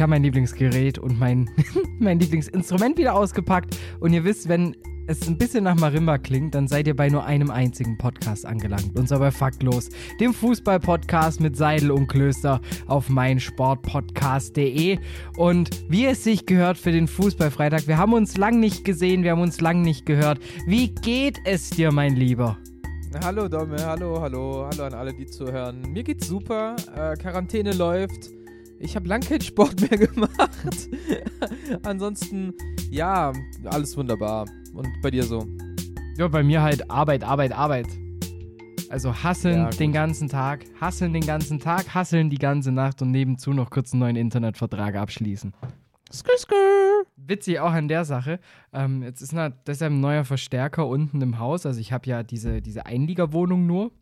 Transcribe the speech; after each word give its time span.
Ich 0.00 0.02
habe 0.02 0.12
mein 0.12 0.22
Lieblingsgerät 0.22 0.98
und 0.98 1.20
mein, 1.20 1.50
mein 1.98 2.18
Lieblingsinstrument 2.18 2.96
wieder 2.96 3.14
ausgepackt. 3.14 3.76
Und 4.00 4.14
ihr 4.14 4.24
wisst, 4.24 4.48
wenn 4.48 4.74
es 5.06 5.28
ein 5.28 5.36
bisschen 5.36 5.64
nach 5.64 5.74
Marimba 5.74 6.16
klingt, 6.16 6.54
dann 6.54 6.68
seid 6.68 6.86
ihr 6.86 6.96
bei 6.96 7.10
nur 7.10 7.26
einem 7.26 7.50
einzigen 7.50 7.98
Podcast 7.98 8.46
angelangt. 8.46 8.98
Und 8.98 9.08
zwar 9.08 9.18
bei 9.18 9.30
Faktlos, 9.30 9.90
dem 10.18 10.32
Fußball-Podcast 10.32 11.42
mit 11.42 11.54
Seidel 11.54 11.90
und 11.90 12.06
Klöster 12.06 12.62
auf 12.86 13.10
meinsportpodcast.de. 13.10 14.98
Und 15.36 15.68
wie 15.90 16.06
es 16.06 16.24
sich 16.24 16.46
gehört 16.46 16.78
für 16.78 16.92
den 16.92 17.06
Fußballfreitag, 17.06 17.86
wir 17.86 17.98
haben 17.98 18.14
uns 18.14 18.38
lang 18.38 18.58
nicht 18.58 18.86
gesehen, 18.86 19.22
wir 19.22 19.32
haben 19.32 19.42
uns 19.42 19.60
lang 19.60 19.82
nicht 19.82 20.06
gehört. 20.06 20.38
Wie 20.66 20.94
geht 20.94 21.36
es 21.44 21.68
dir, 21.68 21.92
mein 21.92 22.16
Lieber? 22.16 22.56
Hallo 23.22 23.48
Domme, 23.48 23.76
hallo, 23.84 24.18
hallo, 24.18 24.66
hallo 24.70 24.84
an 24.84 24.94
alle, 24.94 25.12
die 25.12 25.26
zuhören. 25.26 25.82
Mir 25.92 26.04
geht's 26.04 26.26
super, 26.26 26.76
äh, 26.96 27.16
Quarantäne 27.16 27.74
läuft. 27.74 28.30
Ich 28.82 28.96
habe 28.96 29.06
lang 29.06 29.20
keinen 29.20 29.42
Sport 29.42 29.80
mehr 29.90 29.98
gemacht. 29.98 30.88
Ansonsten, 31.82 32.54
ja, 32.90 33.32
alles 33.66 33.96
wunderbar. 33.96 34.46
Und 34.72 34.88
bei 35.02 35.10
dir 35.10 35.22
so? 35.22 35.46
Ja, 36.16 36.28
bei 36.28 36.42
mir 36.42 36.62
halt 36.62 36.90
Arbeit, 36.90 37.22
Arbeit, 37.22 37.52
Arbeit. 37.52 37.86
Also 38.88 39.14
hasseln 39.14 39.58
ja, 39.58 39.70
den 39.70 39.92
ganzen 39.92 40.28
Tag, 40.28 40.64
hasseln 40.80 41.12
den 41.12 41.24
ganzen 41.24 41.60
Tag, 41.60 41.94
hasseln 41.94 42.30
die 42.30 42.38
ganze 42.38 42.72
Nacht 42.72 43.02
und 43.02 43.10
nebenzu 43.10 43.52
noch 43.52 43.70
kurz 43.70 43.92
einen 43.92 44.00
neuen 44.00 44.16
Internetvertrag 44.16 44.96
abschließen. 44.96 45.52
Skr, 46.12 46.38
skr. 46.38 46.54
Witzig 47.16 47.60
auch 47.60 47.70
an 47.70 47.86
der 47.86 48.04
Sache. 48.04 48.40
Ähm, 48.72 49.02
jetzt 49.02 49.20
ist 49.20 49.32
na, 49.32 49.50
deshalb 49.50 49.92
ein 49.92 50.00
neuer 50.00 50.24
Verstärker 50.24 50.88
unten 50.88 51.20
im 51.20 51.38
Haus. 51.38 51.66
Also 51.66 51.78
ich 51.80 51.92
habe 51.92 52.08
ja 52.08 52.22
diese, 52.22 52.62
diese 52.62 52.86
Einliegerwohnung 52.86 53.66
nur. 53.66 53.92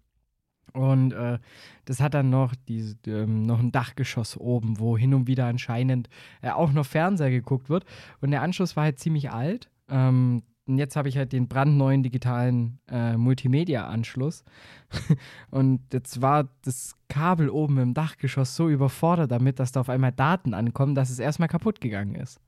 Und 0.72 1.12
äh, 1.12 1.38
das 1.84 2.00
hat 2.00 2.14
dann 2.14 2.30
noch, 2.30 2.54
diese, 2.68 2.96
ähm, 3.06 3.42
noch 3.42 3.58
ein 3.58 3.72
Dachgeschoss 3.72 4.36
oben, 4.36 4.78
wo 4.78 4.96
hin 4.96 5.14
und 5.14 5.26
wieder 5.26 5.46
anscheinend 5.46 6.08
äh, 6.42 6.50
auch 6.50 6.72
noch 6.72 6.86
Fernseher 6.86 7.30
geguckt 7.30 7.68
wird. 7.68 7.84
Und 8.20 8.30
der 8.30 8.42
Anschluss 8.42 8.76
war 8.76 8.84
halt 8.84 8.98
ziemlich 8.98 9.30
alt. 9.30 9.70
Ähm, 9.88 10.42
und 10.68 10.76
jetzt 10.76 10.96
habe 10.96 11.08
ich 11.08 11.16
halt 11.16 11.32
den 11.32 11.48
brandneuen 11.48 12.02
digitalen 12.02 12.78
äh, 12.88 13.16
Multimedia-Anschluss. 13.16 14.44
und 15.50 15.80
jetzt 15.92 16.20
war 16.20 16.48
das 16.62 16.94
Kabel 17.08 17.48
oben 17.48 17.78
im 17.78 17.94
Dachgeschoss 17.94 18.54
so 18.54 18.68
überfordert 18.68 19.30
damit, 19.30 19.58
dass 19.58 19.72
da 19.72 19.80
auf 19.80 19.88
einmal 19.88 20.12
Daten 20.12 20.52
ankommen, 20.52 20.94
dass 20.94 21.08
es 21.08 21.18
erstmal 21.18 21.48
kaputt 21.48 21.80
gegangen 21.80 22.14
ist. 22.16 22.38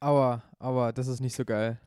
Aua, 0.00 0.42
aua, 0.58 0.90
das 0.92 1.06
ist 1.06 1.20
nicht 1.20 1.36
so 1.36 1.44
geil. 1.44 1.78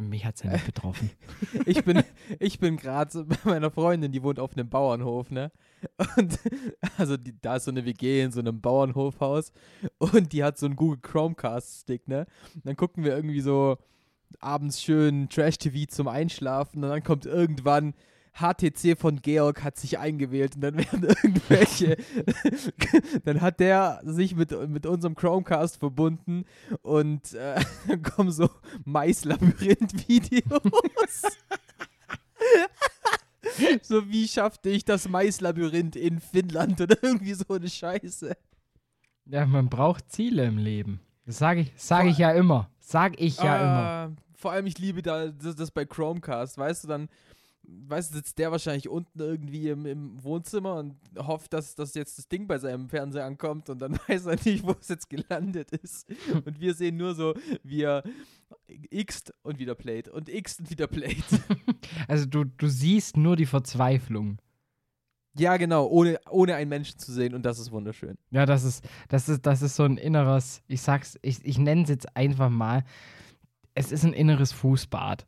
Mich 0.00 0.24
hat 0.24 0.36
es 0.36 0.42
ja 0.44 0.52
nicht 0.52 0.66
betroffen. 0.66 1.10
ich 1.66 1.84
bin, 1.84 2.02
ich 2.38 2.60
bin 2.60 2.76
gerade 2.76 3.24
bei 3.24 3.36
meiner 3.44 3.70
Freundin, 3.70 4.12
die 4.12 4.22
wohnt 4.22 4.38
auf 4.38 4.56
einem 4.56 4.68
Bauernhof, 4.68 5.30
ne? 5.30 5.50
Und 6.16 6.38
also 6.98 7.16
die, 7.16 7.34
da 7.40 7.56
ist 7.56 7.64
so 7.64 7.70
eine 7.70 7.84
WG 7.84 8.22
in 8.22 8.30
so 8.30 8.40
einem 8.40 8.60
Bauernhofhaus 8.60 9.52
und 9.98 10.32
die 10.32 10.44
hat 10.44 10.56
so 10.56 10.66
einen 10.66 10.76
Google 10.76 11.00
Chromecast-Stick, 11.00 12.06
ne? 12.06 12.26
Und 12.54 12.66
dann 12.66 12.76
gucken 12.76 13.02
wir 13.02 13.16
irgendwie 13.16 13.40
so 13.40 13.76
abends 14.40 14.80
schön 14.80 15.28
Trash-TV 15.28 15.90
zum 15.90 16.06
Einschlafen 16.06 16.84
und 16.84 16.90
dann 16.90 17.02
kommt 17.02 17.26
irgendwann 17.26 17.94
HTC 18.38 18.96
von 18.96 19.20
Georg 19.20 19.64
hat 19.64 19.76
sich 19.76 19.98
eingewählt 19.98 20.54
und 20.54 20.62
dann 20.62 20.76
werden 20.78 21.04
irgendwelche, 21.04 21.96
dann 23.24 23.40
hat 23.40 23.60
der 23.60 24.00
sich 24.04 24.36
mit, 24.36 24.50
mit 24.68 24.86
unserem 24.86 25.14
Chromecast 25.14 25.78
verbunden 25.78 26.44
und 26.82 27.34
äh, 27.34 27.60
dann 27.88 28.02
kommen 28.14 28.30
so 28.30 28.48
Mais-Labyrinth-Videos. 28.84 31.22
so 33.82 34.08
wie 34.08 34.28
schaffte 34.28 34.70
ich 34.70 34.84
das 34.84 35.08
Mais-Labyrinth 35.08 35.96
in 35.96 36.20
Finnland 36.20 36.80
oder 36.80 36.96
irgendwie 37.02 37.34
so 37.34 37.54
eine 37.54 37.68
Scheiße. 37.68 38.36
Ja, 39.26 39.46
man 39.46 39.68
braucht 39.68 40.10
Ziele 40.10 40.44
im 40.44 40.58
Leben. 40.58 41.00
Das 41.26 41.38
sage 41.38 41.60
ich, 41.60 41.72
sag 41.76 42.06
ich 42.06 42.18
ja 42.18 42.32
immer. 42.32 42.70
Sag 42.78 43.20
ich 43.20 43.36
ja 43.36 43.56
äh, 43.56 43.60
immer. 43.60 44.16
Vor 44.34 44.52
allem, 44.52 44.66
ich 44.66 44.78
liebe 44.78 45.02
da 45.02 45.26
das, 45.26 45.56
das 45.56 45.70
bei 45.70 45.84
Chromecast, 45.84 46.56
weißt 46.56 46.84
du, 46.84 46.88
dann 46.88 47.08
weißt 47.68 48.10
du, 48.10 48.16
sitzt 48.16 48.38
der 48.38 48.50
wahrscheinlich 48.50 48.88
unten 48.88 49.20
irgendwie 49.20 49.68
im, 49.68 49.86
im, 49.86 50.22
Wohnzimmer 50.22 50.76
und 50.76 50.96
hofft, 51.18 51.52
dass, 51.52 51.74
dass 51.74 51.94
jetzt 51.94 52.18
das 52.18 52.28
Ding 52.28 52.46
bei 52.46 52.58
seinem 52.58 52.88
Fernseher 52.88 53.24
ankommt 53.24 53.68
und 53.68 53.80
dann 53.80 53.98
weiß 54.08 54.26
er 54.26 54.36
nicht, 54.44 54.64
wo 54.64 54.74
es 54.80 54.88
jetzt 54.88 55.10
gelandet 55.10 55.72
ist. 55.72 56.08
Und 56.44 56.60
wir 56.60 56.74
sehen 56.74 56.96
nur 56.96 57.14
so, 57.14 57.34
wie 57.62 57.82
er 57.82 58.02
x 58.90 59.24
und 59.42 59.58
wieder 59.58 59.74
playt 59.74 60.08
und 60.08 60.28
x 60.28 60.58
und 60.58 60.70
wieder 60.70 60.86
playt. 60.86 61.24
Also 62.06 62.26
du, 62.26 62.44
du 62.44 62.68
siehst 62.68 63.16
nur 63.16 63.36
die 63.36 63.46
Verzweiflung. 63.46 64.38
Ja, 65.36 65.56
genau, 65.56 65.86
ohne, 65.86 66.18
ohne 66.30 66.54
einen 66.54 66.68
Menschen 66.68 66.98
zu 66.98 67.12
sehen 67.12 67.34
und 67.34 67.44
das 67.44 67.58
ist 67.58 67.70
wunderschön. 67.70 68.16
Ja, 68.30 68.46
das 68.46 68.64
ist, 68.64 68.84
das 69.08 69.28
ist, 69.28 69.46
das 69.46 69.62
ist 69.62 69.76
so 69.76 69.84
ein 69.84 69.96
inneres, 69.96 70.62
ich 70.66 70.80
sag's, 70.80 71.18
ich, 71.22 71.44
ich 71.44 71.58
nenne 71.58 71.82
es 71.82 71.88
jetzt 71.88 72.16
einfach 72.16 72.50
mal, 72.50 72.84
es 73.74 73.92
ist 73.92 74.04
ein 74.04 74.12
inneres 74.12 74.52
Fußbad. 74.52 75.26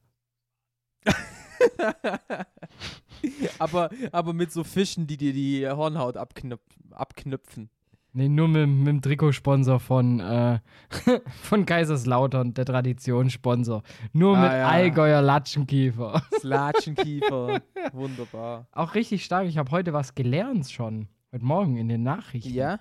aber, 3.58 3.90
aber 4.12 4.32
mit 4.32 4.52
so 4.52 4.64
Fischen, 4.64 5.06
die 5.06 5.16
dir 5.16 5.32
die 5.32 5.68
Hornhaut 5.68 6.16
abknüp 6.16 6.60
abknüpfen. 6.92 7.70
Nee, 8.12 8.28
nur 8.28 8.48
mit, 8.48 8.68
mit 8.68 8.88
dem 8.88 9.02
Trikotsponsor 9.02 9.78
von, 9.78 10.18
äh, 10.18 10.58
von 11.42 11.64
Kaiserslautern, 11.64 12.54
der 12.54 12.64
Traditionssponsor. 12.64 13.82
Nur 14.12 14.36
ah, 14.36 14.42
mit 14.42 14.52
ja. 14.52 14.68
Allgäuer 14.68 15.22
Latschenkiefer. 15.22 16.20
Latschenkiefer, 16.42 17.62
wunderbar. 17.92 18.66
Auch 18.72 18.94
richtig 18.94 19.24
stark. 19.24 19.46
Ich 19.46 19.58
habe 19.58 19.70
heute 19.70 19.92
was 19.92 20.16
gelernt 20.16 20.68
schon. 20.70 21.08
Heute 21.32 21.44
Morgen 21.44 21.76
in 21.76 21.88
den 21.88 22.02
Nachrichten. 22.02 22.52
Ja? 22.52 22.80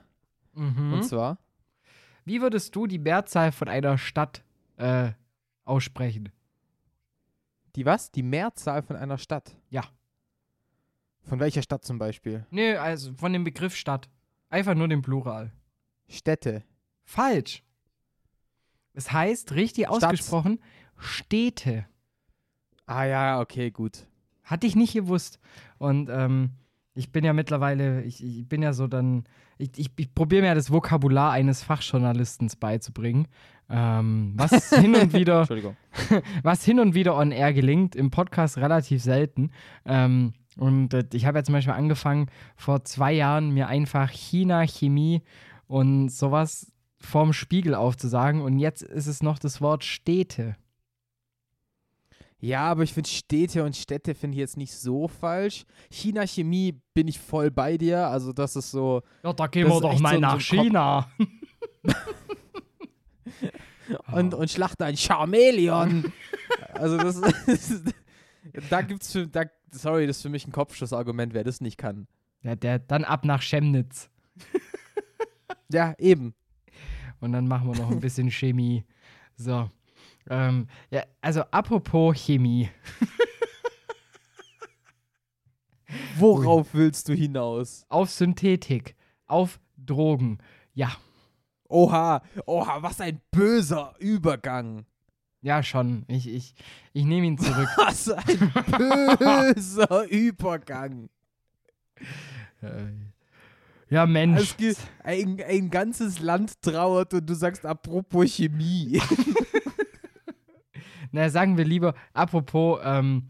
Mhm. 0.54 0.94
Und 0.94 1.04
zwar? 1.04 1.38
Wie 2.26 2.42
würdest 2.42 2.76
du 2.76 2.88
die 2.88 3.00
Mehrzahl 3.00 3.52
von 3.52 3.68
einer 3.68 4.00
Stadt 4.00 4.44
äh, 4.78 5.12
aussprechen? 5.64 6.30
Die 7.80 7.86
was? 7.86 8.12
Die 8.12 8.24
Mehrzahl 8.24 8.82
von 8.82 8.98
einer 8.98 9.18
Stadt? 9.18 9.56
Ja. 9.70 9.86
Von 11.22 11.40
welcher 11.40 11.62
Stadt 11.62 11.86
zum 11.86 11.98
Beispiel? 11.98 12.46
Nee, 12.52 12.76
also 12.76 13.14
von 13.14 13.32
dem 13.32 13.46
Begriff 13.46 13.74
Stadt. 13.74 14.10
Einfach 14.50 14.76
nur 14.76 14.90
den 14.90 15.02
Plural. 15.02 15.54
Städte. 16.10 16.66
Falsch. 17.06 17.64
Es 18.92 19.14
heißt, 19.14 19.54
richtig 19.54 19.86
Stadt. 19.86 20.04
ausgesprochen, 20.04 20.60
Städte. 20.98 21.86
Ah 22.86 23.06
ja, 23.06 23.40
okay, 23.40 23.72
gut. 23.72 24.08
Hatte 24.44 24.68
ich 24.68 24.76
nicht 24.76 24.92
gewusst. 24.92 25.40
Und 25.78 26.10
ähm, 26.10 26.56
ich 26.94 27.12
bin 27.12 27.24
ja 27.24 27.34
mittlerweile, 27.34 28.04
ich, 28.04 28.24
ich 28.24 28.48
bin 28.48 28.62
ja 28.62 28.74
so 28.74 28.88
dann, 28.88 29.24
ich, 29.58 29.72
ich, 29.78 29.90
ich 29.96 30.14
probiere 30.14 30.42
mir 30.42 30.56
das 30.56 30.72
Vokabular 30.72 31.32
eines 31.32 31.64
Fachjournalistens 31.64 32.56
beizubringen. 32.56 33.28
Ähm, 33.70 34.34
was 34.36 34.70
hin 34.76 34.96
und 34.96 35.14
wieder, 35.14 35.48
was 36.44 36.66
hin 36.66 36.80
und 36.80 36.96
wieder 36.96 37.16
on 37.16 37.32
air 37.32 37.54
gelingt, 37.54 37.96
im 37.96 38.10
Podcast 38.10 38.58
relativ 38.58 39.02
selten. 39.04 39.52
Ähm, 39.86 40.34
und 40.58 40.94
äh, 40.94 41.06
ich 41.14 41.26
habe 41.26 41.40
ja 41.40 41.44
zum 41.44 41.54
Beispiel 41.54 41.74
angefangen, 41.74 42.28
vor 42.56 42.84
zwei 42.84 43.14
Jahren 43.14 43.52
mir 43.52 43.68
einfach 43.68 44.10
China, 44.10 44.66
Chemie 44.66 45.22
und 45.68 46.10
sowas 46.10 46.72
vorm 47.00 47.32
Spiegel 47.32 47.76
aufzusagen. 47.76 48.42
Und 48.42 48.60
jetzt 48.60 48.82
ist 48.82 49.08
es 49.08 49.24
noch 49.24 49.40
das 49.40 49.62
Wort 49.62 49.84
Städte. 49.84 50.56
Ja, 52.42 52.62
aber 52.62 52.84
ich 52.84 52.94
finde 52.94 53.10
Städte 53.10 53.66
und 53.66 53.76
Städte 53.76 54.16
finde 54.16 54.36
ich 54.36 54.40
jetzt 54.40 54.56
nicht 54.56 54.74
so 54.74 55.10
falsch. 55.10 55.66
China 55.92 56.26
Chemie 56.26 56.80
bin 56.94 57.10
ich 57.10 57.20
voll 57.20 57.52
bei 57.52 57.78
dir. 57.78 58.08
Also 58.08 58.32
das 58.32 58.56
ist 58.56 58.72
so. 58.72 59.02
Ja, 59.24 59.34
da 59.34 59.48
gehen 59.48 59.68
wir 59.68 59.82
doch 59.82 60.00
mal 60.00 60.16
so 60.16 60.22
nach 60.22 60.40
China. 60.40 61.12
und, 64.14 64.34
und 64.34 64.50
schlachte 64.50 64.86
ein 64.86 64.96
Charmeleon. 64.96 66.14
also 66.74 66.96
das, 66.98 67.18
ist, 67.48 67.94
da 68.70 68.84
gibt's 68.84 69.12
für, 69.12 69.28
da, 69.28 69.44
sorry, 69.72 70.08
das 70.08 70.18
ist 70.18 70.22
für 70.22 70.30
mich 70.30 70.48
ein 70.48 70.54
Kopfschussargument, 70.54 71.34
wer 71.34 71.44
das 71.44 71.60
nicht 71.60 71.78
kann. 71.78 72.08
Ja, 72.42 72.56
der 72.56 72.80
dann 72.80 73.04
ab 73.04 73.26
nach 73.26 73.42
Chemnitz. 73.42 74.10
ja, 75.70 75.94
eben. 75.98 76.34
Und 77.20 77.34
dann 77.34 77.50
machen 77.50 77.68
wir 77.68 77.78
noch 77.78 77.92
ein 77.92 78.00
bisschen 78.00 78.32
Chemie. 78.32 78.86
So. 79.36 79.70
Ähm, 80.30 80.68
ja, 80.92 81.04
also 81.22 81.42
apropos 81.52 82.16
Chemie. 82.16 82.70
Worauf 86.18 86.74
willst 86.74 87.10
du 87.10 87.14
hinaus? 87.14 87.86
Auf 87.90 88.12
Synthetik, 88.12 88.96
auf 89.26 89.60
Drogen. 89.76 90.38
Ja. 90.74 90.92
Oha, 91.68 92.22
oha, 92.46 92.82
was 92.82 93.02
ein 93.02 93.20
böser 93.32 93.94
Übergang. 94.00 94.86
Ja, 95.42 95.64
schon. 95.64 96.04
Ich, 96.08 96.28
ich, 96.28 96.54
ich 96.94 97.06
nehme 97.06 97.28
ihn 97.28 97.38
zurück. 97.38 97.70
Was 97.78 98.10
ein 98.10 99.16
böser 99.56 100.04
Übergang. 100.10 101.10
Äh, 102.62 102.92
ja, 103.90 104.06
Mensch. 104.06 104.56
Ein, 105.04 105.42
ein 105.48 105.70
ganzes 105.70 106.20
Land 106.20 106.62
trauert 106.62 107.14
und 107.14 107.30
du 107.30 107.36
sagst 107.36 107.66
apropos 107.66 108.36
Chemie. 108.36 109.02
Na, 111.12 111.30
sagen 111.30 111.58
wir 111.58 111.66
lieber, 111.66 111.96
apropos, 112.14 112.80
ähm, 112.84 113.30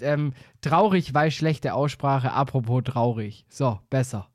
ähm, 0.00 0.32
traurig, 0.60 1.14
weil 1.14 1.30
schlechte 1.30 1.74
Aussprache, 1.74 2.32
apropos 2.32 2.82
traurig. 2.84 3.44
So, 3.48 3.80
besser. 3.90 4.28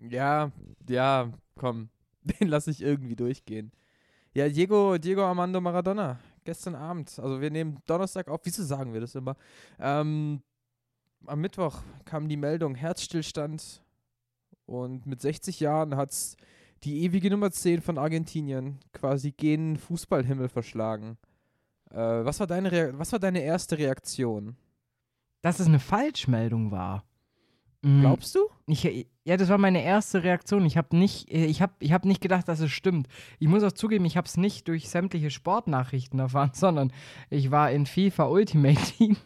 Ja, 0.00 0.52
ja, 0.88 1.32
komm. 1.56 1.88
Den 2.22 2.48
lasse 2.48 2.70
ich 2.70 2.82
irgendwie 2.82 3.16
durchgehen. 3.16 3.72
Ja, 4.32 4.48
Diego, 4.48 4.98
Diego 4.98 5.22
Armando 5.22 5.60
Maradona, 5.60 6.18
gestern 6.44 6.74
Abend. 6.74 7.18
Also 7.18 7.40
wir 7.40 7.50
nehmen 7.50 7.78
Donnerstag 7.86 8.28
auf. 8.28 8.40
Wieso 8.44 8.64
sagen 8.64 8.92
wir 8.92 9.00
das 9.00 9.14
immer? 9.14 9.36
Ähm, 9.78 10.42
am 11.26 11.40
Mittwoch 11.40 11.82
kam 12.04 12.28
die 12.28 12.36
Meldung, 12.36 12.74
Herzstillstand. 12.74 13.82
Und 14.66 15.06
mit 15.06 15.20
60 15.20 15.60
Jahren 15.60 15.96
hat 15.96 16.10
es 16.10 16.36
die 16.84 17.02
ewige 17.02 17.30
Nummer 17.30 17.50
10 17.50 17.80
von 17.80 17.98
Argentinien 17.98 18.78
quasi 18.92 19.32
gen 19.32 19.76
Fußballhimmel 19.76 20.48
verschlagen. 20.48 21.16
Äh, 21.90 21.96
was, 21.96 22.40
war 22.40 22.46
deine 22.46 22.98
was 22.98 23.12
war 23.12 23.18
deine 23.18 23.40
erste 23.40 23.78
Reaktion? 23.78 24.56
Dass 25.42 25.60
es 25.60 25.66
eine 25.66 25.80
Falschmeldung 25.80 26.70
war. 26.70 27.04
Mhm. 27.84 28.00
Glaubst 28.00 28.34
du? 28.34 28.48
Ich, 28.66 29.06
ja, 29.24 29.36
das 29.36 29.50
war 29.50 29.58
meine 29.58 29.84
erste 29.84 30.22
Reaktion. 30.22 30.64
Ich 30.64 30.78
habe 30.78 30.96
nicht, 30.96 31.30
äh, 31.30 31.44
ich 31.44 31.60
hab, 31.60 31.74
ich 31.80 31.92
hab 31.92 32.06
nicht 32.06 32.22
gedacht, 32.22 32.48
dass 32.48 32.60
es 32.60 32.70
stimmt. 32.70 33.08
Ich 33.38 33.46
muss 33.46 33.62
auch 33.62 33.72
zugeben, 33.72 34.06
ich 34.06 34.16
habe 34.16 34.26
es 34.26 34.38
nicht 34.38 34.68
durch 34.68 34.88
sämtliche 34.88 35.28
Sportnachrichten 35.28 36.18
erfahren, 36.18 36.50
sondern 36.54 36.92
ich 37.28 37.50
war 37.50 37.70
in 37.70 37.84
FIFA 37.84 38.24
Ultimate 38.24 38.80
Team. 38.80 39.18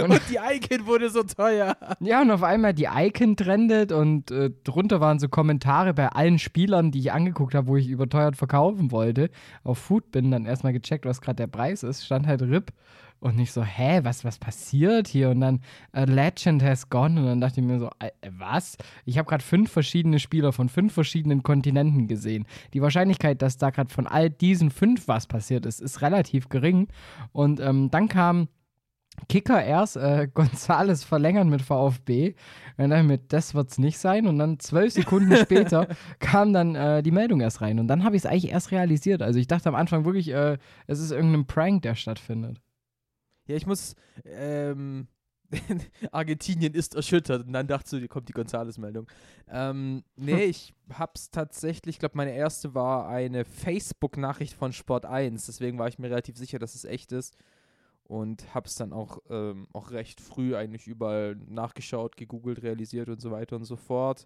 und, 0.00 0.10
und, 0.10 0.20
die 0.28 0.38
Icon 0.38 0.86
wurde 0.86 1.08
so 1.08 1.22
teuer. 1.22 1.76
Ja, 2.00 2.20
und 2.20 2.32
auf 2.32 2.42
einmal 2.42 2.74
die 2.74 2.88
Icon 2.92 3.36
trendet 3.36 3.92
und 3.92 4.32
äh, 4.32 4.50
drunter 4.64 5.00
waren 5.00 5.20
so 5.20 5.28
Kommentare 5.28 5.94
bei 5.94 6.08
allen 6.08 6.40
Spielern, 6.40 6.90
die 6.90 6.98
ich 6.98 7.12
angeguckt 7.12 7.54
habe, 7.54 7.68
wo 7.68 7.76
ich 7.76 7.88
überteuert 7.88 8.36
verkaufen 8.36 8.90
wollte. 8.90 9.30
Auf 9.62 9.78
Foodbin 9.78 10.32
dann 10.32 10.46
erstmal 10.46 10.72
gecheckt, 10.72 11.06
was 11.06 11.20
gerade 11.20 11.36
der 11.36 11.46
Preis 11.46 11.84
ist. 11.84 12.04
Stand 12.04 12.26
halt 12.26 12.42
RIP. 12.42 12.72
Und 13.20 13.36
nicht 13.36 13.52
so, 13.52 13.64
hä, 13.64 14.00
was, 14.04 14.24
was 14.24 14.38
passiert 14.38 15.08
hier? 15.08 15.30
Und 15.30 15.40
dann, 15.40 15.60
a 15.92 16.04
legend 16.04 16.62
has 16.62 16.88
gone. 16.88 17.18
Und 17.18 17.26
dann 17.26 17.40
dachte 17.40 17.60
ich 17.60 17.66
mir 17.66 17.80
so, 17.80 17.90
äh, 17.98 18.10
was? 18.30 18.76
Ich 19.04 19.18
habe 19.18 19.28
gerade 19.28 19.42
fünf 19.42 19.72
verschiedene 19.72 20.20
Spieler 20.20 20.52
von 20.52 20.68
fünf 20.68 20.92
verschiedenen 20.92 21.42
Kontinenten 21.42 22.06
gesehen. 22.06 22.46
Die 22.74 22.82
Wahrscheinlichkeit, 22.82 23.42
dass 23.42 23.56
da 23.56 23.70
gerade 23.70 23.92
von 23.92 24.06
all 24.06 24.30
diesen 24.30 24.70
fünf 24.70 25.08
was 25.08 25.26
passiert 25.26 25.66
ist, 25.66 25.80
ist 25.80 26.00
relativ 26.00 26.48
gering. 26.48 26.88
Und 27.32 27.58
ähm, 27.58 27.90
dann 27.90 28.08
kam 28.08 28.48
Kicker 29.28 29.64
erst, 29.64 29.96
äh, 29.96 30.28
Gonzales 30.34 31.02
verlängern 31.02 31.48
mit 31.48 31.62
VfB. 31.62 32.34
Und 32.76 32.90
dann 32.90 33.08
mit, 33.08 33.32
das 33.32 33.54
wird's 33.54 33.78
nicht 33.78 33.98
sein. 33.98 34.28
Und 34.28 34.38
dann 34.38 34.60
zwölf 34.60 34.92
Sekunden 34.92 35.36
später 35.42 35.88
kam 36.20 36.52
dann 36.52 36.76
äh, 36.76 37.02
die 37.02 37.10
Meldung 37.10 37.40
erst 37.40 37.60
rein. 37.60 37.80
Und 37.80 37.88
dann 37.88 38.04
habe 38.04 38.14
ich 38.14 38.22
es 38.22 38.26
eigentlich 38.26 38.52
erst 38.52 38.70
realisiert. 38.70 39.22
Also 39.22 39.40
ich 39.40 39.48
dachte 39.48 39.68
am 39.68 39.74
Anfang 39.74 40.04
wirklich, 40.04 40.28
äh, 40.28 40.58
es 40.86 41.00
ist 41.00 41.10
irgendein 41.10 41.46
Prank, 41.46 41.82
der 41.82 41.96
stattfindet. 41.96 42.60
Ja, 43.48 43.56
ich 43.56 43.66
muss. 43.66 43.94
Ähm, 44.24 45.08
Argentinien 46.12 46.74
ist 46.74 46.94
erschüttert. 46.94 47.46
Und 47.46 47.52
dann 47.52 47.66
dachte 47.66 47.98
ich, 47.98 48.08
kommt 48.08 48.28
die 48.28 48.32
Gonzales-Meldung. 48.32 49.06
Ähm, 49.48 50.04
nee, 50.16 50.44
ich 50.44 50.74
hab's 50.92 51.30
tatsächlich, 51.30 51.96
ich 51.96 51.98
glaube, 51.98 52.16
meine 52.16 52.34
erste 52.34 52.74
war 52.74 53.08
eine 53.08 53.44
Facebook-Nachricht 53.44 54.54
von 54.54 54.72
Sport 54.72 55.06
1. 55.06 55.46
Deswegen 55.46 55.78
war 55.78 55.88
ich 55.88 55.98
mir 55.98 56.10
relativ 56.10 56.36
sicher, 56.36 56.58
dass 56.58 56.74
es 56.74 56.84
echt 56.84 57.12
ist. 57.12 57.36
Und 58.04 58.54
hab's 58.54 58.74
dann 58.74 58.92
auch, 58.92 59.18
ähm, 59.28 59.66
auch 59.72 59.90
recht 59.90 60.20
früh 60.20 60.56
eigentlich 60.56 60.86
überall 60.86 61.36
nachgeschaut, 61.46 62.16
gegoogelt, 62.16 62.62
realisiert 62.62 63.08
und 63.08 63.20
so 63.20 63.30
weiter 63.30 63.56
und 63.56 63.64
so 63.64 63.76
fort. 63.76 64.24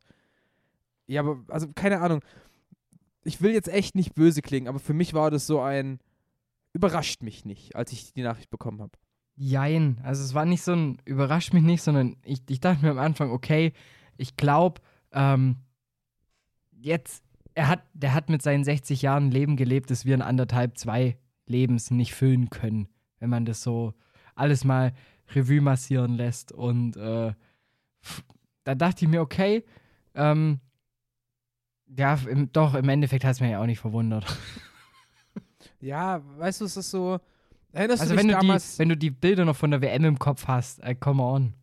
Ja, 1.06 1.20
aber, 1.20 1.42
also, 1.48 1.68
keine 1.74 2.00
Ahnung. 2.00 2.20
Ich 3.24 3.40
will 3.40 3.52
jetzt 3.52 3.68
echt 3.68 3.94
nicht 3.94 4.14
böse 4.14 4.42
klingen, 4.42 4.68
aber 4.68 4.80
für 4.80 4.94
mich 4.94 5.14
war 5.14 5.30
das 5.30 5.46
so 5.46 5.60
ein. 5.60 6.00
Überrascht 6.74 7.22
mich 7.22 7.44
nicht, 7.44 7.76
als 7.76 7.92
ich 7.92 8.14
die 8.14 8.22
Nachricht 8.22 8.50
bekommen 8.50 8.80
habe. 8.80 8.92
Jein. 9.34 10.00
Also 10.02 10.22
es 10.22 10.34
war 10.34 10.44
nicht 10.44 10.62
so 10.62 10.72
ein, 10.72 10.98
überrascht 11.04 11.52
mich 11.52 11.62
nicht, 11.62 11.82
sondern 11.82 12.16
ich, 12.24 12.42
ich 12.48 12.60
dachte 12.60 12.84
mir 12.84 12.90
am 12.90 12.98
Anfang, 12.98 13.30
okay, 13.30 13.72
ich 14.16 14.36
glaube, 14.36 14.80
ähm, 15.12 15.56
jetzt, 16.70 17.24
er 17.54 17.68
hat, 17.68 17.82
der 17.94 18.14
hat 18.14 18.28
mit 18.28 18.42
seinen 18.42 18.64
60 18.64 19.02
Jahren 19.02 19.28
ein 19.28 19.30
Leben 19.30 19.56
gelebt, 19.56 19.90
das 19.90 20.04
wir 20.04 20.14
in 20.14 20.22
anderthalb, 20.22 20.78
zwei 20.78 21.18
Lebens 21.46 21.90
nicht 21.90 22.14
füllen 22.14 22.50
können, 22.50 22.88
wenn 23.18 23.30
man 23.30 23.44
das 23.44 23.62
so 23.62 23.94
alles 24.34 24.64
mal 24.64 24.92
Revue 25.34 25.60
massieren 25.60 26.14
lässt. 26.14 26.52
Und 26.52 26.96
äh, 26.96 27.32
da 28.64 28.74
dachte 28.74 29.04
ich 29.04 29.10
mir, 29.10 29.22
okay, 29.22 29.64
ähm, 30.14 30.60
ja, 31.86 32.14
im, 32.28 32.52
doch, 32.52 32.74
im 32.74 32.88
Endeffekt 32.88 33.24
hat 33.24 33.32
es 33.32 33.40
mir 33.40 33.50
ja 33.50 33.60
auch 33.60 33.66
nicht 33.66 33.80
verwundert. 33.80 34.26
Ja, 35.78 36.22
weißt 36.38 36.60
du, 36.60 36.64
es 36.64 36.76
ist 36.76 36.90
so, 36.92 37.18
Erinnerst 37.72 38.02
also 38.02 38.14
du 38.14 38.20
wenn 38.20 38.28
du 38.28 38.38
die, 38.38 38.78
wenn 38.78 38.88
du 38.88 38.96
die 38.96 39.10
Bilder 39.10 39.44
noch 39.44 39.56
von 39.56 39.70
der 39.70 39.80
WM 39.80 40.04
im 40.04 40.18
Kopf 40.18 40.46
hast, 40.46 40.82
äh, 40.82 40.94
come 40.94 41.22
on. 41.22 41.54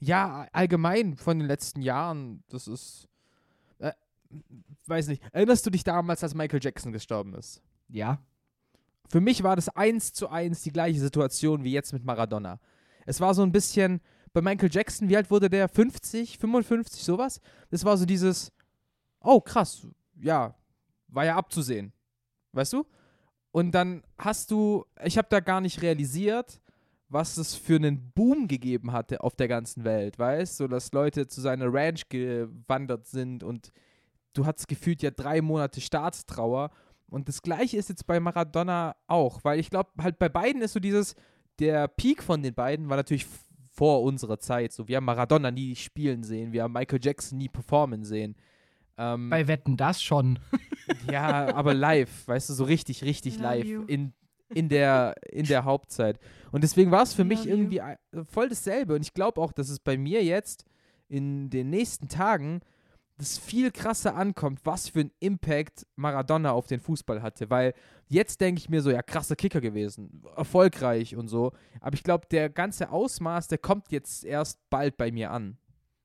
Ja, 0.00 0.46
allgemein 0.52 1.16
von 1.16 1.38
den 1.38 1.48
letzten 1.48 1.82
Jahren, 1.82 2.44
das 2.50 2.68
ist, 2.68 3.08
äh, 3.78 3.92
weiß 4.86 5.08
nicht. 5.08 5.22
Erinnerst 5.32 5.66
du 5.66 5.70
dich 5.70 5.82
damals, 5.82 6.22
als 6.22 6.34
Michael 6.34 6.60
Jackson 6.62 6.92
gestorben 6.92 7.34
ist? 7.34 7.62
Ja. 7.88 8.20
Für 9.08 9.20
mich 9.20 9.42
war 9.42 9.56
das 9.56 9.70
eins 9.70 10.12
zu 10.12 10.28
eins 10.28 10.62
die 10.62 10.72
gleiche 10.72 11.00
Situation 11.00 11.64
wie 11.64 11.72
jetzt 11.72 11.92
mit 11.92 12.04
Maradona. 12.04 12.60
Es 13.06 13.20
war 13.20 13.34
so 13.34 13.42
ein 13.42 13.52
bisschen, 13.52 14.00
bei 14.34 14.42
Michael 14.42 14.70
Jackson, 14.70 15.08
wie 15.08 15.16
alt 15.16 15.30
wurde 15.30 15.48
der? 15.48 15.68
50, 15.68 16.38
55, 16.38 17.02
sowas? 17.02 17.40
Das 17.70 17.84
war 17.84 17.96
so 17.96 18.04
dieses, 18.04 18.52
oh 19.20 19.40
krass, 19.40 19.86
ja, 20.20 20.54
war 21.08 21.24
ja 21.24 21.36
abzusehen. 21.36 21.92
Weißt 22.52 22.74
du? 22.74 22.86
Und 23.50 23.72
dann 23.72 24.02
hast 24.18 24.50
du, 24.50 24.84
ich 25.04 25.18
habe 25.18 25.28
da 25.30 25.40
gar 25.40 25.60
nicht 25.60 25.82
realisiert, 25.82 26.60
was 27.08 27.38
es 27.38 27.54
für 27.54 27.76
einen 27.76 28.10
Boom 28.12 28.48
gegeben 28.48 28.92
hatte 28.92 29.22
auf 29.22 29.34
der 29.34 29.48
ganzen 29.48 29.84
Welt, 29.84 30.18
weißt 30.18 30.60
du, 30.60 30.64
so 30.64 30.68
dass 30.68 30.92
Leute 30.92 31.26
zu 31.26 31.40
seiner 31.40 31.72
Ranch 31.72 32.08
gewandert 32.08 33.06
sind 33.06 33.42
und 33.42 33.72
du 34.34 34.44
hattest 34.44 34.68
gefühlt 34.68 35.02
ja 35.02 35.10
drei 35.10 35.40
Monate 35.40 35.80
Staatstrauer. 35.80 36.70
Und 37.08 37.28
das 37.28 37.40
gleiche 37.40 37.78
ist 37.78 37.88
jetzt 37.88 38.06
bei 38.06 38.20
Maradona 38.20 38.94
auch, 39.06 39.42
weil 39.42 39.58
ich 39.58 39.70
glaube, 39.70 39.90
halt 40.02 40.18
bei 40.18 40.28
beiden 40.28 40.60
ist 40.60 40.74
so 40.74 40.80
dieses, 40.80 41.14
der 41.58 41.88
Peak 41.88 42.22
von 42.22 42.42
den 42.42 42.54
beiden 42.54 42.90
war 42.90 42.98
natürlich 42.98 43.26
vor 43.70 44.02
unserer 44.02 44.38
Zeit. 44.38 44.72
So, 44.72 44.88
wir 44.88 44.96
haben 44.96 45.06
Maradona 45.06 45.50
nie 45.50 45.74
spielen 45.76 46.22
sehen, 46.22 46.52
wir 46.52 46.64
haben 46.64 46.72
Michael 46.72 47.00
Jackson 47.02 47.38
nie 47.38 47.48
performen 47.48 48.04
sehen. 48.04 48.36
Ähm, 48.98 49.30
Bei 49.30 49.46
Wetten 49.46 49.76
das 49.76 50.02
schon. 50.02 50.38
ja, 51.10 51.54
aber 51.54 51.72
live, 51.72 52.26
weißt 52.26 52.50
du, 52.50 52.54
so 52.54 52.64
richtig, 52.64 53.04
richtig 53.04 53.38
live 53.38 53.66
in, 53.86 54.12
in, 54.52 54.68
der, 54.68 55.14
in 55.30 55.46
der 55.46 55.64
Hauptzeit. 55.64 56.18
Und 56.50 56.64
deswegen 56.64 56.90
war 56.90 57.02
es 57.02 57.14
für 57.14 57.24
mich 57.24 57.46
irgendwie 57.46 57.80
voll 58.30 58.48
dasselbe. 58.48 58.94
Und 58.94 59.02
ich 59.02 59.14
glaube 59.14 59.40
auch, 59.40 59.52
dass 59.52 59.68
es 59.68 59.78
bei 59.78 59.96
mir 59.96 60.24
jetzt 60.24 60.64
in 61.08 61.48
den 61.50 61.70
nächsten 61.70 62.08
Tagen 62.08 62.60
das 63.18 63.36
viel 63.36 63.72
krasser 63.72 64.14
ankommt, 64.14 64.60
was 64.64 64.88
für 64.88 65.00
einen 65.00 65.10
Impact 65.18 65.86
Maradona 65.96 66.52
auf 66.52 66.66
den 66.68 66.80
Fußball 66.80 67.20
hatte. 67.20 67.50
Weil 67.50 67.74
jetzt 68.06 68.40
denke 68.40 68.60
ich 68.60 68.68
mir 68.68 68.80
so, 68.80 68.90
ja, 68.90 69.02
krasser 69.02 69.36
Kicker 69.36 69.60
gewesen, 69.60 70.22
erfolgreich 70.36 71.16
und 71.16 71.28
so. 71.28 71.52
Aber 71.80 71.94
ich 71.94 72.04
glaube, 72.04 72.26
der 72.30 72.48
ganze 72.48 72.90
Ausmaß, 72.90 73.48
der 73.48 73.58
kommt 73.58 73.90
jetzt 73.90 74.24
erst 74.24 74.60
bald 74.70 74.96
bei 74.96 75.10
mir 75.10 75.32
an. 75.32 75.58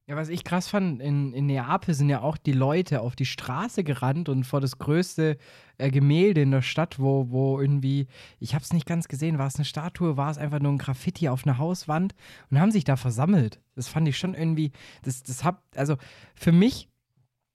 Ja, 0.05 0.17
was 0.17 0.27
ich 0.27 0.43
krass 0.43 0.67
fand, 0.67 1.01
in, 1.01 1.31
in 1.31 1.45
Neapel 1.45 1.93
sind 1.93 2.09
ja 2.09 2.19
auch 2.21 2.35
die 2.35 2.51
Leute 2.51 2.99
auf 2.99 3.15
die 3.15 3.25
Straße 3.25 3.85
gerannt 3.85 4.27
und 4.27 4.43
vor 4.43 4.59
das 4.59 4.77
größte 4.77 5.37
äh, 5.77 5.91
Gemälde 5.91 6.41
in 6.41 6.51
der 6.51 6.61
Stadt, 6.61 6.99
wo, 6.99 7.29
wo 7.29 7.61
irgendwie, 7.61 8.07
ich 8.37 8.53
habe 8.53 8.65
es 8.65 8.73
nicht 8.73 8.85
ganz 8.85 9.07
gesehen, 9.07 9.37
war 9.37 9.47
es 9.47 9.55
eine 9.55 9.63
Statue, 9.63 10.17
war 10.17 10.29
es 10.29 10.37
einfach 10.37 10.59
nur 10.59 10.73
ein 10.73 10.77
Graffiti 10.77 11.29
auf 11.29 11.47
einer 11.47 11.57
Hauswand 11.57 12.15
und 12.51 12.59
haben 12.59 12.71
sich 12.71 12.83
da 12.83 12.97
versammelt. 12.97 13.61
Das 13.75 13.87
fand 13.87 14.05
ich 14.09 14.17
schon 14.17 14.33
irgendwie, 14.33 14.73
das, 15.03 15.23
das 15.23 15.45
hab, 15.45 15.63
also 15.73 15.95
für 16.35 16.51
mich, 16.51 16.89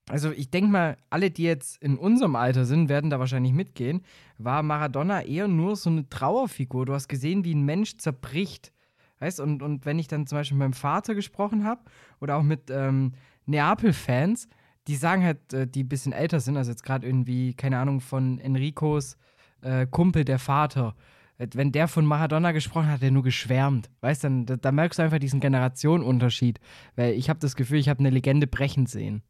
also 0.09 0.31
ich 0.31 0.50
denke 0.50 0.71
mal, 0.71 0.97
alle, 1.11 1.31
die 1.31 1.43
jetzt 1.43 1.83
in 1.83 1.99
unserem 1.99 2.35
Alter 2.35 2.64
sind, 2.64 2.88
werden 2.88 3.11
da 3.11 3.19
wahrscheinlich 3.19 3.52
mitgehen, 3.52 4.00
war 4.38 4.62
Maradona 4.62 5.21
eher 5.21 5.49
nur 5.49 5.76
so 5.76 5.90
eine 5.90 6.09
Trauerfigur. 6.09 6.87
Du 6.87 6.95
hast 6.95 7.09
gesehen, 7.09 7.45
wie 7.45 7.55
ein 7.55 7.67
Mensch 7.67 7.99
zerbricht 7.99 8.73
Weißt 9.21 9.41
und, 9.41 9.63
und 9.63 9.85
wenn 9.85 9.99
ich 9.99 10.09
dann 10.09 10.27
zum 10.27 10.39
Beispiel 10.39 10.57
mit 10.57 10.67
meinem 10.67 10.73
Vater 10.75 11.15
gesprochen 11.15 11.65
habe 11.65 11.81
oder 12.21 12.37
auch 12.37 12.43
mit 12.43 12.71
ähm, 12.71 13.13
Neapel-Fans, 13.47 14.49
die 14.87 14.97
sagen 14.97 15.25
halt, 15.25 15.53
äh, 15.53 15.67
die 15.67 15.85
ein 15.85 15.89
bisschen 15.89 16.13
älter 16.13 16.41
sind, 16.41 16.57
also 16.57 16.71
jetzt 16.71 16.85
gerade 16.85 17.07
irgendwie, 17.07 17.55
keine 17.55 17.79
Ahnung, 17.79 18.01
von 18.01 18.39
Enricos 18.39 19.17
äh, 19.63 19.87
Kumpel, 19.87 20.25
der 20.25 20.39
Vater. 20.39 20.95
Wenn 21.39 21.71
der 21.71 21.87
von 21.87 22.05
Maradona 22.05 22.51
gesprochen 22.51 22.87
hat, 22.87 22.95
hat 22.95 23.03
er 23.03 23.13
nur 23.13 23.23
geschwärmt. 23.23 23.91
Weißt 24.01 24.25
du, 24.25 24.45
da, 24.45 24.57
da, 24.57 24.73
merkst 24.73 24.99
du 24.99 25.05
einfach 25.05 25.21
diesen 25.21 25.39
Generationenunterschied. 25.39 26.59
Weil 26.97 27.13
ich 27.13 27.31
habe 27.31 27.39
das 27.39 27.55
Gefühl, 27.55 27.79
ich 27.79 27.89
habe 27.89 28.01
eine 28.01 28.11
Legende 28.11 28.49
brechen 28.49 28.87
sehen. 28.87 29.23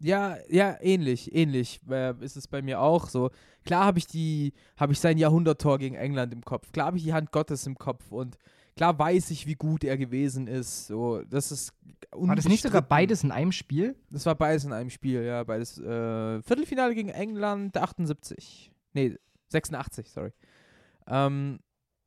Ja, 0.00 0.36
ja, 0.48 0.76
ähnlich, 0.80 1.34
ähnlich 1.34 1.80
äh, 1.90 2.14
ist 2.20 2.36
es 2.36 2.46
bei 2.46 2.62
mir 2.62 2.80
auch 2.80 3.08
so. 3.08 3.30
Klar 3.64 3.84
habe 3.84 3.98
ich 3.98 4.06
die, 4.06 4.52
habe 4.76 4.92
ich 4.92 5.00
sein 5.00 5.18
Jahrhunderttor 5.18 5.78
gegen 5.78 5.96
England 5.96 6.32
im 6.32 6.44
Kopf. 6.44 6.70
Klar 6.70 6.86
habe 6.86 6.98
ich 6.98 7.02
die 7.02 7.12
Hand 7.12 7.32
Gottes 7.32 7.66
im 7.66 7.76
Kopf 7.76 8.12
und 8.12 8.38
klar 8.78 8.96
weiß 8.96 9.32
ich, 9.32 9.46
wie 9.46 9.56
gut 9.56 9.82
er 9.82 9.98
gewesen 9.98 10.46
ist. 10.46 10.86
So, 10.86 11.20
das 11.22 11.50
ist 11.50 11.74
War 12.12 12.36
das 12.36 12.46
nicht 12.46 12.62
sogar 12.62 12.80
beides 12.80 13.24
in 13.24 13.32
einem 13.32 13.50
Spiel? 13.50 13.96
Das 14.08 14.24
war 14.24 14.36
beides 14.36 14.64
in 14.64 14.72
einem 14.72 14.88
Spiel, 14.88 15.24
ja, 15.24 15.42
beides. 15.42 15.78
Äh, 15.78 16.42
Viertelfinale 16.42 16.94
gegen 16.94 17.08
England 17.08 17.76
78. 17.76 18.70
Nee, 18.92 19.16
86, 19.48 20.08
sorry. 20.08 20.32
Ähm, 21.08 21.58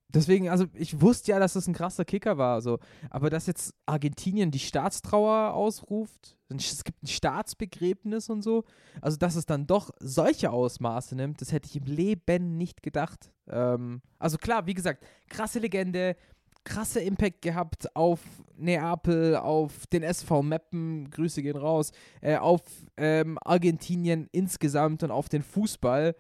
deswegen, 0.07 0.47
also 0.47 0.65
ich 0.73 1.01
wusste 1.01 1.31
ja, 1.31 1.39
dass 1.39 1.53
das 1.53 1.67
ein 1.67 1.73
krasser 1.73 2.05
Kicker 2.05 2.37
war, 2.37 2.61
so. 2.61 2.79
aber 3.09 3.29
dass 3.29 3.47
jetzt 3.47 3.73
Argentinien 3.85 4.49
die 4.49 4.59
Staatstrauer 4.59 5.53
ausruft, 5.53 6.37
es 6.47 6.85
gibt 6.85 7.03
ein 7.03 7.07
Staatsbegräbnis 7.07 8.29
und 8.29 8.43
so, 8.43 8.63
also 9.01 9.17
dass 9.17 9.35
es 9.35 9.45
dann 9.45 9.67
doch 9.67 9.89
solche 9.99 10.51
Ausmaße 10.51 11.15
nimmt, 11.17 11.41
das 11.41 11.51
hätte 11.51 11.67
ich 11.67 11.75
im 11.75 11.85
Leben 11.85 12.55
nicht 12.57 12.81
gedacht. 12.81 13.33
Ähm, 13.49 14.01
also 14.19 14.37
klar, 14.37 14.67
wie 14.67 14.73
gesagt, 14.73 15.05
krasse 15.27 15.59
Legende, 15.59 16.15
krasse 16.63 16.99
Impact 16.99 17.41
gehabt 17.41 17.95
auf 17.95 18.19
Neapel, 18.55 19.35
auf 19.35 19.87
den 19.87 20.03
SV 20.03 20.43
Meppen, 20.43 21.09
Grüße 21.09 21.41
gehen 21.41 21.57
raus, 21.57 21.91
äh, 22.21 22.37
auf 22.37 22.61
ähm, 22.97 23.37
Argentinien 23.43 24.27
insgesamt 24.31 25.03
und 25.03 25.11
auf 25.11 25.29
den 25.29 25.41
Fußball, 25.41 26.15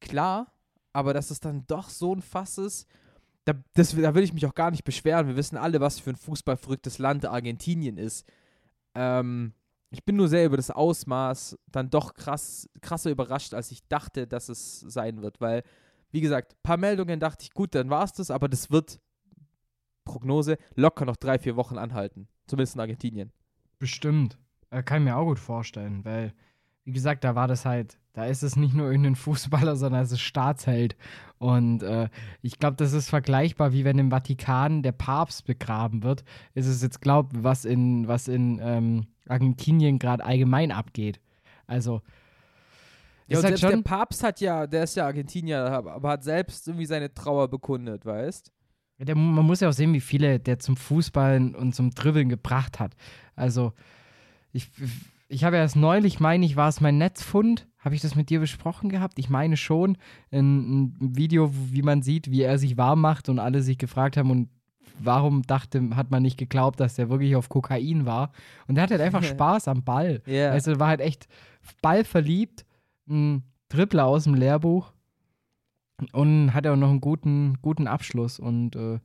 klar, 0.00 0.52
aber 0.92 1.14
dass 1.14 1.30
es 1.30 1.40
dann 1.40 1.66
doch 1.66 1.90
so 1.90 2.14
ein 2.14 2.22
Fass 2.22 2.58
ist, 2.58 2.88
da, 3.44 3.54
das, 3.74 3.94
da 3.96 4.14
will 4.14 4.22
ich 4.22 4.32
mich 4.32 4.46
auch 4.46 4.54
gar 4.54 4.70
nicht 4.70 4.84
beschweren. 4.84 5.26
Wir 5.26 5.36
wissen 5.36 5.56
alle, 5.56 5.80
was 5.80 5.98
für 5.98 6.10
ein 6.10 6.16
fußballverrücktes 6.16 6.98
Land 6.98 7.26
Argentinien 7.26 7.96
ist. 7.96 8.24
Ähm, 8.94 9.52
ich 9.90 10.04
bin 10.04 10.16
nur 10.16 10.28
sehr 10.28 10.46
über 10.46 10.56
das 10.56 10.70
Ausmaß 10.70 11.58
dann 11.66 11.90
doch 11.90 12.14
krass, 12.14 12.68
krasser 12.80 13.10
überrascht, 13.10 13.52
als 13.52 13.70
ich 13.70 13.86
dachte, 13.88 14.26
dass 14.26 14.48
es 14.48 14.80
sein 14.80 15.22
wird. 15.22 15.40
Weil, 15.40 15.64
wie 16.12 16.20
gesagt, 16.20 16.52
ein 16.52 16.62
paar 16.62 16.76
Meldungen 16.76 17.20
dachte 17.20 17.42
ich, 17.42 17.52
gut, 17.52 17.74
dann 17.74 17.90
war 17.90 18.04
es 18.04 18.12
das, 18.12 18.30
aber 18.30 18.48
das 18.48 18.70
wird, 18.70 19.00
Prognose, 20.04 20.58
locker 20.74 21.04
noch 21.04 21.16
drei, 21.16 21.38
vier 21.38 21.56
Wochen 21.56 21.78
anhalten. 21.78 22.28
Zumindest 22.46 22.74
in 22.74 22.80
Argentinien. 22.80 23.32
Bestimmt. 23.78 24.38
Äh, 24.70 24.82
kann 24.82 25.02
ich 25.02 25.04
mir 25.04 25.16
auch 25.16 25.24
gut 25.24 25.38
vorstellen, 25.38 26.04
weil 26.04 26.32
wie 26.84 26.92
gesagt, 26.92 27.22
da 27.24 27.34
war 27.34 27.46
das 27.46 27.64
halt, 27.64 27.98
da 28.12 28.26
ist 28.26 28.42
es 28.42 28.56
nicht 28.56 28.74
nur 28.74 28.86
irgendein 28.86 29.16
Fußballer, 29.16 29.76
sondern 29.76 30.02
es 30.02 30.12
ist 30.12 30.20
Staatsheld. 30.20 30.96
Und 31.38 31.82
äh, 31.82 32.08
ich 32.40 32.58
glaube, 32.58 32.76
das 32.76 32.92
ist 32.92 33.08
vergleichbar, 33.08 33.72
wie 33.72 33.84
wenn 33.84 33.98
im 33.98 34.10
Vatikan 34.10 34.82
der 34.82 34.92
Papst 34.92 35.44
begraben 35.44 36.02
wird. 36.02 36.24
Ist 36.54 36.66
es 36.66 36.82
jetzt, 36.82 37.00
glaube 37.00 37.30
was 37.42 37.64
in, 37.64 38.08
was 38.08 38.28
in 38.28 38.60
ähm, 38.62 39.06
Argentinien 39.28 39.98
gerade 39.98 40.24
allgemein 40.24 40.72
abgeht. 40.72 41.20
Also. 41.66 42.02
Ja, 43.28 43.38
und 43.38 43.44
halt 43.44 43.58
selbst 43.58 43.76
der 43.76 43.82
Papst 43.82 44.24
hat 44.24 44.40
ja, 44.40 44.66
der 44.66 44.84
ist 44.84 44.96
ja 44.96 45.06
Argentinier, 45.06 45.60
aber 45.60 46.10
hat 46.10 46.24
selbst 46.24 46.66
irgendwie 46.66 46.86
seine 46.86 47.14
Trauer 47.14 47.48
bekundet, 47.48 48.04
weißt? 48.04 48.52
Ja, 49.04 49.14
man 49.14 49.44
muss 49.44 49.60
ja 49.60 49.68
auch 49.68 49.72
sehen, 49.72 49.94
wie 49.94 50.00
viele 50.00 50.38
der 50.38 50.58
zum 50.58 50.76
Fußballen 50.76 51.54
und 51.54 51.74
zum 51.74 51.90
Dribbeln 51.90 52.28
gebracht 52.28 52.80
hat. 52.80 52.94
Also, 53.34 53.72
ich 54.52 54.70
ich 55.32 55.44
habe 55.44 55.56
erst 55.56 55.76
neulich, 55.76 56.20
meine 56.20 56.44
ich, 56.44 56.56
war 56.56 56.68
es 56.68 56.82
mein 56.82 56.98
Netzfund. 56.98 57.66
Habe 57.78 57.94
ich 57.94 58.02
das 58.02 58.14
mit 58.14 58.28
dir 58.28 58.38
besprochen 58.38 58.90
gehabt? 58.90 59.18
Ich 59.18 59.30
meine 59.30 59.56
schon. 59.56 59.96
Ein, 60.30 60.92
ein 61.00 61.16
Video, 61.16 61.50
wie 61.72 61.80
man 61.80 62.02
sieht, 62.02 62.30
wie 62.30 62.42
er 62.42 62.58
sich 62.58 62.76
warm 62.76 63.00
macht 63.00 63.30
und 63.30 63.38
alle 63.38 63.62
sich 63.62 63.78
gefragt 63.78 64.18
haben, 64.18 64.30
und 64.30 64.50
warum 64.98 65.42
dachte, 65.42 65.96
hat 65.96 66.10
man 66.10 66.22
nicht 66.22 66.36
geglaubt, 66.36 66.80
dass 66.80 66.96
der 66.96 67.08
wirklich 67.08 67.34
auf 67.34 67.48
Kokain 67.48 68.04
war. 68.04 68.30
Und 68.68 68.74
der 68.74 68.84
hat 68.84 68.90
halt 68.90 69.00
einfach 69.00 69.22
Spaß 69.22 69.68
am 69.68 69.82
Ball. 69.82 70.22
Yeah. 70.26 70.52
Also 70.52 70.78
war 70.78 70.88
halt 70.88 71.00
echt 71.00 71.28
ballverliebt, 71.80 72.66
ein 73.08 73.42
Dribbler 73.70 74.04
aus 74.04 74.24
dem 74.24 74.34
Lehrbuch 74.34 74.92
und 76.12 76.54
hat 76.54 76.66
auch 76.66 76.76
noch 76.76 76.90
einen 76.90 77.00
guten, 77.00 77.58
guten 77.62 77.86
Abschluss. 77.86 78.38
Und 78.38 78.76
äh, 78.76 78.98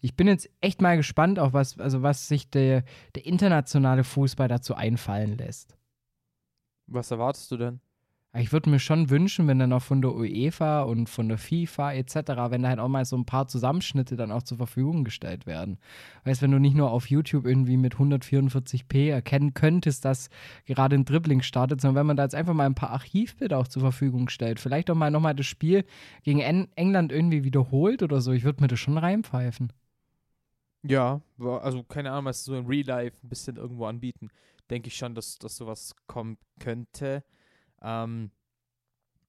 ich 0.00 0.14
bin 0.16 0.26
jetzt 0.28 0.50
echt 0.60 0.82
mal 0.82 0.96
gespannt, 0.96 1.38
auf 1.38 1.52
was, 1.52 1.78
also 1.78 2.02
was 2.02 2.28
sich 2.28 2.50
der, 2.50 2.84
der 3.14 3.26
internationale 3.26 4.04
Fußball 4.04 4.48
dazu 4.48 4.74
einfallen 4.74 5.36
lässt. 5.38 5.76
Was 6.86 7.10
erwartest 7.10 7.50
du 7.50 7.56
denn? 7.56 7.80
Ich 8.36 8.52
würde 8.52 8.68
mir 8.68 8.80
schon 8.80 9.10
wünschen, 9.10 9.46
wenn 9.46 9.60
dann 9.60 9.72
auch 9.72 9.82
von 9.82 10.02
der 10.02 10.12
UEFA 10.12 10.82
und 10.82 11.08
von 11.08 11.28
der 11.28 11.38
FIFA 11.38 11.92
etc., 11.92 12.16
wenn 12.48 12.62
da 12.62 12.70
halt 12.70 12.80
auch 12.80 12.88
mal 12.88 13.04
so 13.04 13.16
ein 13.16 13.26
paar 13.26 13.46
Zusammenschnitte 13.46 14.16
dann 14.16 14.32
auch 14.32 14.42
zur 14.42 14.56
Verfügung 14.56 15.04
gestellt 15.04 15.46
werden. 15.46 15.78
Weißt, 16.24 16.42
wenn 16.42 16.50
du 16.50 16.58
nicht 16.58 16.74
nur 16.74 16.90
auf 16.90 17.08
YouTube 17.08 17.46
irgendwie 17.46 17.76
mit 17.76 17.94
144p 17.94 19.08
erkennen 19.08 19.54
könntest, 19.54 20.04
dass 20.04 20.30
gerade 20.66 20.96
ein 20.96 21.04
Dribbling 21.04 21.42
startet, 21.42 21.80
sondern 21.80 22.00
wenn 22.00 22.06
man 22.08 22.16
da 22.16 22.24
jetzt 22.24 22.34
einfach 22.34 22.54
mal 22.54 22.66
ein 22.66 22.74
paar 22.74 22.90
Archivbilder 22.90 23.56
auch 23.56 23.68
zur 23.68 23.82
Verfügung 23.82 24.28
stellt, 24.28 24.58
vielleicht 24.58 24.90
auch 24.90 24.96
mal 24.96 25.12
nochmal 25.12 25.36
das 25.36 25.46
Spiel 25.46 25.84
gegen 26.24 26.40
England 26.40 27.12
irgendwie 27.12 27.44
wiederholt 27.44 28.02
oder 28.02 28.20
so, 28.20 28.32
ich 28.32 28.42
würde 28.42 28.62
mir 28.62 28.68
das 28.68 28.80
schon 28.80 28.98
reinpfeifen. 28.98 29.72
Ja, 30.82 31.22
also 31.38 31.84
keine 31.84 32.10
Ahnung, 32.10 32.26
was 32.26 32.44
so 32.44 32.56
in 32.56 32.66
Real 32.66 32.84
Life 32.84 33.16
ein 33.24 33.28
bisschen 33.28 33.56
irgendwo 33.56 33.86
anbieten. 33.86 34.30
Denke 34.70 34.88
ich 34.88 34.96
schon, 34.96 35.14
dass, 35.14 35.38
dass 35.38 35.56
sowas 35.56 35.94
kommen 36.08 36.36
könnte. 36.58 37.22
Ähm, 37.84 38.30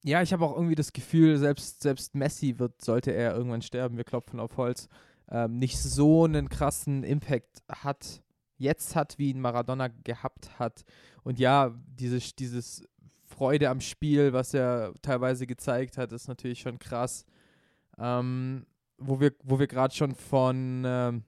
ja, 0.03 0.21
ich 0.21 0.31
habe 0.33 0.45
auch 0.45 0.55
irgendwie 0.55 0.75
das 0.75 0.93
Gefühl, 0.93 1.37
selbst, 1.37 1.81
selbst 1.81 2.15
Messi 2.15 2.59
wird, 2.59 2.81
sollte 2.81 3.11
er 3.11 3.35
irgendwann 3.35 3.61
sterben, 3.61 3.97
wir 3.97 4.03
klopfen 4.03 4.39
auf 4.39 4.55
Holz, 4.57 4.87
ähm, 5.29 5.57
nicht 5.57 5.79
so 5.79 6.25
einen 6.25 6.49
krassen 6.49 7.03
Impact 7.03 7.63
hat, 7.69 8.21
jetzt 8.57 8.95
hat, 8.95 9.17
wie 9.17 9.31
ihn 9.31 9.41
Maradona 9.41 9.89
gehabt 10.03 10.59
hat. 10.59 10.85
Und 11.23 11.39
ja, 11.39 11.73
dieses, 11.87 12.35
dieses 12.35 12.83
Freude 13.25 13.69
am 13.69 13.81
Spiel, 13.81 14.31
was 14.31 14.53
er 14.53 14.93
teilweise 15.01 15.47
gezeigt 15.47 15.97
hat, 15.97 16.11
ist 16.11 16.27
natürlich 16.27 16.59
schon 16.59 16.79
krass. 16.79 17.25
Ähm, 17.97 18.65
wo 18.97 19.19
wir, 19.19 19.33
wo 19.43 19.59
wir 19.59 19.67
gerade 19.67 19.93
schon 19.93 20.15
von 20.15 20.83
ähm, 20.85 21.23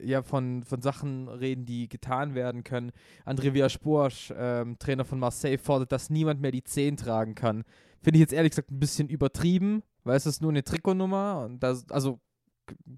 ja 0.00 0.22
von, 0.22 0.62
von 0.64 0.82
Sachen 0.82 1.28
reden, 1.28 1.66
die 1.66 1.88
getan 1.88 2.34
werden 2.34 2.64
können. 2.64 2.92
André 3.24 3.54
Villas-Boas, 3.54 4.32
ähm, 4.36 4.78
Trainer 4.78 5.04
von 5.04 5.18
Marseille, 5.18 5.58
fordert, 5.58 5.92
dass 5.92 6.10
niemand 6.10 6.40
mehr 6.40 6.50
die 6.50 6.64
10 6.64 6.96
tragen 6.96 7.34
kann. 7.34 7.64
Finde 8.02 8.18
ich 8.18 8.20
jetzt 8.20 8.32
ehrlich 8.32 8.50
gesagt 8.50 8.70
ein 8.70 8.80
bisschen 8.80 9.08
übertrieben, 9.08 9.82
weil 10.02 10.16
es 10.16 10.26
ist 10.26 10.42
nur 10.42 10.50
eine 10.50 10.64
Trikotnummer. 10.64 11.44
Und 11.44 11.62
das, 11.62 11.88
also 11.90 12.20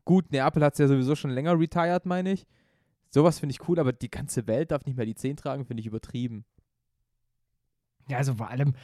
gut, 0.04 0.32
Neapel 0.32 0.64
hat 0.64 0.74
es 0.74 0.78
ja 0.78 0.88
sowieso 0.88 1.14
schon 1.14 1.30
länger 1.30 1.58
retired, 1.58 2.06
meine 2.06 2.32
ich. 2.32 2.46
Sowas 3.10 3.38
finde 3.38 3.52
ich 3.52 3.68
cool, 3.68 3.78
aber 3.78 3.92
die 3.92 4.10
ganze 4.10 4.46
Welt 4.46 4.70
darf 4.70 4.84
nicht 4.84 4.96
mehr 4.96 5.06
die 5.06 5.14
10 5.14 5.36
tragen, 5.36 5.64
finde 5.64 5.80
ich 5.80 5.86
übertrieben. 5.86 6.44
Ja, 8.08 8.18
also 8.18 8.34
vor 8.34 8.50
allem, 8.50 8.74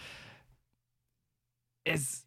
es 1.85 2.27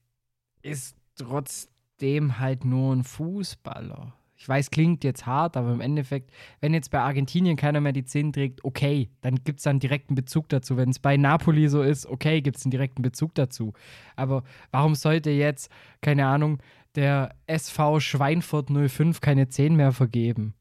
ist 0.61 0.97
trotzdem 1.15 2.39
halt 2.39 2.65
nur 2.65 2.95
ein 2.95 3.03
Fußballer. 3.03 4.13
Ich 4.37 4.47
weiß, 4.49 4.69
klingt 4.69 5.03
jetzt 5.03 5.25
hart, 5.25 5.55
aber 5.55 5.71
im 5.71 5.79
Endeffekt, 5.79 6.31
wenn 6.59 6.73
jetzt 6.73 6.91
bei 6.91 6.99
Argentinien 6.99 7.55
keiner 7.55 7.79
mehr 7.79 7.93
die 7.93 8.03
10 8.03 8.33
trägt, 8.33 8.65
okay, 8.65 9.09
dann 9.21 9.35
gibt 9.43 9.59
es 9.59 9.63
dann 9.63 9.79
direkten 9.79 10.13
Bezug 10.13 10.49
dazu. 10.49 10.75
Wenn 10.75 10.89
es 10.89 10.99
bei 10.99 11.15
Napoli 11.15 11.69
so 11.69 11.81
ist, 11.81 12.05
okay, 12.05 12.41
gibt 12.41 12.57
es 12.57 12.65
einen 12.65 12.71
direkten 12.71 13.01
Bezug 13.01 13.33
dazu. 13.35 13.73
Aber 14.15 14.43
warum 14.71 14.95
sollte 14.95 15.29
jetzt, 15.29 15.71
keine 16.01 16.25
Ahnung, 16.27 16.59
der 16.95 17.35
SV 17.47 17.99
Schweinfurt 18.01 18.69
05 18.69 19.21
keine 19.21 19.47
10 19.47 19.75
mehr 19.75 19.93
vergeben? 19.93 20.53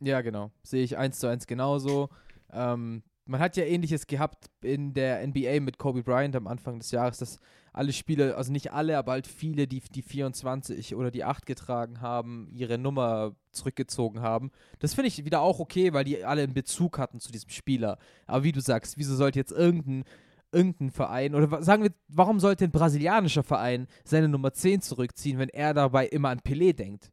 Ja, 0.00 0.20
genau. 0.20 0.52
Sehe 0.62 0.84
ich 0.84 0.96
eins 0.96 1.18
zu 1.18 1.26
eins 1.26 1.46
genauso. 1.46 2.08
Ähm, 2.52 3.02
man 3.24 3.40
hat 3.40 3.56
ja 3.56 3.64
ähnliches 3.64 4.06
gehabt 4.06 4.48
in 4.62 4.94
der 4.94 5.26
NBA 5.26 5.60
mit 5.60 5.78
Kobe 5.78 6.02
Bryant 6.02 6.36
am 6.36 6.46
Anfang 6.46 6.78
des 6.78 6.90
Jahres, 6.92 7.18
dass 7.18 7.40
alle 7.78 7.92
Spieler, 7.92 8.36
also 8.36 8.50
nicht 8.50 8.72
alle, 8.72 8.98
aber 8.98 9.12
halt 9.12 9.26
viele, 9.26 9.68
die 9.68 9.80
die 9.80 10.02
24 10.02 10.96
oder 10.96 11.12
die 11.12 11.24
8 11.24 11.46
getragen 11.46 12.00
haben, 12.00 12.50
ihre 12.52 12.76
Nummer 12.76 13.36
zurückgezogen 13.52 14.20
haben. 14.20 14.50
Das 14.80 14.94
finde 14.94 15.08
ich 15.08 15.24
wieder 15.24 15.40
auch 15.40 15.60
okay, 15.60 15.92
weil 15.92 16.04
die 16.04 16.24
alle 16.24 16.42
einen 16.42 16.54
Bezug 16.54 16.98
hatten 16.98 17.20
zu 17.20 17.30
diesem 17.30 17.50
Spieler. 17.50 17.98
Aber 18.26 18.42
wie 18.42 18.52
du 18.52 18.60
sagst, 18.60 18.98
wieso 18.98 19.14
sollte 19.14 19.38
jetzt 19.38 19.52
irgendein 19.52 20.04
irgendein 20.50 20.90
Verein 20.90 21.34
oder 21.34 21.62
sagen 21.62 21.82
wir, 21.82 21.92
warum 22.08 22.40
sollte 22.40 22.64
ein 22.64 22.70
brasilianischer 22.70 23.42
Verein 23.42 23.86
seine 24.02 24.28
Nummer 24.28 24.52
10 24.52 24.80
zurückziehen, 24.80 25.38
wenn 25.38 25.50
er 25.50 25.74
dabei 25.74 26.06
immer 26.06 26.30
an 26.30 26.40
Pelé 26.40 26.72
denkt? 26.72 27.12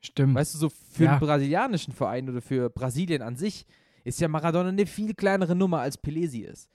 Stimmt. 0.00 0.36
Weißt 0.36 0.54
du, 0.54 0.58
so 0.58 0.68
für 0.68 1.04
ja. 1.04 1.10
einen 1.10 1.20
brasilianischen 1.20 1.92
Verein 1.92 2.30
oder 2.30 2.40
für 2.40 2.70
Brasilien 2.70 3.20
an 3.20 3.36
sich 3.36 3.66
ist 4.04 4.20
ja 4.20 4.28
Maradona 4.28 4.68
eine 4.68 4.86
viel 4.86 5.12
kleinere 5.12 5.56
Nummer 5.56 5.80
als 5.80 6.02
Pelé 6.02 6.28
sie 6.28 6.42
ist. 6.42 6.70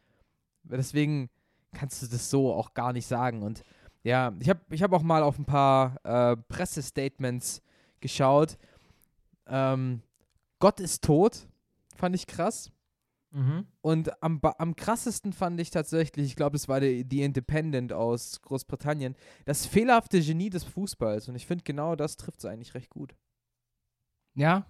Deswegen 0.63 1.29
kannst 1.73 2.01
du 2.01 2.07
das 2.07 2.29
so 2.29 2.53
auch 2.53 2.73
gar 2.73 2.93
nicht 2.93 3.07
sagen. 3.07 3.43
Und 3.43 3.63
ja, 4.03 4.33
ich 4.39 4.49
habe 4.49 4.61
ich 4.69 4.83
hab 4.83 4.93
auch 4.93 5.03
mal 5.03 5.23
auf 5.23 5.37
ein 5.37 5.45
paar 5.45 5.97
äh, 6.03 6.37
Pressestatements 6.37 7.61
geschaut. 8.01 8.57
Ähm, 9.47 10.01
Gott 10.59 10.79
ist 10.79 11.03
tot, 11.03 11.47
fand 11.95 12.15
ich 12.15 12.27
krass. 12.27 12.71
Mhm. 13.31 13.65
Und 13.81 14.23
am, 14.23 14.39
am 14.41 14.75
krassesten 14.75 15.33
fand 15.33 15.59
ich 15.59 15.71
tatsächlich, 15.71 16.27
ich 16.27 16.35
glaube, 16.35 16.55
es 16.55 16.67
war 16.67 16.79
die, 16.79 17.03
die 17.03 17.23
Independent 17.23 17.91
aus 17.91 18.41
Großbritannien, 18.43 19.15
das 19.45 19.65
fehlerhafte 19.65 20.21
Genie 20.21 20.51
des 20.51 20.63
Fußballs. 20.63 21.29
Und 21.29 21.35
ich 21.35 21.47
finde, 21.47 21.63
genau 21.63 21.95
das 21.95 22.15
trifft 22.15 22.39
es 22.39 22.45
eigentlich 22.45 22.75
recht 22.75 22.91
gut. 22.91 23.15
Ja, 24.35 24.67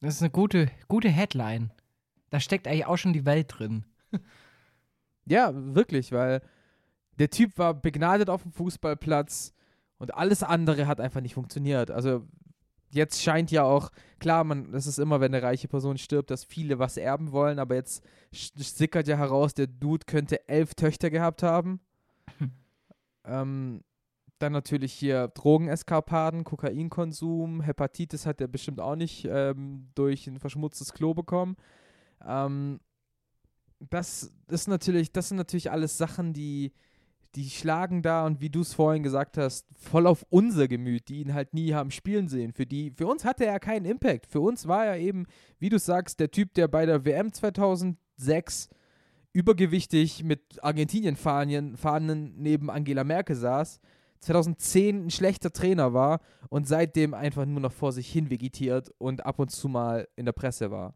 das 0.00 0.16
ist 0.16 0.22
eine 0.22 0.30
gute, 0.30 0.70
gute 0.86 1.08
Headline. 1.08 1.72
Da 2.30 2.38
steckt 2.38 2.68
eigentlich 2.68 2.86
auch 2.86 2.96
schon 2.96 3.12
die 3.12 3.26
Welt 3.26 3.52
drin. 3.58 3.84
Ja, 5.26 5.52
wirklich, 5.54 6.12
weil 6.12 6.40
der 7.18 7.30
Typ 7.30 7.58
war 7.58 7.74
begnadet 7.74 8.30
auf 8.30 8.42
dem 8.42 8.52
Fußballplatz 8.52 9.52
und 9.98 10.14
alles 10.14 10.42
andere 10.42 10.86
hat 10.86 11.00
einfach 11.00 11.20
nicht 11.20 11.34
funktioniert. 11.34 11.90
Also 11.90 12.26
jetzt 12.90 13.22
scheint 13.22 13.50
ja 13.50 13.64
auch, 13.64 13.90
klar, 14.18 14.44
man, 14.44 14.72
das 14.72 14.86
ist 14.86 14.98
immer, 14.98 15.20
wenn 15.20 15.34
eine 15.34 15.42
reiche 15.42 15.68
Person 15.68 15.98
stirbt, 15.98 16.30
dass 16.30 16.44
viele 16.44 16.78
was 16.78 16.96
erben 16.96 17.32
wollen, 17.32 17.58
aber 17.58 17.74
jetzt 17.74 18.02
sickert 18.32 19.08
ja 19.08 19.16
heraus, 19.16 19.54
der 19.54 19.66
Dude 19.66 20.06
könnte 20.06 20.48
elf 20.48 20.74
Töchter 20.74 21.10
gehabt 21.10 21.42
haben. 21.42 21.80
ähm, 23.24 23.82
dann 24.38 24.52
natürlich 24.52 24.94
hier 24.94 25.28
Drogeneskapaden, 25.28 26.44
Kokainkonsum, 26.44 27.60
Hepatitis 27.60 28.24
hat 28.24 28.40
er 28.40 28.48
bestimmt 28.48 28.80
auch 28.80 28.96
nicht 28.96 29.28
ähm, 29.30 29.90
durch 29.94 30.26
ein 30.26 30.38
verschmutztes 30.38 30.94
Klo 30.94 31.12
bekommen. 31.12 31.56
Ähm, 32.26 32.80
das 33.80 34.32
ist 34.48 34.68
natürlich, 34.68 35.12
das 35.12 35.28
sind 35.28 35.36
natürlich 35.36 35.70
alles 35.70 35.98
Sachen, 35.98 36.32
die, 36.32 36.72
die 37.34 37.48
schlagen 37.48 38.02
da 38.02 38.26
und 38.26 38.40
wie 38.40 38.50
du 38.50 38.60
es 38.60 38.74
vorhin 38.74 39.02
gesagt 39.02 39.38
hast, 39.38 39.66
voll 39.74 40.06
auf 40.06 40.26
unser 40.30 40.68
Gemüt, 40.68 41.08
die 41.08 41.20
ihn 41.20 41.34
halt 41.34 41.54
nie 41.54 41.72
haben 41.72 41.90
spielen 41.90 42.28
sehen. 42.28 42.52
Für 42.52 42.66
die, 42.66 42.90
für 42.90 43.06
uns 43.06 43.24
hatte 43.24 43.46
er 43.46 43.60
keinen 43.60 43.86
Impact. 43.86 44.26
Für 44.26 44.40
uns 44.40 44.68
war 44.68 44.86
er 44.86 44.98
eben, 44.98 45.26
wie 45.58 45.68
du 45.68 45.78
sagst, 45.78 46.20
der 46.20 46.30
Typ, 46.30 46.54
der 46.54 46.68
bei 46.68 46.86
der 46.86 47.04
WM 47.04 47.32
2006 47.32 48.68
übergewichtig 49.32 50.24
mit 50.24 50.62
Argentinien 50.62 51.16
fahren, 51.16 52.34
neben 52.36 52.68
Angela 52.70 53.04
Merkel 53.04 53.36
saß 53.36 53.80
2010 54.20 55.06
ein 55.06 55.10
schlechter 55.10 55.52
Trainer 55.52 55.94
war 55.94 56.20
und 56.48 56.68
seitdem 56.68 57.14
einfach 57.14 57.46
nur 57.46 57.60
noch 57.60 57.72
vor 57.72 57.92
sich 57.92 58.10
hin 58.10 58.30
vegetiert 58.30 58.92
und 58.98 59.24
ab 59.24 59.38
und 59.38 59.50
zu 59.50 59.68
mal 59.68 60.08
in 60.16 60.26
der 60.26 60.32
Presse 60.32 60.70
war. 60.70 60.94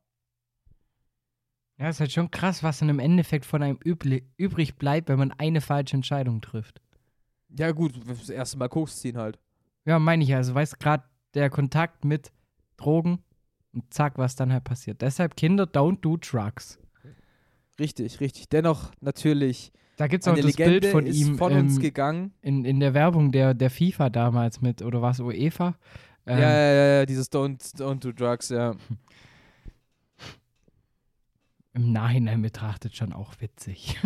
Ja, 1.79 1.89
ist 1.89 2.01
halt 2.01 2.13
schon 2.13 2.31
krass, 2.31 2.63
was 2.63 2.79
dann 2.79 2.89
im 2.89 3.01
Endeffekt 3.01 3.45
von 3.45 3.63
einem 3.63 3.79
übrig 3.83 4.77
bleibt, 4.77 5.09
wenn 5.09 5.19
man 5.19 5.33
eine 5.33 5.61
falsche 5.61 5.97
Entscheidung 5.97 6.41
trifft. 6.41 6.81
Ja, 7.49 7.73
gut, 7.73 7.95
das 8.07 8.31
erste 8.31 8.59
Mal 8.59 8.69
Koks 8.69 9.01
ziehen 9.01 9.17
halt. 9.17 9.39
Ja, 9.85 9.99
meine 9.99 10.23
ich 10.23 10.31
ja. 10.31 10.39
Also, 10.39 10.55
weißt 10.55 10.75
du, 10.75 10.77
gerade 10.79 11.05
der 11.35 11.51
Kontakt 11.51 12.05
mit 12.05 12.33
Drogen 12.77 13.19
und 13.73 13.93
zack, 13.93 14.19
was 14.19 14.37
dann 14.37 14.53
halt 14.53 14.65
passiert. 14.65 15.03
Deshalb, 15.03 15.37
Kinder, 15.37 15.65
don't 15.65 16.01
do 16.01 16.17
drugs. 16.17 16.79
Richtig, 17.79 18.21
richtig. 18.21 18.49
Dennoch 18.49 18.93
natürlich 19.01 19.73
da 19.97 20.09
gibt 20.09 20.25
es 20.25 20.29
auch 20.29 20.35
das 20.35 20.45
Legende 20.45 20.81
Bild 20.81 20.93
von 20.93 21.07
ihm 21.07 21.39
von 21.39 21.53
uns 21.53 21.77
ähm, 21.77 21.83
gegangen. 21.83 22.35
In, 22.41 22.65
in 22.65 22.81
der 22.81 22.95
Werbung 22.95 23.31
der, 23.31 23.55
der 23.55 23.71
FIFA 23.71 24.11
damals 24.11 24.61
mit, 24.61 24.83
oder 24.83 25.01
war 25.03 25.13
es 25.13 25.21
UEFA? 25.21 25.77
Ähm, 26.27 26.39
ja, 26.39 26.51
ja, 26.51 26.73
ja, 26.73 26.87
ja, 26.99 27.07
dieses 27.07 27.31
Don't, 27.31 27.59
don't 27.77 28.01
do 28.01 28.13
drugs, 28.13 28.49
ja. 28.49 28.75
Im 31.75 31.93
Nachhinein 31.93 32.41
betrachtet 32.41 32.97
schon 32.97 33.13
auch 33.13 33.35
witzig. 33.41 33.99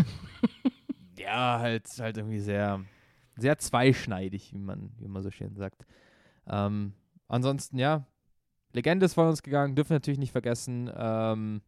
ja, 1.18 1.58
halt, 1.60 1.86
halt 1.98 2.16
irgendwie 2.16 2.40
sehr, 2.40 2.82
sehr 3.36 3.58
zweischneidig, 3.58 4.52
wie 4.54 4.58
man, 4.58 4.90
wie 4.98 5.08
man 5.08 5.22
so 5.22 5.30
schön 5.30 5.54
sagt. 5.54 5.84
Ähm, 6.46 6.94
ansonsten, 7.28 7.78
ja, 7.78 8.06
Legende 8.72 9.06
ist 9.06 9.14
von 9.14 9.28
uns 9.28 9.42
gegangen, 9.42 9.74
dürfen 9.74 9.90
wir 9.90 9.96
natürlich 9.96 10.18
nicht 10.18 10.32
vergessen. 10.32 10.90
Ähm, 10.96 11.60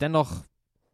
dennoch 0.00 0.44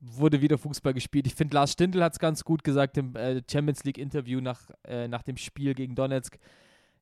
wurde 0.01 0.41
wieder 0.41 0.59
Fußball 0.59 0.95
gespielt. 0.95 1.27
Ich 1.27 1.35
finde, 1.35 1.55
Lars 1.55 1.73
Stindl 1.73 2.03
hat 2.03 2.13
es 2.13 2.19
ganz 2.19 2.45
gut 2.45 2.65
gesagt 2.65 2.97
im 2.99 3.15
äh, 3.17 3.43
Champions 3.51 3.85
League-Interview 3.85 4.41
nach, 4.41 4.71
äh, 4.85 5.09
nach 5.09 5.23
dem 5.23 5.37
Spiel 5.37 5.75
gegen 5.75 5.95
Donetsk. 5.95 6.39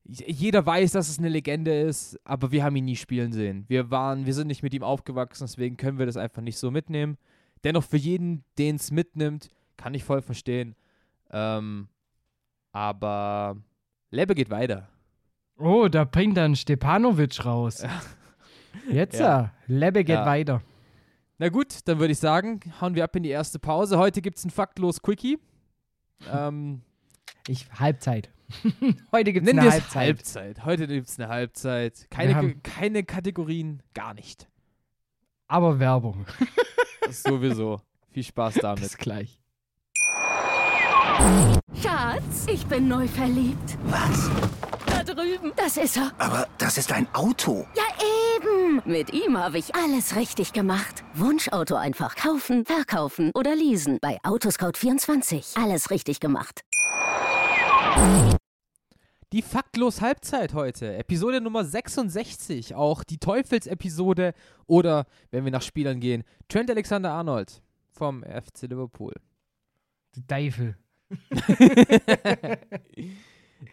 Jeder 0.09 0.65
weiß, 0.65 0.93
dass 0.93 1.09
es 1.09 1.19
eine 1.19 1.27
Legende 1.27 1.77
ist, 1.81 2.17
aber 2.23 2.51
wir 2.51 2.63
haben 2.63 2.75
ihn 2.77 2.85
nie 2.85 2.95
spielen 2.95 3.33
sehen. 3.33 3.65
Wir 3.67 3.91
waren, 3.91 4.25
wir 4.25 4.33
sind 4.33 4.47
nicht 4.47 4.63
mit 4.63 4.73
ihm 4.73 4.83
aufgewachsen, 4.83 5.43
deswegen 5.43 5.75
können 5.75 5.99
wir 5.99 6.05
das 6.05 6.15
einfach 6.15 6.41
nicht 6.41 6.57
so 6.57 6.71
mitnehmen. 6.71 7.17
Dennoch 7.65 7.83
für 7.83 7.97
jeden, 7.97 8.45
den 8.57 8.77
es 8.77 8.89
mitnimmt, 8.89 9.49
kann 9.75 9.93
ich 9.93 10.05
voll 10.05 10.21
verstehen. 10.21 10.75
Ähm, 11.31 11.89
aber 12.71 13.57
Lebe 14.11 14.33
geht 14.33 14.49
weiter. 14.49 14.87
Oh, 15.57 15.87
da 15.89 16.05
bringt 16.05 16.37
dann 16.37 16.55
Stepanovic 16.55 17.43
raus. 17.43 17.83
Jetzt 18.89 19.19
ja. 19.19 19.51
Lebe 19.65 20.03
geht 20.03 20.15
ja. 20.15 20.25
weiter. 20.25 20.61
Na 21.39 21.49
gut, 21.49 21.79
dann 21.85 21.99
würde 21.99 22.13
ich 22.13 22.19
sagen, 22.19 22.59
hauen 22.79 22.95
wir 22.95 23.03
ab 23.03 23.15
in 23.15 23.23
die 23.23 23.29
erste 23.29 23.59
Pause. 23.59 23.97
Heute 23.97 24.21
gibt 24.21 24.37
es 24.37 24.45
ein 24.45 24.51
faktlos 24.51 25.01
Quickie. 25.01 25.39
ähm, 26.31 26.81
ich, 27.47 27.67
Halbzeit. 27.73 28.29
Heute 29.11 29.33
gibt 29.33 29.47
es 29.47 29.53
eine 29.53 29.69
Halbzeit. 29.69 29.95
Halbzeit. 29.95 30.65
Heute 30.65 30.87
gibt 30.87 31.07
es 31.07 31.19
eine 31.19 31.27
Halbzeit. 31.29 32.07
Keine, 32.09 32.55
keine 32.57 33.03
Kategorien, 33.03 33.83
gar 33.93 34.13
nicht. 34.13 34.47
Aber 35.47 35.79
Werbung. 35.79 36.25
sowieso. 37.09 37.81
Viel 38.11 38.23
Spaß 38.23 38.55
damit. 38.61 38.81
Bis 38.81 38.97
gleich. 38.97 39.39
Schatz, 41.81 42.45
ich 42.51 42.65
bin 42.67 42.87
neu 42.87 43.07
verliebt. 43.07 43.77
Was? 43.85 44.29
Da 44.85 45.03
drüben. 45.03 45.51
Das 45.55 45.77
ist 45.77 45.97
er. 45.97 46.11
Aber 46.17 46.47
das 46.57 46.77
ist 46.77 46.91
ein 46.91 47.07
Auto. 47.13 47.65
Ja, 47.75 47.83
eben. 48.35 48.81
Mit 48.85 49.13
ihm 49.13 49.37
habe 49.37 49.57
ich 49.57 49.73
alles 49.75 50.15
richtig 50.15 50.53
gemacht. 50.53 51.03
Wunschauto 51.13 51.75
einfach 51.75 52.15
kaufen, 52.15 52.65
verkaufen 52.65 53.31
oder 53.33 53.55
leasen. 53.55 53.97
Bei 54.01 54.19
Autoscout24. 54.23 55.61
Alles 55.61 55.89
richtig 55.89 56.19
gemacht. 56.19 56.61
Die 59.33 59.41
faktlos 59.41 59.99
Halbzeit 59.99 60.53
heute. 60.53 60.95
Episode 60.95 61.41
Nummer 61.41 61.65
66. 61.65 62.75
Auch 62.75 63.03
die 63.03 63.17
Teufelsepisode 63.17 64.33
oder, 64.67 65.05
wenn 65.31 65.43
wir 65.43 65.51
nach 65.51 65.61
Spielern 65.61 65.99
gehen, 65.99 66.23
Trent 66.47 66.71
Alexander 66.71 67.11
Arnold 67.11 67.61
vom 67.91 68.23
FC 68.23 68.61
Liverpool. 68.69 69.13
Die 70.15 70.25
Teufel. 70.25 70.77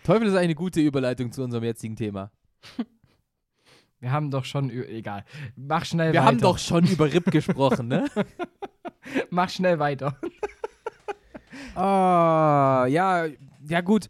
Teufel 0.03 0.27
ist 0.27 0.35
eine 0.35 0.57
gute 0.57 0.81
Überleitung 0.81 1.31
zu 1.31 1.45
unserem 1.45 1.63
jetzigen 1.63 1.95
Thema. 1.95 2.33
Wir 4.01 4.11
haben 4.11 4.33
doch 4.33 4.45
schon, 4.45 4.71
egal. 4.71 5.25
Mach 5.55 5.85
schnell 5.85 6.13
Wir 6.13 6.21
weiter. 6.21 6.25
Wir 6.25 6.25
haben 6.27 6.41
doch 6.41 6.59
schon 6.59 6.85
über 6.85 7.11
RIP 7.11 7.31
gesprochen, 7.31 7.87
ne? 7.89 8.07
Mach 9.31 9.49
schnell 9.49 9.79
weiter. 9.79 10.19
Ah, 11.75 12.87
ja, 12.89 13.27
ja 13.67 13.81
gut. 13.81 14.09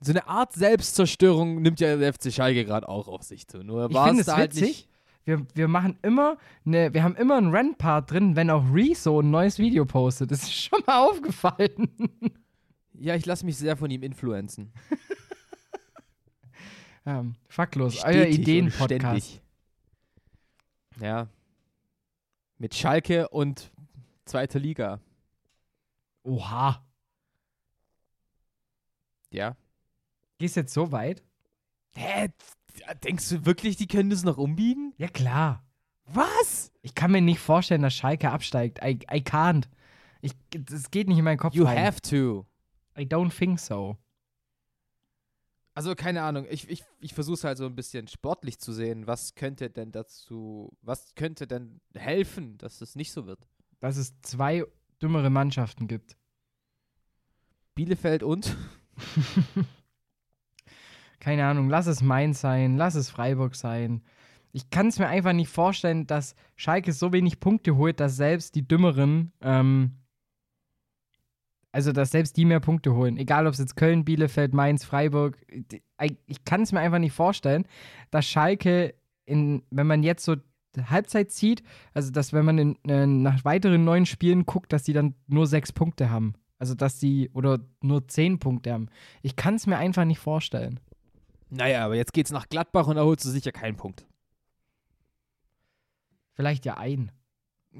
So 0.00 0.12
eine 0.12 0.28
Art 0.28 0.52
Selbstzerstörung 0.52 1.62
nimmt 1.62 1.80
ja 1.80 1.96
der 1.96 2.12
FC 2.12 2.32
Schalke 2.32 2.64
gerade 2.64 2.88
auch 2.88 3.08
auf 3.08 3.22
sich 3.22 3.48
zu. 3.48 3.58
Nur 3.58 3.92
war 3.92 4.12
es 4.12 4.28
halt 4.28 4.54
witzig. 4.54 4.62
nicht. 4.62 4.88
Wir, 5.24 5.44
wir 5.54 5.66
machen 5.66 5.98
immer 6.02 6.36
eine, 6.64 6.94
wir 6.94 7.02
haben 7.02 7.16
immer 7.16 7.36
einen 7.36 7.50
Rent-Part 7.50 8.12
drin, 8.12 8.36
wenn 8.36 8.48
auch 8.48 8.62
Rezo 8.72 9.20
ein 9.20 9.30
neues 9.30 9.58
Video 9.58 9.84
postet. 9.84 10.30
Das 10.30 10.44
ist 10.44 10.54
schon 10.54 10.80
mal 10.86 11.04
aufgefallen. 11.04 11.90
Ja, 12.98 13.14
ich 13.14 13.26
lasse 13.26 13.44
mich 13.44 13.56
sehr 13.56 13.76
von 13.76 13.90
ihm 13.90 14.02
influenzen. 14.02 14.72
ähm, 17.06 17.34
fucklos, 17.48 18.02
euer 18.04 18.26
Ideen-Podcast. 18.26 19.40
Ja. 21.00 21.28
Mit 22.58 22.74
Schalke 22.74 23.28
und 23.28 23.70
zweiter 24.24 24.58
Liga. 24.58 25.00
Oha. 26.22 26.82
Ja. 29.30 29.56
Gehst 30.38 30.56
jetzt 30.56 30.74
so 30.74 30.92
weit? 30.92 31.22
Hä? 31.94 32.28
Denkst 33.04 33.28
du 33.30 33.46
wirklich, 33.46 33.76
die 33.76 33.86
können 33.86 34.10
das 34.10 34.22
noch 34.22 34.36
umbiegen? 34.38 34.92
Ja, 34.98 35.08
klar. 35.08 35.64
Was? 36.06 36.70
Ich 36.82 36.94
kann 36.94 37.10
mir 37.10 37.20
nicht 37.22 37.40
vorstellen, 37.40 37.82
dass 37.82 37.94
Schalke 37.94 38.30
absteigt. 38.30 38.78
I, 38.82 38.98
I 39.10 39.20
can't. 39.22 39.64
Ich, 40.20 40.32
das 40.50 40.90
geht 40.90 41.08
nicht 41.08 41.18
in 41.18 41.24
meinen 41.24 41.38
Kopf 41.38 41.54
You 41.54 41.64
rein. 41.64 41.78
have 41.78 42.00
to. 42.02 42.46
I 42.98 43.02
don't 43.02 43.36
think 43.36 43.58
so. 43.58 43.96
Also 45.74 45.94
keine 45.94 46.22
Ahnung, 46.22 46.46
ich, 46.48 46.70
ich, 46.70 46.84
ich 47.00 47.12
versuche 47.12 47.34
es 47.34 47.44
halt 47.44 47.58
so 47.58 47.66
ein 47.66 47.74
bisschen 47.74 48.08
sportlich 48.08 48.58
zu 48.58 48.72
sehen. 48.72 49.06
Was 49.06 49.34
könnte 49.34 49.68
denn 49.68 49.92
dazu, 49.92 50.74
was 50.80 51.14
könnte 51.14 51.46
denn 51.46 51.80
helfen, 51.94 52.56
dass 52.56 52.80
es 52.80 52.94
nicht 52.94 53.12
so 53.12 53.26
wird? 53.26 53.46
Dass 53.80 53.98
es 53.98 54.14
zwei 54.22 54.64
dümmere 55.02 55.28
Mannschaften 55.28 55.86
gibt. 55.86 56.16
Bielefeld 57.74 58.22
und? 58.22 58.56
keine 61.20 61.46
Ahnung, 61.46 61.68
lass 61.68 61.86
es 61.86 62.02
Mainz 62.02 62.40
sein, 62.40 62.76
lass 62.76 62.94
es 62.94 63.10
Freiburg 63.10 63.54
sein. 63.54 64.02
Ich 64.52 64.70
kann 64.70 64.88
es 64.88 64.98
mir 64.98 65.08
einfach 65.08 65.32
nicht 65.32 65.50
vorstellen, 65.50 66.06
dass 66.06 66.34
Schalke 66.56 66.92
so 66.92 67.12
wenig 67.12 67.40
Punkte 67.40 67.76
holt, 67.76 68.00
dass 68.00 68.16
selbst 68.16 68.54
die 68.54 68.66
Dümmeren 68.66 69.32
ähm, 69.42 69.92
also, 71.76 71.92
dass 71.92 72.10
selbst 72.10 72.38
die 72.38 72.46
mehr 72.46 72.60
Punkte 72.60 72.94
holen. 72.94 73.18
Egal, 73.18 73.46
ob 73.46 73.52
es 73.52 73.58
jetzt 73.58 73.76
Köln, 73.76 74.06
Bielefeld, 74.06 74.54
Mainz, 74.54 74.82
Freiburg. 74.82 75.36
Ich 76.26 76.42
kann 76.46 76.62
es 76.62 76.72
mir 76.72 76.80
einfach 76.80 76.98
nicht 76.98 77.12
vorstellen, 77.12 77.66
dass 78.10 78.26
Schalke, 78.26 78.94
in, 79.26 79.62
wenn 79.68 79.86
man 79.86 80.02
jetzt 80.02 80.24
so 80.24 80.36
Halbzeit 80.88 81.30
zieht, 81.32 81.62
also 81.92 82.10
dass 82.10 82.32
wenn 82.32 82.46
man 82.46 82.56
in, 82.56 82.78
äh, 82.88 83.06
nach 83.06 83.44
weiteren 83.44 83.84
neun 83.84 84.06
Spielen 84.06 84.46
guckt, 84.46 84.72
dass 84.72 84.84
die 84.84 84.94
dann 84.94 85.16
nur 85.26 85.46
sechs 85.46 85.70
Punkte 85.70 86.08
haben. 86.08 86.32
Also 86.58 86.74
dass 86.74 86.98
die 86.98 87.28
oder 87.34 87.58
nur 87.82 88.08
zehn 88.08 88.38
Punkte 88.38 88.72
haben. 88.72 88.88
Ich 89.20 89.36
kann 89.36 89.56
es 89.56 89.66
mir 89.66 89.76
einfach 89.76 90.06
nicht 90.06 90.18
vorstellen. 90.18 90.80
Naja, 91.48 91.84
aber 91.84 91.94
jetzt 91.94 92.12
geht's 92.12 92.30
nach 92.30 92.48
Gladbach 92.48 92.86
und 92.88 92.96
da 92.96 93.04
holst 93.04 93.24
du 93.24 93.30
sicher 93.30 93.52
keinen 93.52 93.76
Punkt. 93.76 94.06
Vielleicht 96.34 96.64
ja 96.64 96.76
ein. 96.76 97.12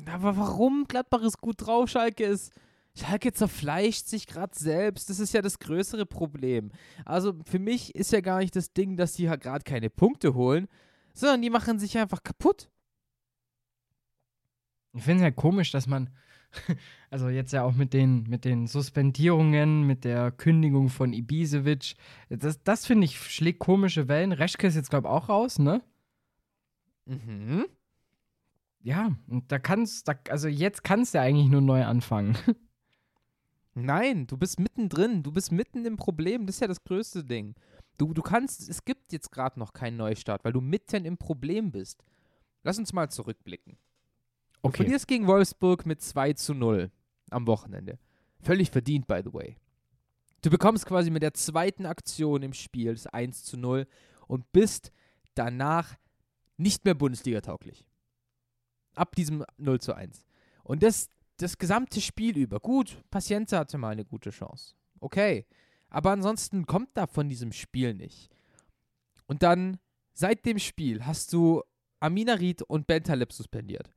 Aber 0.06 0.36
warum? 0.36 0.84
Gladbach 0.88 1.22
ist 1.22 1.40
gut 1.40 1.66
drauf, 1.66 1.88
Schalke 1.88 2.24
ist. 2.24 2.52
Schalke 2.94 3.32
zerfleischt 3.32 4.06
sich 4.06 4.26
gerade 4.26 4.56
selbst. 4.56 5.10
Das 5.10 5.20
ist 5.20 5.34
ja 5.34 5.42
das 5.42 5.58
größere 5.58 6.06
Problem. 6.06 6.70
Also 7.04 7.34
für 7.44 7.58
mich 7.58 7.94
ist 7.94 8.12
ja 8.12 8.20
gar 8.20 8.38
nicht 8.38 8.56
das 8.56 8.72
Ding, 8.72 8.96
dass 8.96 9.14
die 9.14 9.24
ja 9.24 9.36
gerade 9.36 9.64
keine 9.64 9.90
Punkte 9.90 10.34
holen, 10.34 10.68
sondern 11.12 11.42
die 11.42 11.50
machen 11.50 11.78
sich 11.78 11.98
einfach 11.98 12.22
kaputt. 12.22 12.70
Ich 14.94 15.02
finde 15.02 15.24
es 15.24 15.28
ja 15.28 15.30
komisch, 15.30 15.70
dass 15.72 15.86
man, 15.86 16.08
also 17.10 17.28
jetzt 17.28 17.52
ja 17.52 17.62
auch 17.62 17.74
mit 17.74 17.92
den, 17.92 18.24
mit 18.24 18.44
den 18.44 18.66
Suspendierungen, 18.66 19.86
mit 19.86 20.04
der 20.04 20.30
Kündigung 20.30 20.88
von 20.88 21.12
Ibisevic, 21.12 21.94
das, 22.28 22.62
das 22.62 22.86
finde 22.86 23.04
ich, 23.04 23.18
schlägt 23.18 23.58
komische 23.58 24.08
Wellen. 24.08 24.32
Reschke 24.32 24.66
ist 24.66 24.76
jetzt, 24.76 24.90
glaube 24.90 25.08
ich, 25.08 25.12
auch 25.12 25.28
raus, 25.28 25.58
ne? 25.58 25.82
Mhm. 27.06 27.66
Ja, 28.82 29.16
und 29.26 29.50
da 29.50 29.58
kannst, 29.58 30.06
da, 30.06 30.14
also 30.30 30.48
jetzt 30.48 30.84
kannst 30.84 31.14
du 31.14 31.20
eigentlich 31.20 31.48
nur 31.48 31.60
neu 31.60 31.84
anfangen. 31.84 32.36
Nein, 33.74 34.26
du 34.26 34.36
bist 34.36 34.58
mittendrin, 34.60 35.22
du 35.22 35.32
bist 35.32 35.52
mitten 35.52 35.84
im 35.84 35.96
Problem, 35.96 36.46
das 36.46 36.56
ist 36.56 36.60
ja 36.60 36.68
das 36.68 36.82
größte 36.84 37.24
Ding. 37.24 37.54
Du, 37.98 38.14
du 38.14 38.22
kannst, 38.22 38.68
es 38.68 38.84
gibt 38.84 39.12
jetzt 39.12 39.32
gerade 39.32 39.58
noch 39.58 39.72
keinen 39.72 39.96
Neustart, 39.96 40.44
weil 40.44 40.52
du 40.52 40.60
mitten 40.60 41.04
im 41.04 41.18
Problem 41.18 41.72
bist. 41.72 42.04
Lass 42.62 42.78
uns 42.78 42.92
mal 42.92 43.10
zurückblicken. 43.10 43.76
Du 44.66 44.70
Okay. 44.70 44.82
verlierst 44.84 45.06
gegen 45.06 45.26
Wolfsburg 45.26 45.86
mit 45.86 46.00
2 46.02 46.32
zu 46.32 46.54
0 46.54 46.90
am 47.30 47.46
Wochenende. 47.46 47.98
Völlig 48.40 48.70
verdient, 48.70 49.06
by 49.06 49.20
the 49.24 49.32
way. 49.32 49.56
Du 50.42 50.50
bekommst 50.50 50.86
quasi 50.86 51.10
mit 51.10 51.22
der 51.22 51.34
zweiten 51.34 51.86
Aktion 51.86 52.42
im 52.42 52.52
Spiel 52.52 52.92
das 52.92 53.06
1 53.06 53.44
zu 53.44 53.56
0 53.56 53.86
und 54.26 54.50
bist 54.52 54.92
danach 55.34 55.96
nicht 56.56 56.84
mehr 56.84 56.94
Bundesliga-tauglich. 56.94 57.86
Ab 58.94 59.14
diesem 59.14 59.44
0 59.58 59.80
zu 59.80 59.94
1. 59.94 60.24
Und 60.64 60.82
das, 60.82 61.08
das 61.36 61.58
gesamte 61.58 62.00
Spiel 62.00 62.36
über. 62.36 62.60
Gut, 62.60 63.02
Pacienza 63.10 63.58
hatte 63.58 63.78
mal 63.78 63.90
eine 63.90 64.04
gute 64.04 64.30
Chance. 64.30 64.74
Okay. 65.00 65.46
Aber 65.90 66.10
ansonsten 66.10 66.66
kommt 66.66 66.90
da 66.94 67.06
von 67.06 67.28
diesem 67.28 67.52
Spiel 67.52 67.94
nicht. 67.94 68.30
Und 69.26 69.42
dann, 69.42 69.78
seit 70.12 70.44
dem 70.44 70.58
Spiel, 70.58 71.06
hast 71.06 71.32
du 71.32 71.62
Aminarit 72.00 72.62
und 72.62 72.86
Bentaleb 72.86 73.32
suspendiert. 73.32 73.92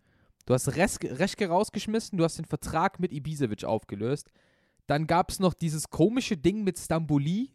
Du 0.49 0.55
hast 0.55 0.67
Reschke 0.75 1.47
rausgeschmissen, 1.47 2.17
du 2.17 2.23
hast 2.23 2.39
den 2.39 2.45
Vertrag 2.45 2.99
mit 2.99 3.13
Ibisevic 3.13 3.65
aufgelöst. 3.65 4.31
Dann 4.87 5.05
gab 5.05 5.29
es 5.29 5.37
noch 5.39 5.53
dieses 5.53 5.91
komische 5.91 6.37
Ding 6.37 6.63
mit 6.63 6.79
Stamboli. 6.79 7.53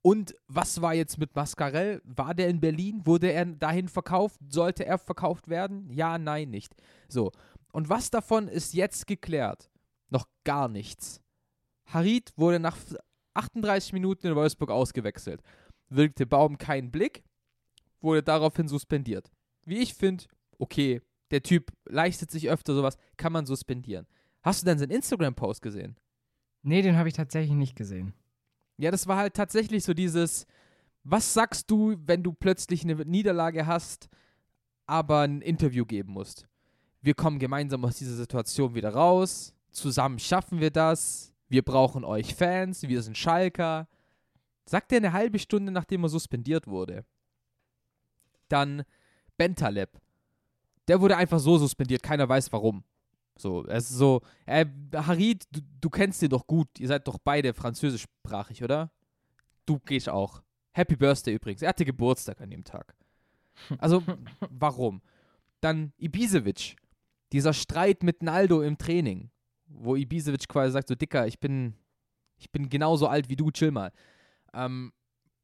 Und 0.00 0.36
was 0.46 0.80
war 0.80 0.94
jetzt 0.94 1.18
mit 1.18 1.34
Mascarell? 1.34 2.00
War 2.04 2.34
der 2.34 2.46
in 2.46 2.60
Berlin? 2.60 3.04
Wurde 3.04 3.32
er 3.32 3.46
dahin 3.46 3.88
verkauft? 3.88 4.38
Sollte 4.48 4.86
er 4.86 4.96
verkauft 4.96 5.48
werden? 5.48 5.90
Ja, 5.90 6.18
nein, 6.18 6.50
nicht. 6.50 6.72
So. 7.08 7.32
Und 7.72 7.88
was 7.88 8.10
davon 8.10 8.46
ist 8.46 8.74
jetzt 8.74 9.08
geklärt? 9.08 9.68
Noch 10.08 10.28
gar 10.44 10.68
nichts. 10.68 11.20
Harid 11.86 12.32
wurde 12.36 12.60
nach 12.60 12.78
38 13.34 13.92
Minuten 13.92 14.28
in 14.28 14.36
Wolfsburg 14.36 14.70
ausgewechselt. 14.70 15.42
Wirkte 15.88 16.26
Baum 16.26 16.58
keinen 16.58 16.92
Blick, 16.92 17.24
wurde 18.00 18.22
daraufhin 18.22 18.68
suspendiert. 18.68 19.32
Wie 19.64 19.78
ich 19.78 19.94
finde, 19.94 20.26
okay, 20.58 21.02
der 21.32 21.42
Typ 21.42 21.72
leistet 21.86 22.30
sich 22.30 22.48
öfter 22.48 22.74
sowas, 22.74 22.96
kann 23.16 23.32
man 23.32 23.46
suspendieren. 23.46 24.06
Hast 24.42 24.62
du 24.62 24.66
denn 24.66 24.78
seinen 24.78 24.90
Instagram-Post 24.90 25.62
gesehen? 25.62 25.96
Nee, 26.62 26.82
den 26.82 26.96
habe 26.96 27.08
ich 27.08 27.14
tatsächlich 27.14 27.56
nicht 27.56 27.74
gesehen. 27.74 28.12
Ja, 28.76 28.90
das 28.90 29.06
war 29.06 29.16
halt 29.16 29.34
tatsächlich 29.34 29.82
so 29.82 29.94
dieses, 29.94 30.46
was 31.02 31.34
sagst 31.34 31.70
du, 31.70 31.96
wenn 32.04 32.22
du 32.22 32.32
plötzlich 32.32 32.84
eine 32.84 32.94
Niederlage 32.96 33.66
hast, 33.66 34.08
aber 34.86 35.20
ein 35.20 35.40
Interview 35.40 35.84
geben 35.84 36.12
musst? 36.12 36.46
Wir 37.00 37.14
kommen 37.14 37.38
gemeinsam 37.38 37.84
aus 37.84 37.96
dieser 37.96 38.14
Situation 38.14 38.74
wieder 38.74 38.90
raus, 38.90 39.54
zusammen 39.70 40.18
schaffen 40.18 40.60
wir 40.60 40.70
das, 40.70 41.32
wir 41.48 41.62
brauchen 41.62 42.04
euch 42.04 42.34
Fans, 42.34 42.82
wir 42.82 43.02
sind 43.02 43.18
Schalker. 43.18 43.88
Sagt 44.64 44.92
er 44.92 44.98
eine 44.98 45.12
halbe 45.12 45.38
Stunde, 45.38 45.72
nachdem 45.72 46.04
er 46.04 46.08
suspendiert 46.08 46.66
wurde. 46.66 47.04
Dann 48.48 48.84
Bentaleb. 49.36 50.00
Der 50.88 51.00
wurde 51.00 51.16
einfach 51.16 51.38
so 51.38 51.58
suspendiert, 51.58 52.02
keiner 52.02 52.28
weiß 52.28 52.52
warum. 52.52 52.84
So, 53.36 53.64
es 53.66 53.90
ist 53.90 53.96
so, 53.96 54.20
äh, 54.46 54.66
Harid, 54.94 55.44
du, 55.50 55.60
du 55.80 55.90
kennst 55.90 56.22
ihn 56.22 56.28
doch 56.28 56.46
gut, 56.46 56.68
ihr 56.78 56.88
seid 56.88 57.06
doch 57.08 57.18
beide 57.18 57.54
französischsprachig, 57.54 58.62
oder? 58.62 58.90
Du 59.64 59.78
gehst 59.78 60.08
auch. 60.08 60.42
Happy 60.72 60.96
Birthday 60.96 61.34
übrigens. 61.34 61.62
Er 61.62 61.70
hatte 61.70 61.84
Geburtstag 61.84 62.40
an 62.40 62.50
dem 62.50 62.64
Tag. 62.64 62.94
Also, 63.78 64.02
warum? 64.50 65.02
Dann 65.60 65.92
Ibisevic. 65.98 66.76
Dieser 67.32 67.52
Streit 67.52 68.02
mit 68.02 68.22
Naldo 68.22 68.60
im 68.62 68.76
Training, 68.76 69.30
wo 69.66 69.96
Ibisevic 69.96 70.48
quasi 70.48 70.72
sagt, 70.72 70.88
so 70.88 70.94
Dicker, 70.94 71.26
ich 71.26 71.40
bin, 71.40 71.74
ich 72.36 72.50
bin 72.50 72.68
genauso 72.68 73.06
alt 73.06 73.30
wie 73.30 73.36
du, 73.36 73.50
chill 73.50 73.70
mal. 73.70 73.90
Ähm, 74.52 74.92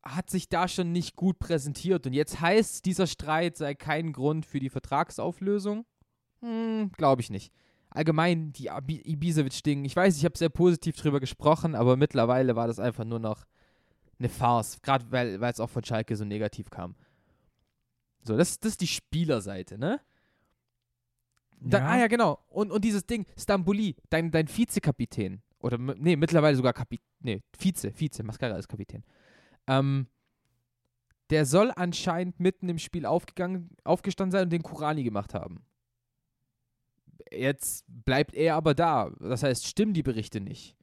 hat 0.03 0.31
sich 0.31 0.49
da 0.49 0.69
schon 0.69 0.93
nicht 0.93 1.17
gut 1.17 1.39
präsentiert 1.39 2.07
und 2.07 2.13
jetzt 2.13 2.41
heißt 2.41 2.85
dieser 2.85 3.07
Streit 3.07 3.57
sei 3.57 3.75
kein 3.75 4.13
Grund 4.13 4.47
für 4.47 4.61
die 4.61 4.71
Vertragsauflösung? 4.71 5.85
Hm, 6.41 6.93
glaube 6.97 7.21
ich 7.21 7.31
nicht. 7.31 7.53
Allgemein, 7.91 8.53
die 8.53 8.69
Ibisevic-Ding, 8.69 9.85
ich 9.85 9.97
weiß, 9.97 10.17
ich 10.17 10.25
habe 10.25 10.37
sehr 10.37 10.51
positiv 10.51 10.97
drüber 10.97 11.21
gesprochen, 11.21 11.75
aber 11.75 11.97
mittlerweile 11.97 12.55
war 12.55 12.67
das 12.67 12.79
einfach 12.79 13.05
nur 13.05 13.19
noch 13.19 13.47
eine 14.19 14.29
Farce. 14.29 14.81
Gerade 14.83 15.11
weil 15.11 15.43
es 15.43 15.61
auch 15.61 15.71
von 15.71 15.85
Schalke 15.85 16.15
so 16.17 16.25
negativ 16.25 16.71
kam. 16.71 16.95
So, 18.23 18.37
das, 18.37 18.61
das 18.61 18.73
ist 18.73 18.81
die 18.83 18.87
Spielerseite, 18.87 19.79
ne? 19.79 20.01
Dann, 21.61 21.83
Ja. 21.83 21.89
Ah 21.89 21.99
ja, 21.99 22.07
genau. 22.09 22.39
Und, 22.49 22.71
und 22.71 22.85
dieses 22.85 23.07
Ding, 23.07 23.27
Stambuli, 23.37 23.97
dein, 24.11 24.31
dein 24.31 24.49
Vizekapitän. 24.49 25.43
Oder, 25.61 25.79
nee, 25.79 26.15
mittlerweile 26.17 26.57
sogar 26.57 26.73
Kapitän. 26.73 27.05
Nee, 27.21 27.43
Vize, 27.59 27.91
Vize, 27.99 28.23
Mascara 28.23 28.57
ist 28.59 28.69
Kapitän. 28.69 29.03
Ähm, 29.69 30.09
der 31.31 31.45
soll 31.45 31.73
anscheinend 31.77 32.41
mitten 32.41 32.69
im 32.69 32.79
Spiel 32.79 33.05
aufgegangen, 33.05 33.71
aufgestanden 33.85 34.33
sein 34.33 34.45
und 34.45 34.51
den 34.51 34.63
Kurani 34.63 35.05
gemacht 35.05 35.35
haben. 35.35 35.65
Jetzt 37.31 37.85
bleibt 37.87 38.35
er 38.35 38.57
aber 38.57 38.75
da. 38.75 39.11
Das 39.21 39.43
heißt, 39.43 39.67
stimmen 39.67 39.93
die 39.93 40.03
Berichte 40.03 40.41
nicht. 40.41 40.75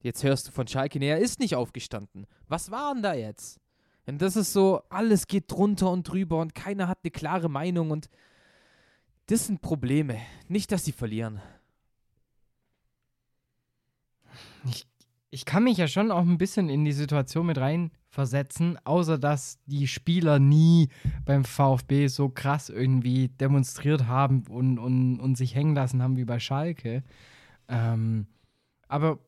Jetzt 0.00 0.22
hörst 0.22 0.48
du 0.48 0.52
von 0.52 0.66
Schalke, 0.66 0.98
nee, 0.98 1.08
er 1.08 1.18
ist 1.18 1.40
nicht 1.40 1.54
aufgestanden. 1.54 2.26
Was 2.46 2.70
war 2.70 2.92
denn 2.92 3.02
da 3.02 3.14
jetzt? 3.14 3.60
Und 4.06 4.20
das 4.20 4.36
ist 4.36 4.52
so, 4.52 4.82
alles 4.90 5.26
geht 5.26 5.50
drunter 5.50 5.90
und 5.90 6.04
drüber 6.04 6.40
und 6.40 6.54
keiner 6.54 6.88
hat 6.88 6.98
eine 7.02 7.10
klare 7.10 7.48
Meinung 7.48 7.90
und 7.90 8.08
das 9.26 9.46
sind 9.46 9.62
Probleme. 9.62 10.20
Nicht, 10.48 10.72
dass 10.72 10.84
sie 10.84 10.92
verlieren. 10.92 11.40
Ich 15.30 15.44
kann 15.44 15.64
mich 15.64 15.78
ja 15.78 15.88
schon 15.88 16.10
auch 16.10 16.20
ein 16.20 16.38
bisschen 16.38 16.68
in 16.68 16.84
die 16.84 16.92
Situation 16.92 17.46
mit 17.46 17.58
reinversetzen, 18.14 18.78
außer 18.84 19.18
dass 19.18 19.58
die 19.66 19.86
Spieler 19.86 20.38
nie 20.38 20.88
beim 21.24 21.44
VfB 21.44 22.06
so 22.08 22.28
krass 22.28 22.68
irgendwie 22.68 23.28
demonstriert 23.28 24.06
haben 24.06 24.44
und, 24.48 24.78
und, 24.78 25.20
und 25.20 25.36
sich 25.36 25.54
hängen 25.54 25.74
lassen 25.74 26.02
haben 26.02 26.16
wie 26.16 26.24
bei 26.24 26.38
Schalke. 26.38 27.02
Ähm, 27.68 28.26
aber, 28.88 29.18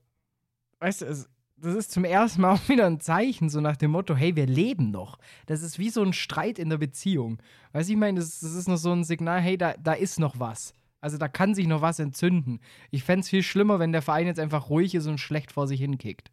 weißt 0.80 1.02
du, 1.02 1.06
es, 1.06 1.28
das 1.56 1.74
ist 1.74 1.90
zum 1.90 2.04
ersten 2.04 2.42
Mal 2.42 2.52
auch 2.54 2.68
wieder 2.68 2.86
ein 2.86 3.00
Zeichen, 3.00 3.48
so 3.48 3.60
nach 3.60 3.76
dem 3.76 3.90
Motto, 3.90 4.14
hey, 4.14 4.36
wir 4.36 4.46
leben 4.46 4.90
noch. 4.90 5.18
Das 5.46 5.62
ist 5.62 5.78
wie 5.78 5.90
so 5.90 6.02
ein 6.02 6.12
Streit 6.12 6.58
in 6.58 6.70
der 6.70 6.78
Beziehung. 6.78 7.38
Weißt 7.72 7.88
du, 7.88 7.94
ich 7.94 7.98
meine, 7.98 8.20
das, 8.20 8.40
das 8.40 8.54
ist 8.54 8.68
noch 8.68 8.76
so 8.76 8.92
ein 8.92 9.04
Signal, 9.04 9.40
hey, 9.40 9.58
da, 9.58 9.74
da 9.78 9.92
ist 9.92 10.18
noch 10.18 10.38
was. 10.38 10.72
Also 11.00 11.18
da 11.18 11.28
kann 11.28 11.54
sich 11.54 11.66
noch 11.66 11.82
was 11.82 11.98
entzünden. 11.98 12.58
Ich 12.90 13.04
fände 13.04 13.20
es 13.20 13.28
viel 13.28 13.42
schlimmer, 13.42 13.78
wenn 13.78 13.92
der 13.92 14.02
Verein 14.02 14.26
jetzt 14.26 14.40
einfach 14.40 14.70
ruhig 14.70 14.94
ist 14.94 15.06
und 15.06 15.18
schlecht 15.18 15.52
vor 15.52 15.68
sich 15.68 15.80
hinkickt. 15.80 16.30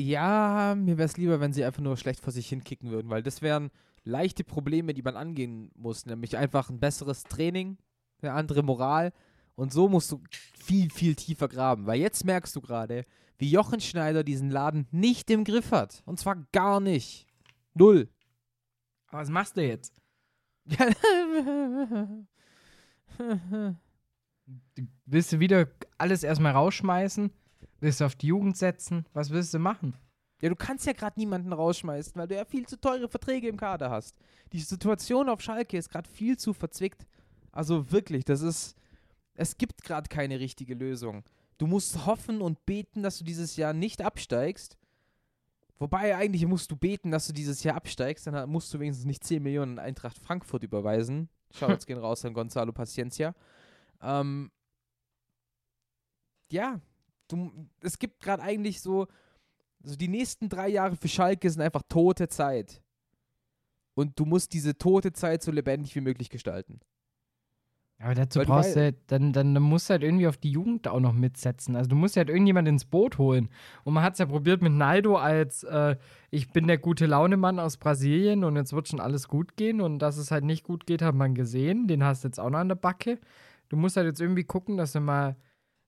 Ja, 0.00 0.74
mir 0.78 0.96
wäre 0.96 1.06
es 1.06 1.18
lieber, 1.18 1.40
wenn 1.40 1.52
sie 1.52 1.62
einfach 1.62 1.82
nur 1.82 1.98
schlecht 1.98 2.20
vor 2.20 2.32
sich 2.32 2.48
hinkicken 2.48 2.90
würden, 2.90 3.10
weil 3.10 3.22
das 3.22 3.42
wären 3.42 3.70
leichte 4.02 4.44
Probleme, 4.44 4.94
die 4.94 5.02
man 5.02 5.14
angehen 5.14 5.70
muss. 5.74 6.06
Nämlich 6.06 6.38
einfach 6.38 6.70
ein 6.70 6.80
besseres 6.80 7.24
Training, 7.24 7.76
eine 8.22 8.32
andere 8.32 8.62
Moral. 8.62 9.12
Und 9.56 9.74
so 9.74 9.90
musst 9.90 10.10
du 10.10 10.22
viel, 10.58 10.88
viel 10.90 11.14
tiefer 11.16 11.48
graben. 11.48 11.86
Weil 11.86 12.00
jetzt 12.00 12.24
merkst 12.24 12.56
du 12.56 12.62
gerade, 12.62 13.04
wie 13.36 13.50
Jochen 13.50 13.80
Schneider 13.80 14.24
diesen 14.24 14.50
Laden 14.50 14.86
nicht 14.90 15.28
im 15.30 15.44
Griff 15.44 15.70
hat. 15.70 16.02
Und 16.06 16.18
zwar 16.18 16.36
gar 16.52 16.80
nicht. 16.80 17.26
Null. 17.74 18.08
Aber 19.08 19.20
was 19.20 19.28
machst 19.28 19.58
du 19.58 19.66
jetzt? 19.66 20.00
Willst 25.04 25.32
du 25.32 25.40
wieder 25.40 25.68
alles 25.98 26.22
erstmal 26.22 26.52
rausschmeißen? 26.52 27.30
Willst 27.80 28.00
du 28.00 28.04
auf 28.04 28.14
die 28.14 28.28
Jugend 28.28 28.56
setzen? 28.56 29.06
Was 29.12 29.30
willst 29.30 29.54
du 29.54 29.58
machen? 29.58 29.96
Ja, 30.42 30.48
du 30.48 30.56
kannst 30.56 30.86
ja 30.86 30.92
gerade 30.92 31.18
niemanden 31.18 31.52
rausschmeißen, 31.52 32.14
weil 32.16 32.28
du 32.28 32.34
ja 32.34 32.44
viel 32.44 32.66
zu 32.66 32.80
teure 32.80 33.08
Verträge 33.08 33.48
im 33.48 33.56
Kader 33.56 33.90
hast. 33.90 34.16
Die 34.52 34.60
Situation 34.60 35.28
auf 35.28 35.40
Schalke 35.42 35.76
ist 35.76 35.90
gerade 35.90 36.08
viel 36.08 36.38
zu 36.38 36.52
verzwickt. 36.52 37.06
Also 37.52 37.90
wirklich, 37.90 38.24
das 38.24 38.40
ist. 38.40 38.76
Es 39.34 39.56
gibt 39.56 39.82
gerade 39.82 40.08
keine 40.08 40.38
richtige 40.38 40.74
Lösung. 40.74 41.24
Du 41.56 41.66
musst 41.66 42.06
hoffen 42.06 42.40
und 42.40 42.64
beten, 42.66 43.02
dass 43.02 43.18
du 43.18 43.24
dieses 43.24 43.56
Jahr 43.56 43.72
nicht 43.72 44.02
absteigst. 44.02 44.76
Wobei 45.78 46.14
eigentlich 46.14 46.44
musst 46.46 46.70
du 46.70 46.76
beten, 46.76 47.10
dass 47.10 47.26
du 47.26 47.32
dieses 47.32 47.62
Jahr 47.62 47.76
absteigst, 47.76 48.26
dann 48.26 48.50
musst 48.50 48.72
du 48.72 48.80
wenigstens 48.80 49.06
nicht 49.06 49.24
10 49.24 49.42
Millionen 49.42 49.78
an 49.78 49.84
Eintracht 49.86 50.18
Frankfurt 50.18 50.62
überweisen. 50.62 51.30
Shoutouts 51.54 51.86
gehen 51.86 51.98
raus 51.98 52.24
an 52.24 52.34
Gonzalo 52.34 52.72
Paciencia. 52.72 53.34
Ähm, 54.02 54.50
ja, 56.50 56.80
du, 57.32 57.52
es 57.80 57.98
gibt 57.98 58.20
gerade 58.20 58.42
eigentlich 58.42 58.80
so, 58.80 59.06
so 59.82 59.96
die 59.96 60.08
nächsten 60.08 60.48
drei 60.48 60.68
Jahre 60.68 60.96
für 60.96 61.08
Schalke 61.08 61.48
sind 61.50 61.62
einfach 61.62 61.82
tote 61.88 62.28
Zeit. 62.28 62.82
Und 63.94 64.18
du 64.18 64.24
musst 64.24 64.52
diese 64.52 64.78
tote 64.78 65.12
Zeit 65.12 65.42
so 65.42 65.50
lebendig 65.52 65.94
wie 65.94 66.00
möglich 66.00 66.30
gestalten. 66.30 66.80
Aber 68.02 68.14
dazu 68.14 68.38
Weil 68.38 68.46
brauchst 68.46 68.76
du 68.76 68.80
halt, 68.80 68.96
dann, 69.08 69.34
dann, 69.34 69.52
dann 69.52 69.62
musst 69.62 69.88
du 69.88 69.92
halt 69.92 70.02
irgendwie 70.02 70.26
auf 70.26 70.38
die 70.38 70.52
Jugend 70.52 70.88
auch 70.88 71.00
noch 71.00 71.12
mitsetzen. 71.12 71.76
Also 71.76 71.90
du 71.90 71.96
musst 71.96 72.16
halt 72.16 72.30
irgendjemand 72.30 72.66
ins 72.66 72.86
Boot 72.86 73.18
holen. 73.18 73.50
Und 73.84 73.92
man 73.92 74.02
hat 74.02 74.14
es 74.14 74.20
ja 74.20 74.26
probiert 74.26 74.62
mit 74.62 74.72
Naido 74.72 75.16
als 75.16 75.64
äh, 75.64 75.96
ich 76.30 76.50
bin 76.50 76.66
der 76.66 76.78
gute 76.78 77.04
Launemann 77.04 77.58
aus 77.58 77.76
Brasilien 77.76 78.42
und 78.42 78.56
jetzt 78.56 78.72
wird 78.72 78.88
schon 78.88 79.00
alles 79.00 79.28
gut 79.28 79.54
gehen. 79.56 79.82
Und 79.82 79.98
dass 79.98 80.16
es 80.16 80.30
halt 80.30 80.44
nicht 80.44 80.64
gut 80.64 80.86
geht, 80.86 81.02
hat 81.02 81.14
man 81.14 81.34
gesehen. 81.34 81.88
Den 81.88 82.02
hast 82.02 82.24
du 82.24 82.28
jetzt 82.28 82.40
auch 82.40 82.48
noch 82.48 82.60
an 82.60 82.68
der 82.68 82.76
Backe. 82.76 83.18
Du 83.68 83.76
musst 83.76 83.98
halt 83.98 84.06
jetzt 84.06 84.20
irgendwie 84.20 84.44
gucken, 84.44 84.78
dass 84.78 84.92
du 84.92 85.00
mal 85.00 85.36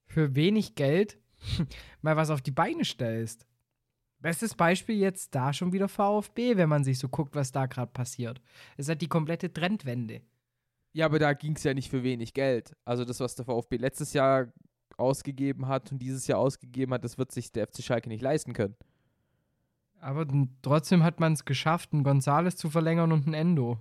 für 0.05 0.35
wenig 0.35 0.75
Geld 0.75 1.19
mal 2.03 2.17
was 2.17 2.31
auf 2.31 2.43
die 2.43 2.51
Beine 2.51 2.85
stellst. 2.85 3.47
Bestes 4.21 4.55
Beispiel 4.55 4.97
jetzt 4.97 5.35
da 5.35 5.53
schon 5.53 5.73
wieder 5.73 5.89
VfB, 5.89 6.57
wenn 6.57 6.69
man 6.69 6.85
sich 6.85 6.99
so 6.99 7.09
guckt, 7.09 7.35
was 7.35 7.51
da 7.51 7.67
gerade 7.67 7.91
passiert. 7.91 8.41
Es 8.77 8.89
halt 8.89 9.03
die 9.03 9.09
komplette 9.09 9.53
Trendwende. 9.53 10.23
Ja, 10.93 11.07
aber 11.07 11.19
da 11.19 11.33
ging 11.33 11.57
es 11.57 11.65
ja 11.65 11.75
nicht 11.75 11.91
für 11.91 12.05
wenig 12.05 12.33
Geld. 12.35 12.77
Also 12.85 13.05
das, 13.05 13.19
was 13.19 13.35
der 13.35 13.47
VfB 13.47 13.79
letztes 13.79 14.13
Jahr 14.13 14.53
ausgegeben 14.97 15.67
hat 15.67 15.91
und 15.91 15.99
dieses 15.99 16.27
Jahr 16.27 16.39
ausgegeben 16.39 16.93
hat, 16.93 17.03
das 17.03 17.19
wird 17.19 17.33
sich 17.33 17.51
der 17.51 17.67
FC 17.67 17.83
Schalke 17.83 18.09
nicht 18.09 18.23
leisten 18.23 18.53
können. 18.53 18.77
Aber 20.01 20.27
trotzdem 20.63 21.03
hat 21.03 21.19
man 21.19 21.33
es 21.33 21.45
geschafft, 21.45 21.93
einen 21.93 22.05
Gonzales 22.05 22.57
zu 22.57 22.71
verlängern 22.71 23.13
und 23.13 23.25
einen 23.25 23.35
Endo. 23.35 23.79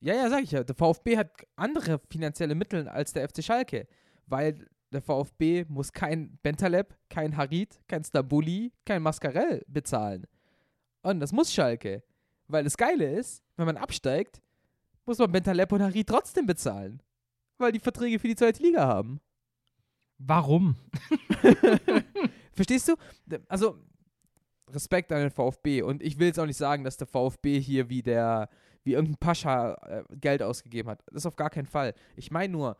Ja, 0.00 0.14
ja, 0.14 0.30
sag 0.30 0.44
ich 0.44 0.52
ja. 0.52 0.62
Der 0.62 0.76
VfB 0.76 1.16
hat 1.16 1.46
andere 1.56 2.00
finanzielle 2.10 2.54
Mittel 2.54 2.88
als 2.88 3.12
der 3.12 3.28
FC 3.28 3.42
Schalke, 3.42 3.88
weil 4.26 4.68
der 4.92 5.02
VfB 5.02 5.64
muss 5.68 5.92
kein 5.92 6.38
Bentaleb, 6.42 6.96
kein 7.10 7.36
Harit, 7.36 7.80
kein 7.88 8.04
Stabuli, 8.04 8.72
kein 8.84 9.02
Mascarell 9.02 9.64
bezahlen. 9.66 10.26
Und 11.02 11.20
das 11.20 11.32
muss 11.32 11.52
Schalke. 11.52 12.02
Weil 12.46 12.64
das 12.64 12.76
Geile 12.76 13.12
ist, 13.12 13.42
wenn 13.56 13.66
man 13.66 13.76
absteigt, 13.76 14.42
muss 15.04 15.18
man 15.18 15.30
Bentaleb 15.30 15.70
und 15.72 15.82
Harit 15.82 16.08
trotzdem 16.08 16.46
bezahlen. 16.46 17.02
Weil 17.58 17.72
die 17.72 17.80
Verträge 17.80 18.18
für 18.18 18.28
die 18.28 18.36
zweite 18.36 18.62
Liga 18.62 18.86
haben. 18.86 19.20
Warum? 20.18 20.76
Verstehst 22.52 22.88
du? 22.88 22.96
Also, 23.48 23.78
Respekt 24.70 25.12
an 25.12 25.20
den 25.20 25.30
VfB. 25.30 25.82
Und 25.82 26.02
ich 26.02 26.18
will 26.18 26.28
jetzt 26.28 26.40
auch 26.40 26.46
nicht 26.46 26.56
sagen, 26.56 26.84
dass 26.84 26.96
der 26.96 27.06
VfB 27.06 27.60
hier 27.60 27.88
wie 27.88 28.02
der, 28.02 28.48
wie 28.84 28.94
irgendein 28.94 29.18
Pascha 29.18 29.74
äh, 29.86 30.04
Geld 30.16 30.42
ausgegeben 30.42 30.90
hat. 30.90 31.02
Das 31.12 31.26
auf 31.26 31.36
gar 31.36 31.50
keinen 31.50 31.66
Fall. 31.66 31.94
Ich 32.16 32.30
meine 32.30 32.52
nur, 32.52 32.76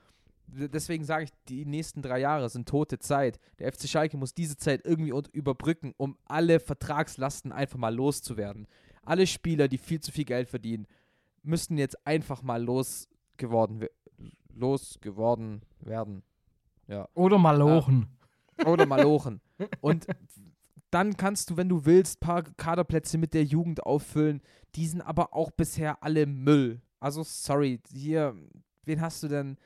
deswegen 0.51 1.05
sage 1.05 1.25
ich, 1.25 1.31
die 1.49 1.65
nächsten 1.65 2.03
drei 2.03 2.21
Jahre 2.21 2.49
sind 2.49 2.69
tote 2.69 2.99
Zeit. 2.99 3.39
Der 3.59 3.73
FC 3.73 3.89
Schalke 3.89 4.17
muss 4.17 4.35
diese 4.35 4.57
Zeit 4.57 4.83
irgendwie 4.85 5.13
überbrücken, 5.33 5.95
um 5.97 6.17
alle 6.25 6.61
Vertragslasten 6.61 7.53
einfach 7.53 7.79
mal 7.79 7.95
loszuwerden. 7.95 8.67
Alle 9.05 9.27
Spieler, 9.27 9.69
die 9.69 9.79
viel 9.79 10.01
zu 10.01 10.13
viel 10.13 10.25
Geld 10.25 10.49
verdienen, 10.49 10.87
müssten 11.43 11.79
jetzt 11.79 12.07
einfach 12.07 12.43
mal 12.43 12.63
losgeworden, 12.63 13.81
we- 13.81 13.91
losgeworden 14.55 15.63
werden. 15.81 16.23
Oder 17.15 17.39
Malochen. 17.39 18.07
Oder 18.67 18.87
Malochen. 18.87 19.41
Und 19.81 20.07
dann 20.91 21.17
kannst 21.17 21.51
du, 21.51 21.57
wenn 21.57 21.69
du 21.69 21.85
willst, 21.85 22.21
paar 22.21 22.43
Kaderplätze 22.43 23.19
mit 23.19 23.35
der 23.35 23.45
Jugend 23.45 23.85
auffüllen. 23.85 24.41
Die 24.75 24.87
sind 24.87 25.03
aber 25.03 25.35
auch 25.35 25.51
bisher 25.51 26.03
alle 26.03 26.27
Müll. 26.27 26.81
Also, 27.01 27.23
sorry, 27.23 27.81
hier, 27.93 28.35
wen 28.85 29.01
hast 29.01 29.23
du 29.23 29.29
denn? 29.29 29.57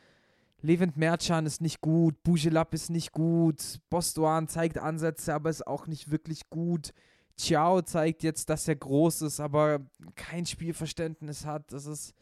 Levent 0.62 0.96
Merchan 0.96 1.44
ist 1.44 1.60
nicht 1.60 1.80
gut, 1.80 2.22
Bujelab 2.22 2.72
ist 2.72 2.88
nicht 2.88 3.12
gut, 3.12 3.80
Bostoan 3.90 4.46
zeigt 4.46 4.78
Ansätze, 4.78 5.34
aber 5.34 5.50
ist 5.50 5.66
auch 5.66 5.88
nicht 5.88 6.10
wirklich 6.10 6.48
gut. 6.50 6.92
Ciao 7.36 7.82
zeigt 7.82 8.22
jetzt, 8.22 8.48
dass 8.48 8.68
er 8.68 8.76
groß 8.76 9.22
ist, 9.22 9.40
aber 9.40 9.80
kein 10.14 10.46
Spielverständnis 10.46 11.44
hat. 11.44 11.72
Das 11.72 11.86
ist. 11.86 12.14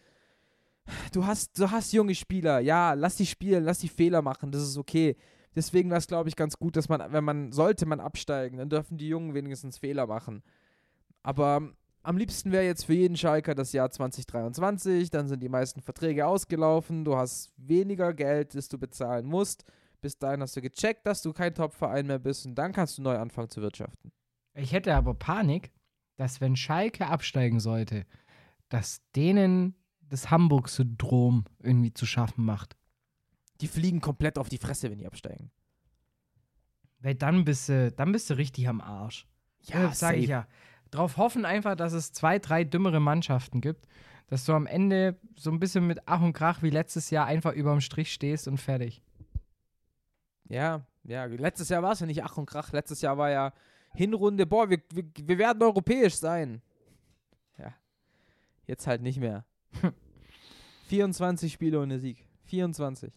Du 1.13 1.27
hast, 1.27 1.59
du 1.59 1.71
hast 1.71 1.93
junge 1.93 2.15
Spieler, 2.15 2.59
ja, 2.61 2.95
lass 2.95 3.17
die 3.17 3.27
spielen, 3.27 3.65
lass 3.65 3.79
die 3.79 3.89
Fehler 3.89 4.23
machen, 4.23 4.51
das 4.51 4.63
ist 4.63 4.79
okay. 4.79 5.17
Deswegen 5.55 5.91
wäre 5.91 5.99
es, 5.99 6.07
glaube 6.07 6.29
ich, 6.29 6.37
ganz 6.37 6.59
gut, 6.59 6.77
dass 6.77 6.89
man, 6.89 7.13
wenn 7.13 7.23
man, 7.23 7.53
sollte 7.53 7.87
man 7.87 8.01
absteigen, 8.01 8.59
dann 8.59 8.71
dürfen 8.71 8.97
die 8.97 9.09
Jungen 9.09 9.35
wenigstens 9.35 9.79
Fehler 9.79 10.07
machen. 10.07 10.43
Aber 11.23 11.71
am 12.03 12.17
liebsten 12.17 12.53
wäre 12.53 12.65
jetzt 12.65 12.87
für 12.87 12.95
jeden 12.95 13.17
Schalker 13.17 13.55
das 13.55 13.73
Jahr 13.73 13.91
2023, 13.91 15.11
dann 15.11 15.29
sind 15.29 15.43
die 15.43 15.49
meisten 15.49 15.83
Verträge 15.83 16.27
ausgelaufen, 16.27 17.05
du 17.05 17.17
hast 17.17 17.53
weniger 17.57 18.15
Geld, 18.15 18.55
das 18.55 18.69
du 18.69 18.79
bezahlen 18.79 19.27
musst. 19.27 19.65
Bis 20.01 20.19
dahin 20.19 20.41
hast 20.41 20.57
du 20.57 20.63
gecheckt, 20.63 21.07
dass 21.07 21.21
du 21.21 21.33
kein 21.33 21.55
Top-Verein 21.55 22.07
mehr 22.07 22.19
bist 22.19 22.47
und 22.47 22.55
dann 22.55 22.73
kannst 22.73 22.97
du 22.97 23.03
neu 23.03 23.19
anfangen 23.19 23.51
zu 23.51 23.61
wirtschaften. 23.61 24.13
Ich 24.55 24.73
hätte 24.73 24.95
aber 24.95 25.15
Panik, 25.15 25.73
dass 26.17 26.41
wenn 26.41 26.57
Schalke 26.57 27.07
absteigen 27.07 27.61
sollte, 27.61 28.07
dass 28.71 29.03
denen 29.15 29.75
das 30.01 30.31
Hamburg-Syndrom 30.31 31.45
irgendwie 31.63 31.93
zu 31.93 32.07
schaffen 32.07 32.45
macht. 32.45 32.77
Die 33.61 33.69
fliegen 33.69 34.01
komplett 34.01 34.39
auf 34.39 34.49
die 34.49 34.59
Fresse, 34.59 34.91
wenn 34.91 34.99
die 34.99 35.07
absteigen. 35.07 35.51
Weil 37.01 37.15
dann 37.15 37.45
bist 37.45 37.69
du, 37.69 37.93
dann 37.93 38.13
bist 38.13 38.31
du 38.31 38.35
richtig 38.35 38.69
am 38.69 38.81
Arsch. 38.81 39.27
Ja, 39.63 39.93
sag 39.93 40.17
ich 40.17 40.29
ja. 40.29 40.47
Drauf 40.91 41.17
hoffen 41.17 41.45
einfach, 41.45 41.77
dass 41.77 41.93
es 41.93 42.13
zwei, 42.13 42.39
drei 42.39 42.65
dümmere 42.65 43.01
Mannschaften 43.01 43.61
gibt, 43.61 43.87
dass 44.29 44.45
du 44.45 44.53
am 44.53 44.67
Ende 44.67 45.19
so 45.37 45.51
ein 45.51 45.61
bisschen 45.61 45.87
mit 45.87 46.01
Ach 46.07 46.21
und 46.23 46.33
Krach 46.33 46.63
wie 46.63 46.71
letztes 46.71 47.11
Jahr 47.11 47.27
einfach 47.27 47.53
überm 47.53 47.81
Strich 47.81 48.13
stehst 48.13 48.49
und 48.49 48.59
fertig. 48.59 49.03
Ja, 50.49 50.85
ja. 51.05 51.25
Letztes 51.27 51.69
Jahr 51.69 51.83
war 51.83 51.93
es 51.93 52.01
ja 52.01 52.07
nicht 52.07 52.25
Ach 52.25 52.37
und 52.37 52.47
Krach. 52.47 52.73
Letztes 52.73 53.01
Jahr 53.03 53.19
war 53.19 53.31
ja 53.31 53.53
Hinrunde, 53.95 54.47
boah, 54.47 54.69
wir, 54.69 54.81
wir, 54.93 55.05
wir 55.25 55.39
werden 55.39 55.63
europäisch 55.63 56.15
sein. 56.15 56.63
Ja. 57.59 57.73
Jetzt 58.67 58.87
halt 58.87 59.03
nicht 59.03 59.19
mehr. 59.19 59.45
24 60.89 61.53
Spiele 61.53 61.81
ohne 61.81 61.99
Sieg. 61.99 62.25
24. 62.47 63.13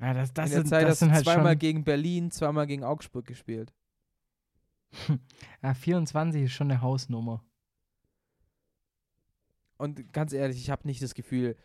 Ja, 0.00 0.14
das, 0.14 0.32
das 0.32 0.46
In 0.46 0.50
der 0.50 0.60
sind, 0.60 0.68
Zeit 0.68 0.82
das 0.84 0.90
hast 0.90 1.02
du 1.02 1.10
halt 1.10 1.24
zweimal 1.24 1.56
gegen 1.56 1.84
Berlin, 1.84 2.30
zweimal 2.30 2.66
gegen 2.66 2.84
Augsburg 2.84 3.26
gespielt. 3.26 3.72
ja, 5.62 5.74
24 5.74 6.42
ist 6.42 6.52
schon 6.52 6.70
eine 6.70 6.80
Hausnummer. 6.80 7.44
Und 9.76 10.12
ganz 10.12 10.32
ehrlich, 10.32 10.58
ich 10.58 10.70
habe 10.70 10.86
nicht 10.86 11.02
das 11.02 11.14
Gefühl, 11.14 11.56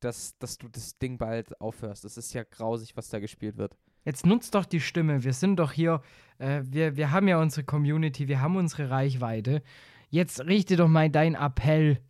dass, 0.00 0.36
dass 0.38 0.58
du 0.58 0.68
das 0.68 0.98
Ding 0.98 1.16
bald 1.16 1.60
aufhörst. 1.60 2.04
Es 2.04 2.18
ist 2.18 2.34
ja 2.34 2.42
grausig, 2.44 2.96
was 2.96 3.08
da 3.08 3.20
gespielt 3.20 3.56
wird. 3.56 3.76
Jetzt 4.04 4.26
nutzt 4.26 4.54
doch 4.54 4.66
die 4.66 4.80
Stimme. 4.80 5.24
Wir 5.24 5.32
sind 5.32 5.56
doch 5.56 5.72
hier, 5.72 6.02
äh, 6.38 6.62
wir, 6.64 6.96
wir 6.96 7.10
haben 7.10 7.26
ja 7.26 7.40
unsere 7.40 7.64
Community, 7.64 8.28
wir 8.28 8.40
haben 8.40 8.56
unsere 8.56 8.90
Reichweite. 8.90 9.62
Jetzt 10.10 10.44
richte 10.44 10.76
doch 10.76 10.88
mal 10.88 11.08
deinen 11.08 11.34
Appell 11.34 12.00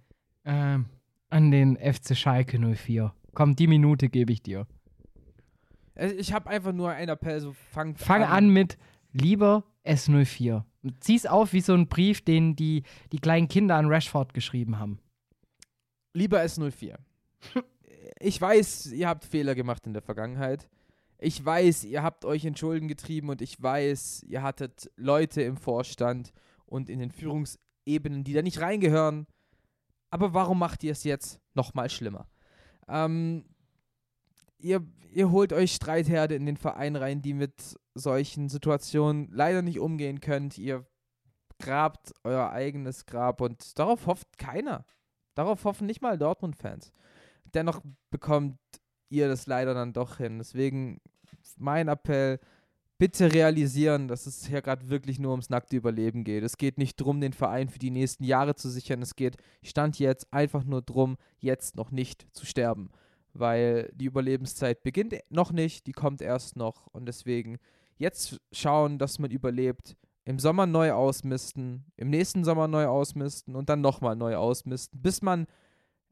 ähm, 0.44 0.86
an 1.30 1.50
den 1.52 1.76
FC 1.76 2.16
Schalke 2.16 2.58
04. 2.58 3.14
Komm, 3.32 3.54
die 3.54 3.68
Minute 3.68 4.08
gebe 4.08 4.32
ich 4.32 4.42
dir. 4.42 4.66
Also 5.94 6.16
ich 6.16 6.32
habe 6.32 6.50
einfach 6.50 6.72
nur 6.72 6.90
einen 6.90 7.10
Appell, 7.10 7.40
so 7.40 7.52
fang, 7.52 7.94
Fang 7.94 8.24
an 8.24 8.48
mit 8.48 8.76
lieber 9.12 9.62
S04. 9.84 10.64
Und 10.82 11.02
Zieh's 11.02 11.26
auf 11.26 11.52
wie 11.52 11.60
so 11.60 11.74
ein 11.74 11.88
Brief, 11.88 12.22
den 12.22 12.56
die, 12.56 12.82
die 13.12 13.18
kleinen 13.18 13.48
Kinder 13.48 13.76
an 13.76 13.86
Rashford 13.86 14.34
geschrieben 14.34 14.78
haben. 14.78 14.98
Lieber 16.12 16.40
S04. 16.40 16.96
ich 18.20 18.40
weiß, 18.40 18.92
ihr 18.92 19.08
habt 19.08 19.24
Fehler 19.24 19.54
gemacht 19.54 19.86
in 19.86 19.92
der 19.92 20.02
Vergangenheit. 20.02 20.68
Ich 21.18 21.44
weiß, 21.44 21.84
ihr 21.84 22.02
habt 22.02 22.24
euch 22.24 22.44
in 22.44 22.56
Schulden 22.56 22.88
getrieben 22.88 23.30
und 23.30 23.40
ich 23.40 23.62
weiß, 23.62 24.24
ihr 24.24 24.42
hattet 24.42 24.90
Leute 24.96 25.42
im 25.42 25.56
Vorstand 25.56 26.32
und 26.66 26.90
in 26.90 26.98
den 26.98 27.10
Führungsebenen, 27.10 28.24
die 28.24 28.32
da 28.32 28.42
nicht 28.42 28.60
reingehören. 28.60 29.26
Aber 30.10 30.34
warum 30.34 30.58
macht 30.58 30.84
ihr 30.84 30.92
es 30.92 31.04
jetzt 31.04 31.40
nochmal 31.54 31.88
schlimmer? 31.90 32.28
Ähm, 32.88 33.44
ihr, 34.58 34.86
ihr 35.10 35.30
holt 35.30 35.52
euch 35.52 35.72
Streitherde 35.72 36.34
in 36.34 36.46
den 36.46 36.56
Verein 36.56 36.96
rein, 36.96 37.22
die 37.22 37.34
mit 37.34 37.78
solchen 37.94 38.48
Situationen 38.48 39.28
leider 39.30 39.62
nicht 39.62 39.80
umgehen 39.80 40.20
könnt. 40.20 40.58
Ihr 40.58 40.84
grabt 41.58 42.12
euer 42.24 42.50
eigenes 42.50 43.06
Grab 43.06 43.40
und 43.40 43.78
darauf 43.78 44.06
hofft 44.06 44.38
keiner. 44.38 44.84
Darauf 45.34 45.64
hoffen 45.64 45.86
nicht 45.86 46.02
mal 46.02 46.18
Dortmund-Fans. 46.18 46.92
Dennoch 47.54 47.80
bekommt 48.10 48.58
ihr 49.08 49.28
das 49.28 49.46
leider 49.46 49.74
dann 49.74 49.92
doch 49.92 50.16
hin. 50.18 50.38
Deswegen 50.38 51.00
mein 51.56 51.88
Appell, 51.88 52.40
bitte 52.98 53.32
realisieren, 53.32 54.08
dass 54.08 54.26
es 54.26 54.46
hier 54.46 54.62
gerade 54.62 54.88
wirklich 54.88 55.18
nur 55.18 55.32
ums 55.32 55.50
nackte 55.50 55.76
Überleben 55.76 56.24
geht. 56.24 56.44
Es 56.44 56.56
geht 56.56 56.78
nicht 56.78 57.00
darum, 57.00 57.20
den 57.20 57.32
Verein 57.32 57.68
für 57.68 57.78
die 57.78 57.90
nächsten 57.90 58.24
Jahre 58.24 58.54
zu 58.54 58.70
sichern. 58.70 59.02
Es 59.02 59.16
geht, 59.16 59.36
stand 59.62 59.98
jetzt 59.98 60.32
einfach 60.32 60.64
nur 60.64 60.82
darum, 60.82 61.16
jetzt 61.38 61.76
noch 61.76 61.90
nicht 61.90 62.26
zu 62.32 62.46
sterben. 62.46 62.90
Weil 63.32 63.90
die 63.94 64.04
Überlebenszeit 64.06 64.82
beginnt 64.84 65.14
noch 65.28 65.50
nicht, 65.50 65.86
die 65.88 65.92
kommt 65.92 66.22
erst 66.22 66.56
noch. 66.56 66.86
Und 66.88 67.06
deswegen 67.06 67.58
jetzt 67.96 68.40
schauen, 68.52 68.98
dass 68.98 69.18
man 69.18 69.30
überlebt. 69.30 69.96
Im 70.26 70.38
Sommer 70.38 70.66
neu 70.66 70.92
ausmisten, 70.92 71.84
im 71.96 72.08
nächsten 72.08 72.44
Sommer 72.44 72.66
neu 72.66 72.86
ausmisten 72.86 73.54
und 73.56 73.68
dann 73.68 73.82
nochmal 73.82 74.16
neu 74.16 74.36
ausmisten, 74.36 75.02
bis 75.02 75.20
man 75.20 75.46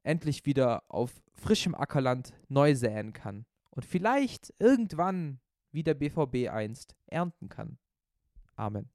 endlich 0.02 0.44
wieder 0.44 0.82
auf 0.88 1.22
frischem 1.32 1.74
Ackerland 1.74 2.34
neu 2.48 2.74
säen 2.74 3.14
kann 3.14 3.46
und 3.70 3.84
vielleicht 3.86 4.52
irgendwann 4.58 5.40
wie 5.70 5.82
der 5.82 5.94
BVB 5.94 6.50
einst 6.50 6.94
ernten 7.06 7.48
kann. 7.48 7.78
Amen. 8.56 8.90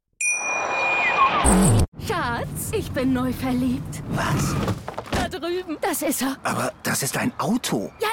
Schatz, 2.00 2.72
ich 2.74 2.92
bin 2.92 3.14
neu 3.14 3.34
verliebt. 3.34 4.04
Was? 4.10 4.56
Da 5.12 5.28
drüben. 5.28 5.78
Das 5.82 6.02
ist 6.02 6.22
er. 6.22 6.38
Aber 6.44 6.72
das 6.84 7.04
ist 7.04 7.18
ein 7.18 7.32
Auto. 7.40 7.92
Ja, 8.00 8.08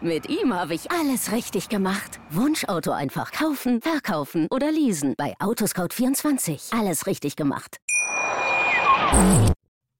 Mit 0.00 0.28
ihm 0.28 0.52
habe 0.52 0.74
ich 0.74 0.90
alles 0.90 1.32
richtig 1.32 1.68
gemacht. 1.68 2.20
Wunschauto 2.30 2.90
einfach 2.90 3.32
kaufen, 3.32 3.80
verkaufen 3.80 4.46
oder 4.50 4.70
leasen. 4.70 5.14
Bei 5.16 5.34
Autoscout24. 5.38 6.78
Alles 6.78 7.06
richtig 7.06 7.36
gemacht. 7.36 7.78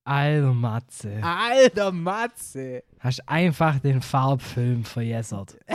Also 0.04 0.54
Matze, 0.54 1.20
Alter 1.22 1.92
Matze! 1.92 2.82
hast 3.00 3.28
einfach 3.28 3.78
den 3.78 4.00
Farbfilm 4.00 4.84
verjessert. 4.84 5.58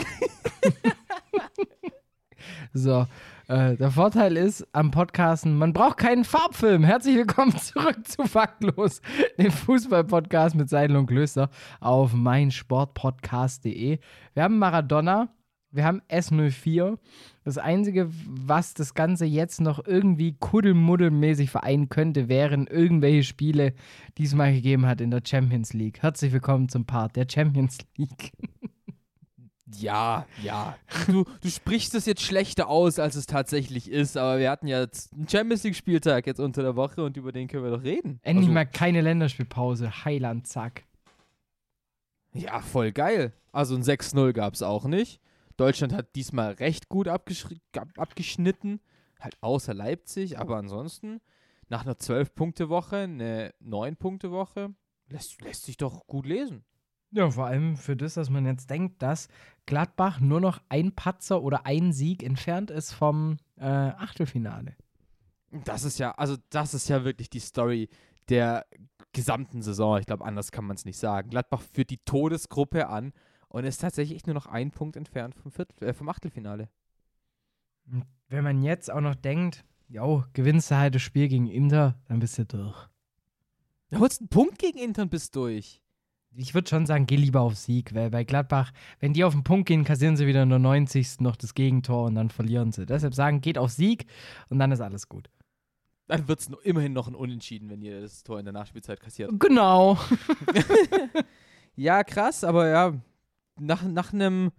so, 2.72 3.06
äh, 3.48 3.76
der 3.76 3.90
Vorteil 3.90 4.36
ist 4.36 4.66
am 4.72 4.90
Podcasten, 4.90 5.56
man 5.56 5.72
braucht 5.72 5.98
keinen 5.98 6.24
Farbfilm. 6.24 6.84
Herzlich 6.84 7.16
willkommen 7.16 7.56
zurück 7.58 8.06
zu 8.06 8.24
Faktlos, 8.24 9.02
dem 9.38 9.50
Fußball-Podcast 9.50 10.54
mit 10.54 10.68
Seidel 10.68 10.96
und 10.96 11.06
Klöster 11.06 11.50
auf 11.80 12.14
meinsportpodcast.de. 12.14 13.98
Wir 14.34 14.42
haben 14.42 14.58
Maradona, 14.58 15.28
wir 15.70 15.84
haben 15.84 16.00
S04. 16.08 16.98
Das 17.44 17.58
Einzige, 17.58 18.08
was 18.26 18.74
das 18.74 18.94
Ganze 18.94 19.26
jetzt 19.26 19.60
noch 19.60 19.84
irgendwie 19.84 20.36
kuddelmuddelmäßig 20.38 21.50
vereinen 21.50 21.88
könnte, 21.88 22.28
wären 22.28 22.66
irgendwelche 22.66 23.24
Spiele, 23.24 23.74
die 24.16 24.24
es 24.24 24.34
mal 24.34 24.54
gegeben 24.54 24.86
hat 24.86 25.00
in 25.00 25.10
der 25.10 25.22
Champions 25.24 25.74
League. 25.74 26.02
Herzlich 26.02 26.32
willkommen 26.32 26.68
zum 26.68 26.86
Part 26.86 27.16
der 27.16 27.26
Champions 27.30 27.78
League. 27.96 28.32
Ja, 29.66 30.26
ja. 30.42 30.76
Du, 31.06 31.24
du 31.40 31.48
sprichst 31.48 31.94
es 31.94 32.04
jetzt 32.04 32.20
schlechter 32.20 32.68
aus, 32.68 32.98
als 32.98 33.14
es 33.14 33.26
tatsächlich 33.26 33.90
ist, 33.90 34.16
aber 34.16 34.38
wir 34.38 34.50
hatten 34.50 34.66
ja 34.66 34.80
jetzt 34.80 35.12
einen 35.14 35.26
Champions 35.28 35.64
League-Spieltag 35.64 36.26
jetzt 36.26 36.38
unter 36.38 36.62
der 36.62 36.76
Woche 36.76 37.02
und 37.02 37.16
über 37.16 37.32
den 37.32 37.48
können 37.48 37.64
wir 37.64 37.70
doch 37.70 37.82
reden. 37.82 38.20
Endlich 38.22 38.46
Also, 38.46 38.52
mal 38.52 38.66
keine 38.66 39.00
Länderspielpause. 39.00 40.04
Heiland, 40.04 40.46
zack. 40.46 40.84
Ja, 42.34 42.60
voll 42.60 42.92
geil. 42.92 43.32
Also 43.52 43.74
ein 43.74 43.82
6-0 43.82 44.32
gab 44.32 44.54
es 44.54 44.62
auch 44.62 44.84
nicht. 44.84 45.20
Deutschland 45.56 45.92
hat 45.94 46.14
diesmal 46.16 46.52
recht 46.54 46.88
gut 46.88 47.08
abgeschnitten. 47.08 48.80
Halt 49.20 49.36
außer 49.40 49.72
Leipzig, 49.72 50.38
aber 50.38 50.56
ansonsten 50.56 51.20
nach 51.68 51.86
einer 51.86 51.94
12-Punkte-Woche, 51.94 52.96
eine 52.96 53.54
9-Punkte-Woche, 53.64 54.74
lässt, 55.08 55.40
lässt 55.40 55.64
sich 55.64 55.76
doch 55.78 56.06
gut 56.06 56.26
lesen. 56.26 56.64
Ja, 57.14 57.30
vor 57.30 57.46
allem 57.46 57.76
für 57.76 57.96
das, 57.96 58.14
dass 58.14 58.28
man 58.28 58.44
jetzt 58.44 58.68
denkt, 58.68 59.00
dass 59.00 59.28
Gladbach 59.66 60.18
nur 60.18 60.40
noch 60.40 60.60
ein 60.68 60.96
Patzer 60.96 61.42
oder 61.42 61.64
ein 61.64 61.92
Sieg 61.92 62.24
entfernt 62.24 62.72
ist 62.72 62.92
vom 62.92 63.36
äh, 63.56 63.66
Achtelfinale. 63.66 64.74
Das 65.64 65.84
ist 65.84 66.00
ja, 66.00 66.10
also 66.10 66.36
das 66.50 66.74
ist 66.74 66.88
ja 66.88 67.04
wirklich 67.04 67.30
die 67.30 67.38
Story 67.38 67.88
der 68.28 68.66
gesamten 69.12 69.62
Saison. 69.62 69.98
Ich 69.98 70.06
glaube, 70.06 70.24
anders 70.24 70.50
kann 70.50 70.64
man 70.64 70.74
es 70.74 70.84
nicht 70.84 70.98
sagen. 70.98 71.30
Gladbach 71.30 71.62
führt 71.62 71.90
die 71.90 71.98
Todesgruppe 71.98 72.88
an 72.88 73.12
und 73.46 73.62
ist 73.64 73.80
tatsächlich 73.80 74.26
nur 74.26 74.34
noch 74.34 74.46
ein 74.46 74.72
Punkt 74.72 74.96
entfernt 74.96 75.36
vom, 75.36 75.52
Viertel, 75.52 75.86
äh, 75.86 75.92
vom 75.92 76.08
Achtelfinale. 76.08 76.68
Wenn 78.28 78.42
man 78.42 78.60
jetzt 78.60 78.90
auch 78.90 79.00
noch 79.00 79.14
denkt, 79.14 79.64
jo, 79.86 80.24
gewinnst 80.32 80.72
du 80.72 80.78
halt 80.78 80.96
das 80.96 81.02
Spiel 81.02 81.28
gegen 81.28 81.46
Inter, 81.46 81.96
dann 82.08 82.18
bist 82.18 82.38
du 82.38 82.44
durch. 82.44 82.88
Du 83.90 84.00
holst 84.00 84.20
einen 84.20 84.28
Punkt 84.30 84.58
gegen 84.58 84.78
Inter 84.78 85.02
und 85.02 85.10
bist 85.12 85.36
durch. 85.36 85.83
Ich 86.36 86.54
würde 86.54 86.68
schon 86.68 86.86
sagen, 86.86 87.06
geh 87.06 87.16
lieber 87.16 87.40
auf 87.40 87.56
Sieg, 87.56 87.94
weil 87.94 88.10
bei 88.10 88.24
Gladbach, 88.24 88.72
wenn 88.98 89.12
die 89.12 89.24
auf 89.24 89.34
den 89.34 89.44
Punkt 89.44 89.66
gehen, 89.66 89.84
kassieren 89.84 90.16
sie 90.16 90.26
wieder 90.26 90.42
in 90.42 90.50
der 90.50 90.58
90. 90.58 91.20
noch 91.20 91.36
das 91.36 91.54
Gegentor 91.54 92.06
und 92.06 92.16
dann 92.16 92.30
verlieren 92.30 92.72
sie. 92.72 92.86
Deshalb 92.86 93.14
sagen, 93.14 93.40
geht 93.40 93.56
auf 93.56 93.70
Sieg 93.70 94.06
und 94.48 94.58
dann 94.58 94.72
ist 94.72 94.80
alles 94.80 95.08
gut. 95.08 95.30
Dann 96.08 96.26
wird 96.28 96.40
es 96.40 96.50
immerhin 96.64 96.92
noch 96.92 97.08
ein 97.08 97.14
Unentschieden, 97.14 97.70
wenn 97.70 97.80
ihr 97.80 98.00
das 98.00 98.24
Tor 98.24 98.38
in 98.38 98.44
der 98.44 98.52
Nachspielzeit 98.52 99.00
kassiert. 99.00 99.30
Genau. 99.38 99.98
Ja, 101.76 102.04
krass, 102.04 102.44
aber 102.44 102.68
ja, 102.68 102.94
nach, 103.58 103.82
nach 103.82 104.12
einem, 104.12 104.52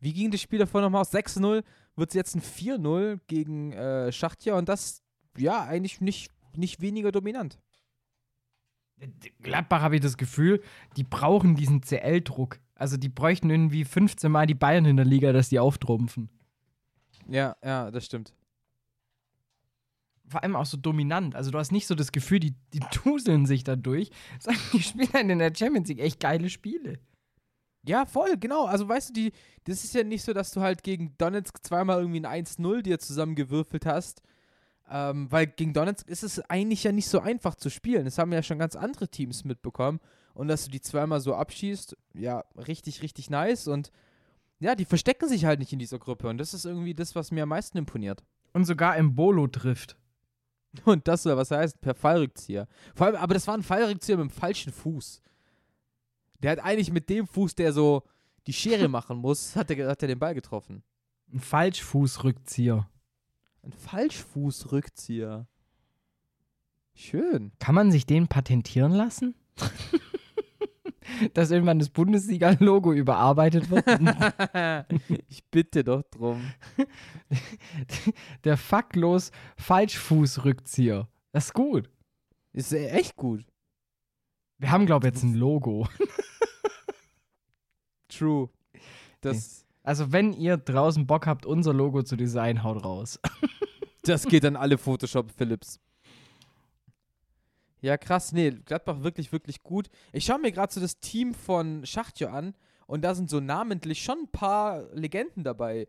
wie 0.00 0.12
ging 0.12 0.30
das 0.30 0.40
Spiel 0.40 0.58
davor 0.58 0.80
nochmal 0.80 1.02
aus? 1.02 1.12
6-0 1.12 1.62
wird 1.96 2.10
es 2.10 2.14
jetzt 2.14 2.34
ein 2.34 2.42
4-0 2.42 3.20
gegen 3.26 3.72
äh, 3.72 4.10
Schachtja 4.12 4.56
und 4.56 4.68
das, 4.68 5.02
ja, 5.36 5.64
eigentlich 5.64 6.00
nicht, 6.00 6.32
nicht 6.56 6.80
weniger 6.80 7.12
dominant. 7.12 7.58
Gladbach 9.42 9.82
habe 9.82 9.96
ich 9.96 10.00
das 10.00 10.16
Gefühl, 10.16 10.62
die 10.96 11.04
brauchen 11.04 11.56
diesen 11.56 11.82
CL-Druck. 11.82 12.58
Also 12.74 12.96
die 12.96 13.08
bräuchten 13.08 13.50
irgendwie 13.50 13.84
15 13.84 14.30
Mal 14.30 14.46
die 14.46 14.54
Bayern 14.54 14.84
in 14.84 14.96
der 14.96 15.06
Liga, 15.06 15.32
dass 15.32 15.48
die 15.48 15.58
auftrumpfen. 15.58 16.28
Ja, 17.28 17.56
ja, 17.64 17.90
das 17.90 18.06
stimmt. 18.06 18.34
Vor 20.26 20.42
allem 20.42 20.56
auch 20.56 20.66
so 20.66 20.76
dominant. 20.76 21.34
Also 21.34 21.50
du 21.50 21.58
hast 21.58 21.70
nicht 21.70 21.86
so 21.86 21.94
das 21.94 22.12
Gefühl, 22.12 22.40
die, 22.40 22.54
die 22.72 22.80
tuseln 22.90 23.46
sich 23.46 23.64
da 23.64 23.76
durch, 23.76 24.10
sondern 24.38 24.62
die 24.72 24.82
spielen 24.82 25.30
in 25.30 25.38
der 25.38 25.54
Champions 25.54 25.88
League 25.88 26.00
echt 26.00 26.20
geile 26.20 26.50
Spiele. 26.50 26.98
Ja, 27.86 28.06
voll, 28.06 28.38
genau. 28.38 28.64
Also 28.64 28.88
weißt 28.88 29.10
du, 29.10 29.12
die, 29.12 29.32
das 29.64 29.84
ist 29.84 29.94
ja 29.94 30.02
nicht 30.02 30.24
so, 30.24 30.32
dass 30.32 30.50
du 30.52 30.62
halt 30.62 30.82
gegen 30.82 31.14
Donetsk 31.18 31.58
zweimal 31.62 32.00
irgendwie 32.00 32.24
ein 32.24 32.44
1-0 32.44 32.82
dir 32.82 32.98
zusammengewürfelt 32.98 33.84
hast. 33.84 34.22
Ähm, 34.90 35.30
weil 35.30 35.46
gegen 35.46 35.72
Donetsk 35.72 36.08
ist 36.08 36.22
es 36.22 36.40
eigentlich 36.50 36.84
ja 36.84 36.92
nicht 36.92 37.08
so 37.08 37.20
einfach 37.20 37.54
zu 37.54 37.70
spielen. 37.70 38.04
Das 38.04 38.18
haben 38.18 38.32
ja 38.32 38.42
schon 38.42 38.58
ganz 38.58 38.76
andere 38.76 39.08
Teams 39.08 39.44
mitbekommen. 39.44 40.00
Und 40.34 40.48
dass 40.48 40.64
du 40.64 40.70
die 40.70 40.80
zweimal 40.80 41.20
so 41.20 41.34
abschießt, 41.34 41.96
ja, 42.14 42.44
richtig, 42.56 43.02
richtig 43.02 43.30
nice. 43.30 43.68
Und 43.68 43.92
ja, 44.58 44.74
die 44.74 44.84
verstecken 44.84 45.28
sich 45.28 45.44
halt 45.44 45.60
nicht 45.60 45.72
in 45.72 45.78
dieser 45.78 45.98
Gruppe. 45.98 46.28
Und 46.28 46.38
das 46.38 46.54
ist 46.54 46.64
irgendwie 46.64 46.94
das, 46.94 47.14
was 47.14 47.30
mir 47.30 47.44
am 47.44 47.50
meisten 47.50 47.78
imponiert. 47.78 48.24
Und 48.52 48.64
sogar 48.64 48.96
im 48.96 49.14
Bolo 49.14 49.46
trifft. 49.46 49.96
Und 50.84 51.06
das 51.08 51.22
soll 51.22 51.36
was 51.36 51.50
heißt, 51.50 51.80
per 51.80 51.94
Fallrückzieher. 51.94 52.66
Vor 52.94 53.06
allem, 53.06 53.16
aber 53.16 53.34
das 53.34 53.46
war 53.46 53.56
ein 53.56 53.62
Fallrückzieher 53.62 54.16
mit 54.16 54.30
dem 54.30 54.30
falschen 54.30 54.72
Fuß. 54.72 55.22
Der 56.40 56.52
hat 56.52 56.58
eigentlich 56.58 56.90
mit 56.90 57.08
dem 57.08 57.26
Fuß, 57.26 57.54
der 57.54 57.72
so 57.72 58.02
die 58.46 58.52
Schere 58.52 58.88
machen 58.88 59.18
muss, 59.18 59.56
hat 59.56 59.70
er, 59.70 59.88
hat 59.88 60.02
er 60.02 60.08
den 60.08 60.18
Ball 60.18 60.34
getroffen. 60.34 60.82
Ein 61.32 61.40
Falschfußrückzieher. 61.40 62.88
Ein 63.64 63.72
Falschfußrückzieher. 63.72 65.46
Schön. 66.94 67.52
Kann 67.58 67.74
man 67.74 67.90
sich 67.90 68.04
den 68.04 68.28
patentieren 68.28 68.92
lassen? 68.92 69.34
Dass 71.34 71.50
irgendwann 71.50 71.78
das 71.78 71.88
Bundesliga-Logo 71.90 72.92
überarbeitet 72.92 73.70
wird? 73.70 73.86
ich 75.28 75.44
bitte 75.46 75.82
doch 75.82 76.02
drum. 76.02 76.42
Der 78.44 78.56
faktlos 78.56 79.30
Falschfußrückzieher. 79.56 81.08
Das 81.32 81.46
ist 81.46 81.54
gut. 81.54 81.90
Ist 82.52 82.72
echt 82.72 83.16
gut. 83.16 83.44
Wir 84.58 84.70
haben, 84.70 84.86
glaube 84.86 85.06
ich, 85.06 85.14
jetzt 85.14 85.24
ein 85.24 85.34
Logo. 85.34 85.88
True. 88.08 88.50
Das, 89.20 89.63
Also, 89.84 90.12
wenn 90.12 90.32
ihr 90.32 90.56
draußen 90.56 91.06
Bock 91.06 91.26
habt, 91.26 91.44
unser 91.44 91.74
Logo 91.74 92.02
zu 92.02 92.16
designen, 92.16 92.64
haut 92.64 92.82
raus. 92.82 93.20
das 94.02 94.24
geht 94.24 94.44
an 94.46 94.56
alle 94.56 94.78
Photoshop 94.78 95.30
Philips. 95.30 95.78
Ja, 97.82 97.98
krass. 97.98 98.32
Nee, 98.32 98.50
Gladbach 98.64 99.02
wirklich, 99.02 99.30
wirklich 99.30 99.62
gut. 99.62 99.90
Ich 100.12 100.24
schaue 100.24 100.38
mir 100.38 100.52
gerade 100.52 100.72
so 100.72 100.80
das 100.80 101.00
Team 101.00 101.34
von 101.34 101.84
Schachtjo 101.84 102.28
an 102.28 102.54
und 102.86 103.02
da 103.02 103.14
sind 103.14 103.28
so 103.28 103.40
namentlich 103.40 104.02
schon 104.02 104.20
ein 104.20 104.32
paar 104.32 104.84
Legenden 104.94 105.44
dabei. 105.44 105.86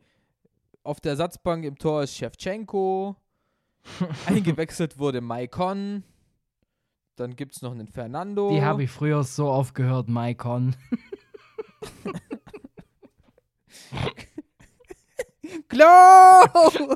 Auf 0.84 1.00
der 1.00 1.12
Ersatzbank 1.12 1.64
im 1.64 1.78
Tor 1.78 2.04
ist 2.04 2.18
Shevchenko. 2.18 3.16
Eingewechselt 4.26 5.00
wurde 5.00 5.22
Maikon. 5.22 6.04
Dann 7.16 7.38
gibt 7.38 7.56
es 7.56 7.62
noch 7.62 7.72
einen 7.72 7.88
Fernando. 7.88 8.50
Die 8.50 8.62
habe 8.62 8.84
ich 8.84 8.92
früher 8.92 9.24
so 9.24 9.48
oft 9.48 9.74
gehört, 9.74 10.10
Maikon. 10.10 10.76
Klo! 15.76 16.96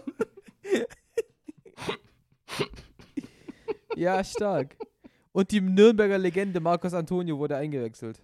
ja, 3.97 4.23
stark. 4.23 4.77
Und 5.33 5.51
die 5.51 5.59
Nürnberger 5.59 6.17
Legende 6.17 6.61
Marcos 6.61 6.93
Antonio 6.93 7.37
wurde 7.37 7.57
eingewechselt. 7.57 8.23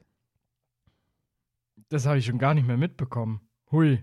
Das 1.89 2.05
habe 2.05 2.19
ich 2.19 2.25
schon 2.25 2.37
gar 2.37 2.53
nicht 2.53 2.65
mehr 2.65 2.77
mitbekommen. 2.77 3.41
Hui. 3.69 4.01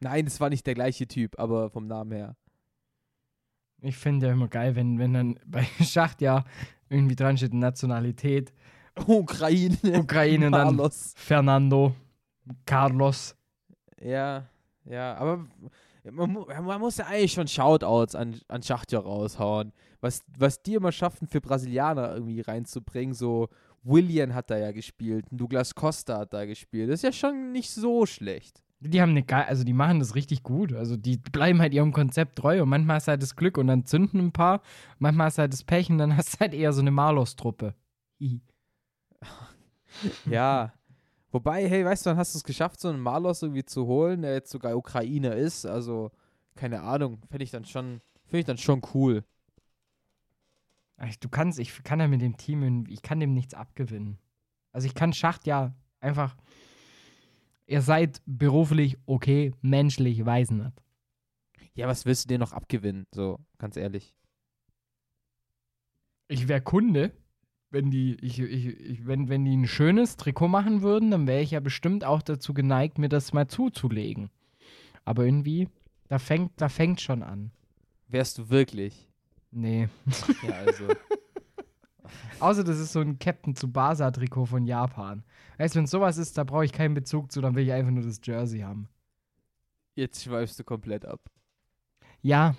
Nein, 0.00 0.26
es 0.26 0.40
war 0.40 0.50
nicht 0.50 0.66
der 0.66 0.74
gleiche 0.74 1.06
Typ, 1.06 1.38
aber 1.38 1.70
vom 1.70 1.86
Namen 1.86 2.12
her. 2.12 2.36
Ich 3.80 3.96
finde 3.96 4.26
ja 4.26 4.32
immer 4.32 4.48
geil, 4.48 4.74
wenn, 4.74 4.98
wenn 4.98 5.14
dann 5.14 5.38
bei 5.46 5.64
Schacht 5.84 6.20
ja 6.20 6.44
irgendwie 6.88 7.14
dran 7.14 7.36
steht 7.36 7.54
Nationalität. 7.54 8.52
Ukraine. 9.06 9.78
Ukraine 9.84 10.46
und 10.46 10.52
dann. 10.52 10.90
Fernando, 11.14 11.94
Carlos. 12.66 13.36
Ja, 14.00 14.49
ja, 14.84 15.14
aber 15.14 15.46
man, 16.10 16.46
man 16.64 16.80
muss 16.80 16.96
ja 16.96 17.06
eigentlich 17.06 17.32
schon 17.32 17.48
Shoutouts 17.48 18.14
an, 18.14 18.40
an 18.48 18.62
Schachtja 18.62 19.00
raushauen. 19.00 19.72
Was, 20.00 20.22
was 20.38 20.62
die 20.62 20.74
immer 20.74 20.92
schaffen, 20.92 21.28
für 21.28 21.40
Brasilianer 21.40 22.14
irgendwie 22.14 22.40
reinzubringen, 22.40 23.14
so 23.14 23.48
William 23.82 24.34
hat 24.34 24.50
da 24.50 24.58
ja 24.58 24.72
gespielt, 24.72 25.26
Douglas 25.30 25.74
Costa 25.74 26.18
hat 26.18 26.32
da 26.32 26.44
gespielt. 26.46 26.88
Das 26.90 27.00
ist 27.00 27.02
ja 27.04 27.12
schon 27.12 27.52
nicht 27.52 27.70
so 27.70 28.06
schlecht. 28.06 28.62
Die 28.82 29.02
haben 29.02 29.10
eine 29.10 29.22
geil, 29.22 29.44
also 29.46 29.62
die 29.62 29.74
machen 29.74 29.98
das 29.98 30.14
richtig 30.14 30.42
gut. 30.42 30.72
Also 30.72 30.96
die 30.96 31.18
bleiben 31.18 31.60
halt 31.60 31.74
ihrem 31.74 31.92
Konzept 31.92 32.36
treu 32.36 32.62
und 32.62 32.70
manchmal 32.70 32.96
hast 32.96 33.08
du 33.08 33.10
halt 33.10 33.22
das 33.22 33.36
Glück 33.36 33.58
und 33.58 33.66
dann 33.66 33.84
zünden 33.84 34.20
ein 34.20 34.32
paar. 34.32 34.62
Manchmal 34.98 35.26
hast 35.26 35.36
du 35.36 35.42
halt 35.42 35.52
das 35.52 35.64
Pech 35.64 35.90
und 35.90 35.98
dann 35.98 36.16
hast 36.16 36.34
du 36.34 36.40
halt 36.40 36.54
eher 36.54 36.72
so 36.72 36.80
eine 36.80 36.90
Malos-Truppe. 36.90 37.74
ja. 40.26 40.72
Wobei, 41.32 41.68
hey, 41.68 41.84
weißt 41.84 42.06
du, 42.06 42.10
dann 42.10 42.16
hast 42.16 42.34
du 42.34 42.38
es 42.38 42.44
geschafft, 42.44 42.80
so 42.80 42.88
einen 42.88 43.00
Malos 43.00 43.42
irgendwie 43.42 43.64
zu 43.64 43.86
holen, 43.86 44.22
der 44.22 44.34
jetzt 44.34 44.50
sogar 44.50 44.76
Ukrainer 44.76 45.36
ist. 45.36 45.64
Also, 45.64 46.10
keine 46.56 46.82
Ahnung, 46.82 47.20
finde 47.30 47.44
ich 47.44 47.50
dann 47.50 47.64
schon, 47.64 48.00
finde 48.26 48.38
ich 48.38 48.46
dann 48.46 48.58
schon 48.58 48.82
cool. 48.94 49.24
Du 51.20 51.28
kannst, 51.28 51.58
ich 51.58 51.82
kann 51.82 52.00
ja 52.00 52.08
mit 52.08 52.20
dem 52.20 52.36
Team, 52.36 52.84
ich 52.88 53.02
kann 53.02 53.20
dem 53.20 53.32
nichts 53.32 53.54
abgewinnen. 53.54 54.18
Also 54.72 54.86
ich 54.86 54.94
kann 54.94 55.12
Schacht 55.12 55.46
ja 55.46 55.74
einfach 56.00 56.36
ihr 57.70 57.82
seid 57.82 58.20
beruflich 58.26 58.98
okay, 59.06 59.54
menschlich 59.62 60.26
weiß 60.26 60.50
nicht. 60.50 60.72
Ja, 61.74 61.86
was 61.86 62.04
willst 62.04 62.24
du 62.24 62.28
dir 62.28 62.38
noch 62.38 62.52
abgewinnen? 62.52 63.06
So, 63.12 63.38
ganz 63.58 63.76
ehrlich. 63.76 64.16
Ich 66.26 66.48
wäre 66.48 66.60
Kunde, 66.60 67.12
wenn 67.70 67.90
die, 67.90 68.16
ich, 68.20 68.40
ich, 68.40 68.66
ich, 68.66 69.06
wenn, 69.06 69.28
wenn 69.28 69.44
die 69.44 69.56
ein 69.56 69.68
schönes 69.68 70.16
Trikot 70.16 70.48
machen 70.48 70.82
würden, 70.82 71.10
dann 71.10 71.26
wäre 71.26 71.40
ich 71.40 71.52
ja 71.52 71.60
bestimmt 71.60 72.04
auch 72.04 72.22
dazu 72.22 72.52
geneigt, 72.52 72.98
mir 72.98 73.08
das 73.08 73.32
mal 73.32 73.48
zuzulegen. 73.48 74.30
Aber 75.04 75.24
irgendwie, 75.24 75.68
da 76.08 76.18
fängt, 76.18 76.52
da 76.60 76.68
fängt 76.68 77.00
schon 77.00 77.22
an. 77.22 77.52
Wärst 78.08 78.38
du 78.38 78.50
wirklich? 78.50 79.08
Nee. 79.52 79.88
Ja, 80.42 80.54
also. 80.54 80.84
Außer 82.40 82.64
das 82.64 82.78
ist 82.78 82.92
so 82.92 83.00
ein 83.00 83.18
Captain 83.18 83.54
Tsubasa-Trikot 83.54 84.46
von 84.46 84.66
Japan. 84.66 85.22
Weißt 85.58 85.74
du, 85.74 85.78
wenn 85.78 85.86
sowas 85.86 86.18
ist, 86.18 86.36
da 86.38 86.44
brauche 86.44 86.64
ich 86.64 86.72
keinen 86.72 86.94
Bezug 86.94 87.30
zu, 87.30 87.40
dann 87.40 87.54
will 87.54 87.64
ich 87.64 87.72
einfach 87.72 87.92
nur 87.92 88.02
das 88.02 88.20
Jersey 88.22 88.60
haben. 88.60 88.88
Jetzt 89.94 90.24
schweifst 90.24 90.58
du 90.58 90.64
komplett 90.64 91.04
ab. 91.04 91.20
Ja. 92.22 92.56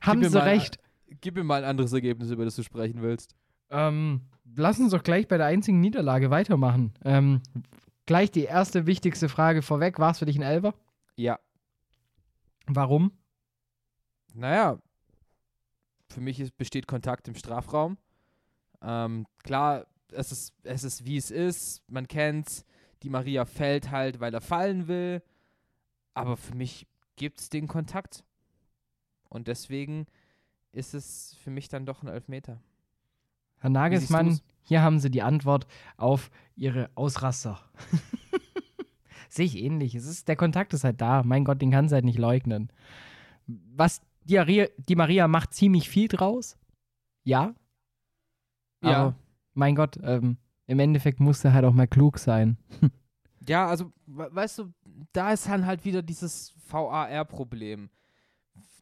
haben 0.00 0.28
sie 0.28 0.44
recht. 0.44 0.78
Gib 1.20 1.34
mir 1.34 1.44
mal 1.44 1.62
ein 1.62 1.68
anderes 1.68 1.92
Ergebnis, 1.92 2.30
über 2.30 2.44
das 2.44 2.56
du 2.56 2.62
sprechen 2.62 3.02
willst. 3.02 3.34
Ähm, 3.70 4.22
lass 4.56 4.78
uns 4.78 4.92
doch 4.92 5.02
gleich 5.02 5.28
bei 5.28 5.36
der 5.36 5.46
einzigen 5.46 5.80
Niederlage 5.80 6.30
weitermachen. 6.30 6.94
Ähm, 7.04 7.42
gleich 8.06 8.30
die 8.30 8.44
erste 8.44 8.86
wichtigste 8.86 9.28
Frage 9.28 9.62
vorweg. 9.62 9.98
War 9.98 10.12
es 10.12 10.18
für 10.18 10.26
dich 10.26 10.36
ein 10.36 10.42
Elfer? 10.42 10.74
Ja. 11.16 11.38
Warum? 12.66 13.12
Naja, 14.34 14.78
für 16.08 16.20
mich 16.20 16.40
ist, 16.40 16.56
besteht 16.56 16.86
Kontakt 16.86 17.28
im 17.28 17.34
Strafraum. 17.34 17.98
Ähm, 18.82 19.26
klar, 19.42 19.86
es 20.12 20.32
ist, 20.32 20.54
es 20.62 20.84
ist 20.84 21.04
wie 21.04 21.16
es 21.16 21.30
ist, 21.30 21.82
man 21.88 22.08
kennt's. 22.08 22.64
Die 23.02 23.10
Maria 23.10 23.44
fällt 23.44 23.90
halt, 23.90 24.20
weil 24.20 24.34
er 24.34 24.40
fallen 24.40 24.88
will. 24.88 25.22
Aber 26.14 26.36
für 26.36 26.54
mich 26.54 26.86
gibt 27.16 27.40
es 27.40 27.48
den 27.48 27.68
Kontakt. 27.68 28.24
Und 29.28 29.46
deswegen 29.46 30.06
ist 30.78 30.94
es 30.94 31.36
für 31.42 31.50
mich 31.50 31.68
dann 31.68 31.84
doch 31.84 32.02
ein 32.02 32.08
Elfmeter. 32.08 32.60
Herr 33.58 33.70
Nagelsmann, 33.70 34.40
hier 34.62 34.82
haben 34.82 35.00
Sie 35.00 35.10
die 35.10 35.22
Antwort 35.22 35.66
auf 35.96 36.30
Ihre 36.54 36.90
Ausraster. 36.94 37.60
Sehe 39.28 39.46
ich 39.46 39.58
ähnlich. 39.58 39.94
Es 39.94 40.06
ist, 40.06 40.28
der 40.28 40.36
Kontakt 40.36 40.72
ist 40.72 40.84
halt 40.84 41.00
da. 41.00 41.22
Mein 41.22 41.44
Gott, 41.44 41.60
den 41.60 41.70
kann 41.70 41.88
sie 41.88 41.94
halt 41.94 42.04
nicht 42.04 42.18
leugnen. 42.18 42.70
Was 43.46 44.00
die, 44.24 44.36
Maria, 44.36 44.66
die 44.76 44.96
Maria 44.96 45.28
macht 45.28 45.52
ziemlich 45.52 45.88
viel 45.88 46.08
draus. 46.08 46.56
Ja. 47.24 47.54
Ja. 48.82 48.96
Aber, 48.96 49.14
mein 49.54 49.74
Gott, 49.74 49.98
ähm, 50.02 50.38
im 50.66 50.78
Endeffekt 50.78 51.20
muss 51.20 51.44
er 51.44 51.52
halt 51.52 51.64
auch 51.64 51.72
mal 51.72 51.88
klug 51.88 52.18
sein. 52.18 52.58
ja, 53.48 53.66
also, 53.66 53.92
weißt 54.06 54.60
du, 54.60 54.72
da 55.12 55.32
ist 55.32 55.48
dann 55.48 55.66
halt 55.66 55.84
wieder 55.84 56.02
dieses 56.02 56.54
VAR-Problem. 56.70 57.90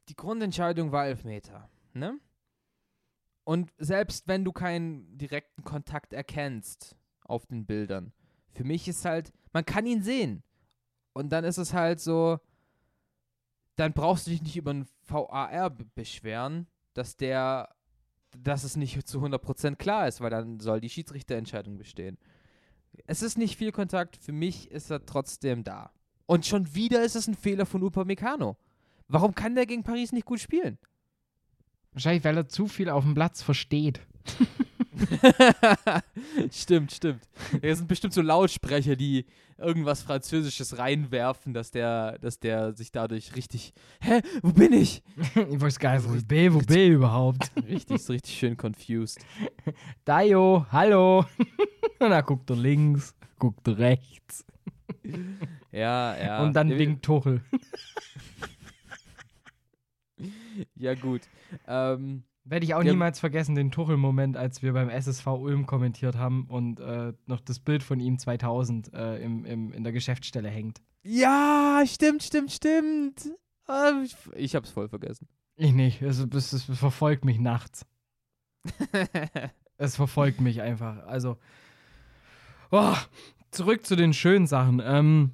Die 0.08 0.16
Grundentscheidung 0.16 0.92
war 0.92 1.06
Elfmeter, 1.06 1.68
ne? 1.98 2.18
Und 3.44 3.72
selbst 3.78 4.26
wenn 4.26 4.44
du 4.44 4.52
keinen 4.52 5.16
direkten 5.18 5.62
Kontakt 5.62 6.12
erkennst 6.12 6.96
auf 7.24 7.46
den 7.46 7.64
Bildern, 7.64 8.12
für 8.50 8.64
mich 8.64 8.88
ist 8.88 9.04
halt, 9.04 9.32
man 9.52 9.64
kann 9.64 9.86
ihn 9.86 10.02
sehen. 10.02 10.42
Und 11.12 11.30
dann 11.30 11.44
ist 11.44 11.58
es 11.58 11.72
halt 11.72 12.00
so, 12.00 12.40
dann 13.76 13.92
brauchst 13.92 14.26
du 14.26 14.30
dich 14.30 14.42
nicht 14.42 14.56
über 14.56 14.70
einen 14.70 14.88
VAR 15.06 15.70
beschweren, 15.94 16.66
dass 16.94 17.16
der, 17.16 17.74
dass 18.36 18.64
es 18.64 18.76
nicht 18.76 19.06
zu 19.06 19.22
100% 19.22 19.76
klar 19.76 20.08
ist, 20.08 20.20
weil 20.20 20.30
dann 20.30 20.60
soll 20.60 20.80
die 20.80 20.90
Schiedsrichterentscheidung 20.90 21.76
bestehen. 21.76 22.18
Es 23.06 23.22
ist 23.22 23.38
nicht 23.38 23.56
viel 23.56 23.72
Kontakt, 23.72 24.16
für 24.16 24.32
mich 24.32 24.70
ist 24.70 24.90
er 24.90 25.04
trotzdem 25.04 25.62
da. 25.62 25.92
Und 26.24 26.46
schon 26.46 26.74
wieder 26.74 27.04
ist 27.04 27.14
es 27.14 27.28
ein 27.28 27.34
Fehler 27.34 27.66
von 27.66 27.82
Upamecano. 27.82 28.56
Warum 29.08 29.34
kann 29.34 29.54
der 29.54 29.66
gegen 29.66 29.84
Paris 29.84 30.12
nicht 30.12 30.26
gut 30.26 30.40
spielen? 30.40 30.78
Wahrscheinlich, 31.96 32.24
weil 32.24 32.36
er 32.36 32.46
zu 32.46 32.68
viel 32.68 32.90
auf 32.90 33.04
dem 33.04 33.14
Platz 33.14 33.40
versteht. 33.40 34.00
stimmt, 36.52 36.92
stimmt. 36.92 37.22
Es 37.62 37.78
sind 37.78 37.88
bestimmt 37.88 38.12
so 38.12 38.20
Lautsprecher, 38.20 38.96
die 38.96 39.24
irgendwas 39.56 40.02
Französisches 40.02 40.76
reinwerfen, 40.76 41.54
dass 41.54 41.70
der, 41.70 42.18
dass 42.18 42.38
der 42.38 42.74
sich 42.74 42.92
dadurch 42.92 43.34
richtig. 43.34 43.72
Hä? 44.02 44.20
Wo 44.42 44.52
bin 44.52 44.74
ich? 44.74 45.02
ich 45.34 45.58
weiß 45.58 45.78
gar 45.78 45.96
nicht, 45.96 46.06
wo 46.06 46.14
ich 46.14 46.28
bin, 46.28 46.52
wo 46.52 46.58
bin 46.58 46.78
ich 46.78 46.90
überhaupt? 46.90 47.50
Richtig, 47.66 47.96
ist 47.96 48.10
richtig 48.10 48.36
schön 48.36 48.58
confused. 48.58 49.24
Dayo, 50.04 50.66
hallo. 50.70 51.24
Und 51.98 52.10
dann 52.10 52.24
guckt 52.26 52.50
er 52.50 52.56
links, 52.56 53.14
guckt 53.38 53.66
er 53.68 53.78
rechts. 53.78 54.44
Ja, 55.72 56.14
ja. 56.14 56.42
Und 56.42 56.52
dann 56.52 56.68
winkt 56.68 57.06
Tuchel. 57.06 57.40
Ja, 60.74 60.94
gut. 60.94 61.22
Ähm, 61.66 62.24
werde 62.44 62.64
ich 62.64 62.74
auch 62.74 62.82
ja. 62.82 62.92
niemals 62.92 63.18
vergessen, 63.18 63.56
den 63.56 63.70
Tuchel-Moment, 63.70 64.36
als 64.36 64.62
wir 64.62 64.72
beim 64.72 64.88
SSV 64.88 65.26
Ulm 65.26 65.66
kommentiert 65.66 66.16
haben 66.16 66.46
und 66.48 66.78
äh, 66.78 67.12
noch 67.26 67.40
das 67.40 67.58
Bild 67.58 67.82
von 67.82 67.98
ihm 67.98 68.18
2000 68.18 68.94
äh, 68.94 69.16
im, 69.18 69.44
im, 69.44 69.72
in 69.72 69.82
der 69.82 69.92
Geschäftsstelle 69.92 70.48
hängt. 70.48 70.80
Ja, 71.02 71.82
stimmt, 71.86 72.22
stimmt, 72.22 72.52
stimmt. 72.52 73.30
Ähm, 73.68 74.04
ich, 74.04 74.16
ich 74.36 74.54
hab's 74.54 74.70
voll 74.70 74.88
vergessen. 74.88 75.28
Ich 75.56 75.72
nicht. 75.72 76.02
Es, 76.02 76.18
es, 76.18 76.52
es 76.52 76.62
verfolgt 76.64 77.24
mich 77.24 77.40
nachts. 77.40 77.84
es 79.76 79.96
verfolgt 79.96 80.40
mich 80.40 80.62
einfach. 80.62 81.04
Also, 81.06 81.38
oh, 82.70 82.94
zurück 83.50 83.86
zu 83.86 83.96
den 83.96 84.12
schönen 84.12 84.46
Sachen. 84.46 84.80
Ähm, 84.84 85.32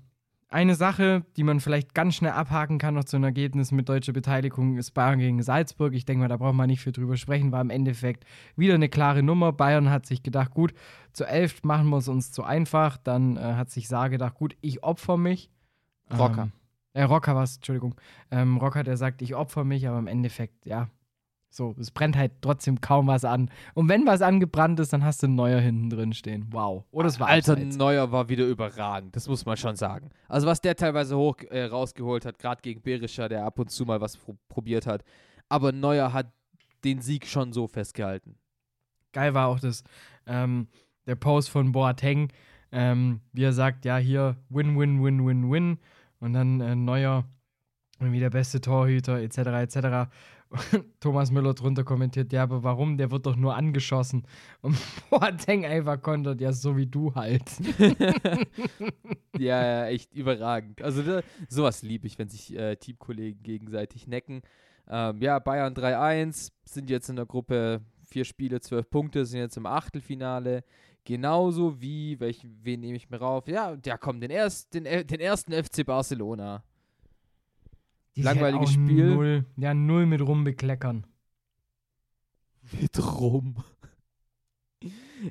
eine 0.53 0.75
Sache, 0.75 1.25
die 1.37 1.45
man 1.45 1.61
vielleicht 1.61 1.95
ganz 1.95 2.17
schnell 2.17 2.33
abhaken 2.33 2.79
kann, 2.79 2.95
noch 2.95 3.05
zu 3.05 3.17
einem 3.17 3.25
Ergebnis 3.25 3.73
mit 3.73 3.89
deutscher 3.89 4.13
Beteiligung, 4.13 4.77
ist 4.77 4.93
Bayern 4.93 5.19
gegen 5.19 5.43
Salzburg. 5.43 5.95
Ich 5.95 6.05
denke 6.05 6.23
mal, 6.23 6.29
da 6.29 6.37
braucht 6.37 6.55
man 6.55 6.69
nicht 6.69 6.81
viel 6.81 6.93
drüber 6.93 7.17
sprechen. 7.17 7.53
War 7.53 7.61
im 7.61 7.71
Endeffekt 7.71 8.25
wieder 8.57 8.75
eine 8.75 8.89
klare 8.89 9.23
Nummer. 9.23 9.53
Bayern 9.53 9.91
hat 9.91 10.07
sich 10.07 10.23
gedacht, 10.23 10.53
gut, 10.53 10.75
zu 11.13 11.25
elf 11.25 11.63
machen 11.65 11.89
wir 11.89 11.99
es 11.99 12.09
uns 12.09 12.33
zu 12.33 12.45
einfach. 12.45 12.97
Dann 12.97 13.37
äh, 13.37 13.55
hat 13.55 13.71
sich 13.71 13.89
Saar 13.89 14.11
gedacht, 14.11 14.35
gut, 14.35 14.57
ich 14.61 14.83
opfer 14.83 15.17
mich. 15.17 15.51
Rocker. 16.17 16.43
Ähm, 16.43 16.53
äh, 16.95 17.03
Rocker 17.03 17.35
war 17.35 17.45
es, 17.45 17.57
Entschuldigung. 17.57 17.95
Ähm, 18.31 18.59
Rocker, 18.59 18.85
der 18.85 18.97
sagt, 18.97 19.23
ich 19.23 19.35
opfer 19.35 19.65
mich, 19.65 19.89
aber 19.89 19.99
im 19.99 20.07
Endeffekt, 20.07 20.67
ja, 20.67 20.89
so, 21.55 21.75
es 21.79 21.91
brennt 21.91 22.17
halt 22.17 22.33
trotzdem 22.41 22.81
kaum 22.81 23.07
was 23.07 23.25
an. 23.25 23.51
Und 23.75 23.89
wenn 23.89 24.07
was 24.07 24.23
angebrannt 24.23 24.81
ist, 24.81 24.93
dann 24.93 25.05
hast 25.05 25.23
du 25.23 25.27
ein 25.27 25.35
neuer 25.35 25.61
hinten 25.61 25.91
drin 25.91 26.13
stehen. 26.13 26.47
Wow. 26.51 26.85
Oder 26.91 27.09
es 27.09 27.21
war 27.21 27.29
Alter, 27.29 27.53
abseits. 27.53 27.77
neuer 27.77 28.11
war 28.11 28.29
wieder 28.29 28.47
überragend. 28.47 29.15
Das 29.15 29.29
muss 29.29 29.45
man 29.45 29.57
schon 29.57 29.77
sagen. 29.77 30.11
Also, 30.29 30.47
was 30.47 30.61
der 30.61 30.77
teilweise 30.77 31.17
hoch 31.17 31.37
äh, 31.51 31.65
rausgeholt 31.65 32.25
hat, 32.25 32.39
gerade 32.39 32.63
gegen 32.63 32.83
Berischer, 32.83 33.29
der 33.29 33.45
ab 33.45 33.59
und 33.59 33.71
zu 33.71 33.85
mal 33.85 34.01
was 34.01 34.17
pro 34.17 34.37
probiert 34.49 34.87
hat. 34.87 35.05
Aber 35.49 35.73
Neuer 35.73 36.13
hat 36.13 36.33
den 36.85 37.01
Sieg 37.01 37.27
schon 37.27 37.53
so 37.53 37.67
festgehalten. 37.69 38.37
Geil 39.13 39.35
war 39.35 39.49
auch 39.49 39.61
das, 39.61 39.85
ähm, 40.27 40.69
der 41.07 41.17
Post 41.17 41.51
von 41.51 41.73
Boateng, 41.73 42.33
ähm, 42.71 43.21
wie 43.33 43.45
er 43.45 43.53
sagt, 43.53 43.85
ja, 43.85 43.99
hier 43.99 44.37
Win, 44.49 44.79
Win, 44.79 45.05
Win, 45.05 45.27
Win, 45.27 45.51
Win. 45.51 45.79
Und 46.21 46.33
dann 46.33 46.61
äh, 46.61 46.75
Neuer, 46.75 47.25
wie 47.99 48.21
der 48.21 48.31
beste 48.31 48.61
Torhüter, 48.61 49.21
etc., 49.21 49.39
etc. 49.39 50.11
Thomas 51.01 51.31
Müller 51.31 51.55
drunter 51.55 51.85
kommentiert, 51.85 52.33
ja, 52.33 52.43
aber 52.43 52.63
warum? 52.63 52.97
Der 52.97 53.11
wird 53.11 53.27
doch 53.27 53.37
nur 53.37 53.55
angeschossen. 53.57 54.25
Und 54.63 54.77
Boateng 55.11 55.65
einfach 55.65 56.01
kontert, 56.01 56.41
ja, 56.41 56.53
so 56.53 56.77
wie 56.77 56.87
du 56.87 57.15
halt. 57.15 57.45
ja, 59.39 59.65
ja, 59.65 59.87
echt 59.87 60.15
überragend. 60.15 60.83
Also 60.83 61.03
da, 61.03 61.21
sowas 61.49 61.83
liebe 61.83 62.07
ich, 62.07 62.19
wenn 62.19 62.29
sich 62.29 62.57
äh, 62.57 62.77
Teamkollegen 62.77 63.43
gegenseitig 63.43 64.07
necken. 64.07 64.43
Ähm, 64.89 65.21
ja, 65.21 65.39
Bayern 65.39 65.75
3-1, 65.75 66.51
sind 66.65 66.91
jetzt 66.91 67.09
in 67.09 67.17
der 67.17 67.27
Gruppe 67.27 67.81
vier 68.07 68.25
Spiele, 68.25 68.61
zwölf 68.61 68.91
Punkte, 68.91 69.25
sind 69.25 69.41
jetzt 69.41 69.57
im 69.57 69.67
Achtelfinale. 69.67 70.65
Genauso 71.05 71.81
wie, 71.81 72.21
welch, 72.21 72.47
wen 72.63 72.81
nehme 72.81 72.97
ich 72.97 73.11
mir 73.11 73.17
rauf? 73.17 73.49
Ja, 73.49 73.77
ja, 73.85 73.97
komm, 73.97 74.21
den, 74.21 74.31
erst, 74.31 74.75
den, 74.75 74.85
den 74.85 75.21
ersten 75.21 75.53
FC 75.53 75.85
Barcelona. 75.85 76.63
Die 78.17 78.23
Langweiliges 78.23 78.73
Spiel. 78.73 79.15
Null, 79.15 79.47
ja, 79.57 79.75
null 79.75 80.07
mit 80.07 80.21
rumbekleckern. 80.21 81.07
Mit 82.81 82.99
rum. 82.99 83.57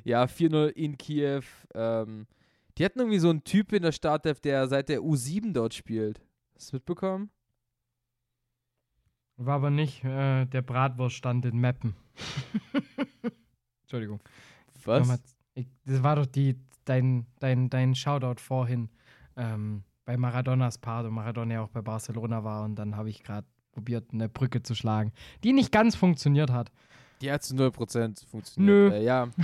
ja, 0.04 0.24
4-0 0.24 0.68
in 0.68 0.98
Kiew. 0.98 1.42
Ähm, 1.74 2.26
die 2.76 2.84
hatten 2.84 3.00
irgendwie 3.00 3.18
so 3.18 3.30
einen 3.30 3.44
Typ 3.44 3.72
in 3.72 3.82
der 3.82 3.92
Startelf, 3.92 4.40
der 4.40 4.66
seit 4.66 4.88
der 4.88 5.00
U7 5.00 5.52
dort 5.52 5.74
spielt. 5.74 6.20
Hast 6.54 6.72
du 6.72 6.76
mitbekommen? 6.76 7.30
War 9.36 9.56
aber 9.56 9.70
nicht 9.70 10.04
äh, 10.04 10.46
der 10.46 10.62
Bratwurststand 10.62 11.44
in 11.46 11.58
Meppen. 11.58 11.94
Entschuldigung. 13.82 14.20
Was? 14.84 15.20
Ich, 15.54 15.66
das 15.84 16.02
war 16.02 16.16
doch 16.16 16.26
die, 16.26 16.58
dein, 16.84 17.26
dein, 17.40 17.70
dein 17.70 17.94
Shoutout 17.94 18.40
vorhin 18.40 18.88
ähm, 19.36 19.84
bei 20.04 20.16
Maradonas 20.16 20.78
Part 20.78 21.06
und 21.06 21.14
Maradona 21.14 21.54
ja 21.54 21.62
auch 21.62 21.68
bei 21.68 21.82
Barcelona 21.82 22.44
war 22.44 22.64
und 22.64 22.76
dann 22.76 22.96
habe 22.96 23.10
ich 23.10 23.22
gerade 23.22 23.46
probiert, 23.72 24.12
eine 24.12 24.28
Brücke 24.28 24.62
zu 24.62 24.74
schlagen, 24.74 25.12
die 25.44 25.52
nicht 25.52 25.72
ganz 25.72 25.96
funktioniert 25.96 26.50
hat. 26.50 26.70
Die 27.20 27.30
hat 27.30 27.42
zu 27.42 27.54
0% 27.54 28.26
funktioniert. 28.26 28.56
Nö. 28.56 28.90
Äh, 28.90 29.04
ja. 29.04 29.28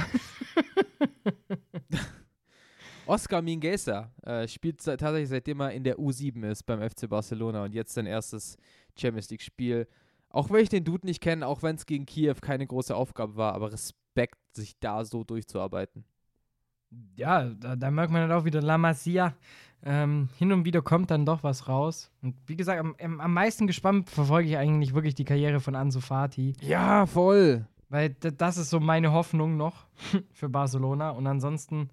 Oscar 3.06 3.40
Mingueza 3.40 4.12
äh, 4.22 4.46
spielt 4.46 4.82
seit, 4.82 5.00
tatsächlich 5.00 5.30
seitdem 5.30 5.60
er 5.60 5.72
in 5.72 5.84
der 5.84 5.98
U7 5.98 6.46
ist 6.50 6.64
beim 6.64 6.80
FC 6.80 7.08
Barcelona 7.08 7.64
und 7.64 7.74
jetzt 7.74 7.94
sein 7.94 8.06
erstes 8.06 8.56
Champions 8.98 9.30
League 9.30 9.42
Spiel. 9.42 9.88
Auch 10.28 10.50
wenn 10.50 10.62
ich 10.62 10.68
den 10.68 10.84
Dude 10.84 11.06
nicht 11.06 11.22
kenne, 11.22 11.46
auch 11.46 11.62
wenn 11.62 11.76
es 11.76 11.86
gegen 11.86 12.04
Kiew 12.04 12.34
keine 12.40 12.66
große 12.66 12.94
Aufgabe 12.94 13.36
war, 13.36 13.54
aber 13.54 13.72
Respekt, 13.72 14.38
sich 14.52 14.78
da 14.78 15.04
so 15.04 15.24
durchzuarbeiten. 15.24 16.04
Ja, 17.16 17.44
da, 17.44 17.76
da 17.76 17.90
merkt 17.90 18.12
man 18.12 18.28
dann 18.28 18.38
auch 18.38 18.44
wieder 18.44 18.60
La 18.60 18.76
Masia. 18.76 19.34
Ähm, 19.84 20.28
hin 20.36 20.52
und 20.52 20.64
wieder 20.64 20.82
kommt 20.82 21.10
dann 21.10 21.24
doch 21.24 21.42
was 21.42 21.68
raus. 21.68 22.10
Und 22.20 22.34
wie 22.46 22.56
gesagt, 22.56 22.80
am, 22.80 23.20
am, 23.20 23.32
meisten 23.32 23.66
gespannt 23.66 24.10
verfolge 24.10 24.48
ich 24.48 24.56
eigentlich 24.56 24.92
wirklich 24.92 25.14
die 25.14 25.24
Karriere 25.24 25.60
von 25.60 25.76
Ansu 25.76 26.00
Fati. 26.00 26.54
Ja, 26.60 27.06
voll. 27.06 27.66
Weil 27.88 28.10
das 28.10 28.58
ist 28.58 28.70
so 28.70 28.80
meine 28.80 29.12
Hoffnung 29.12 29.56
noch 29.56 29.86
für 30.32 30.48
Barcelona. 30.48 31.10
Und 31.10 31.26
ansonsten, 31.26 31.90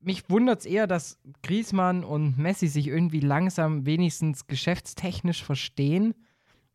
mich 0.00 0.28
wundert 0.30 0.60
es 0.60 0.66
eher, 0.66 0.86
dass 0.86 1.20
Griezmann 1.42 2.04
und 2.04 2.38
Messi 2.38 2.68
sich 2.68 2.88
irgendwie 2.88 3.20
langsam 3.20 3.84
wenigstens 3.84 4.46
geschäftstechnisch 4.46 5.44
verstehen. 5.44 6.14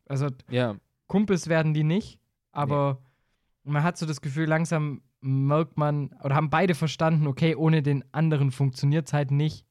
Also 0.06 0.28
Ja, 0.48 0.76
Kumpels 1.06 1.48
werden 1.48 1.74
die 1.74 1.84
nicht, 1.84 2.18
aber 2.52 2.98
man 3.64 3.82
hat 3.82 3.98
so 3.98 4.06
das 4.06 4.20
Gefühl, 4.20 4.46
langsam 4.46 5.02
merkt 5.20 5.78
man, 5.78 6.14
oder 6.22 6.34
haben 6.34 6.50
beide 6.50 6.74
verstanden, 6.74 7.26
okay, 7.26 7.54
ohne 7.54 7.82
den 7.82 8.04
anderen 8.12 8.50
funktioniert 8.50 9.06
es 9.06 9.12
halt 9.12 9.30
nicht. 9.30 9.66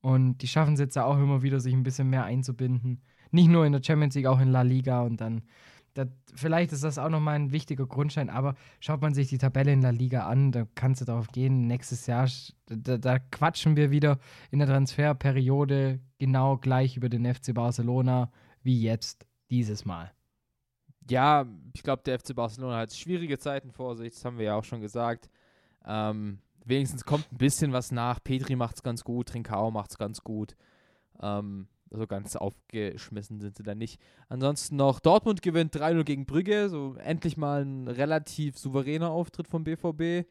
Und 0.00 0.38
die 0.38 0.48
schaffen 0.48 0.74
es 0.74 0.80
jetzt 0.80 0.96
auch 0.96 1.18
immer 1.18 1.42
wieder, 1.42 1.60
sich 1.60 1.74
ein 1.74 1.82
bisschen 1.82 2.10
mehr 2.10 2.24
einzubinden. 2.24 3.02
Nicht 3.30 3.48
nur 3.48 3.66
in 3.66 3.72
der 3.72 3.82
Champions 3.82 4.14
League, 4.14 4.26
auch 4.26 4.40
in 4.40 4.48
La 4.48 4.62
Liga 4.62 5.02
und 5.02 5.20
dann. 5.20 5.42
Das, 5.94 6.06
vielleicht 6.34 6.72
ist 6.72 6.84
das 6.84 6.98
auch 6.98 7.08
nochmal 7.08 7.34
ein 7.34 7.50
wichtiger 7.50 7.86
Grundstein, 7.86 8.30
aber 8.30 8.54
schaut 8.78 9.00
man 9.00 9.14
sich 9.14 9.28
die 9.28 9.38
Tabelle 9.38 9.72
in 9.72 9.82
La 9.82 9.90
Liga 9.90 10.26
an, 10.26 10.52
da 10.52 10.66
kannst 10.76 11.00
du 11.00 11.04
darauf 11.04 11.28
gehen, 11.28 11.66
nächstes 11.66 12.06
Jahr, 12.06 12.28
da, 12.66 12.98
da 12.98 13.18
quatschen 13.18 13.74
wir 13.74 13.90
wieder 13.90 14.18
in 14.50 14.60
der 14.60 14.68
Transferperiode 14.68 16.00
genau 16.18 16.56
gleich 16.56 16.96
über 16.96 17.08
den 17.08 17.24
FC 17.32 17.52
Barcelona 17.52 18.30
wie 18.62 18.80
jetzt, 18.80 19.26
dieses 19.50 19.84
Mal. 19.84 20.12
ja, 21.10 21.46
ich 21.74 21.82
glaube, 21.82 22.02
der 22.04 22.18
FC 22.20 22.34
Barcelona 22.34 22.76
hat 22.76 22.92
schwierige 22.92 23.38
Zeiten 23.38 23.72
vor 23.72 23.96
sich, 23.96 24.12
das 24.12 24.24
haben 24.24 24.38
wir 24.38 24.44
ja 24.44 24.54
auch 24.54 24.64
schon 24.64 24.80
gesagt. 24.80 25.28
Ähm, 25.84 26.38
wenigstens 26.68 27.04
kommt 27.04 27.30
ein 27.32 27.38
bisschen 27.38 27.72
was 27.72 27.90
nach. 27.90 28.22
Petri 28.22 28.56
macht 28.56 28.76
es 28.76 28.82
ganz 28.82 29.04
gut, 29.04 29.28
Trincao 29.28 29.70
macht 29.70 29.90
es 29.90 29.98
ganz 29.98 30.22
gut. 30.22 30.54
Ähm, 31.20 31.68
also 31.90 32.06
ganz 32.06 32.36
aufgeschmissen 32.36 33.40
sind 33.40 33.56
sie 33.56 33.62
da 33.62 33.74
nicht. 33.74 34.00
Ansonsten 34.28 34.76
noch 34.76 35.00
Dortmund 35.00 35.42
gewinnt 35.42 35.74
3-0 35.74 36.04
gegen 36.04 36.26
Brügge, 36.26 36.68
so 36.68 36.94
endlich 36.96 37.36
mal 37.36 37.64
ein 37.64 37.88
relativ 37.88 38.58
souveräner 38.58 39.10
Auftritt 39.10 39.48
vom 39.48 39.64
BVB. 39.64 40.28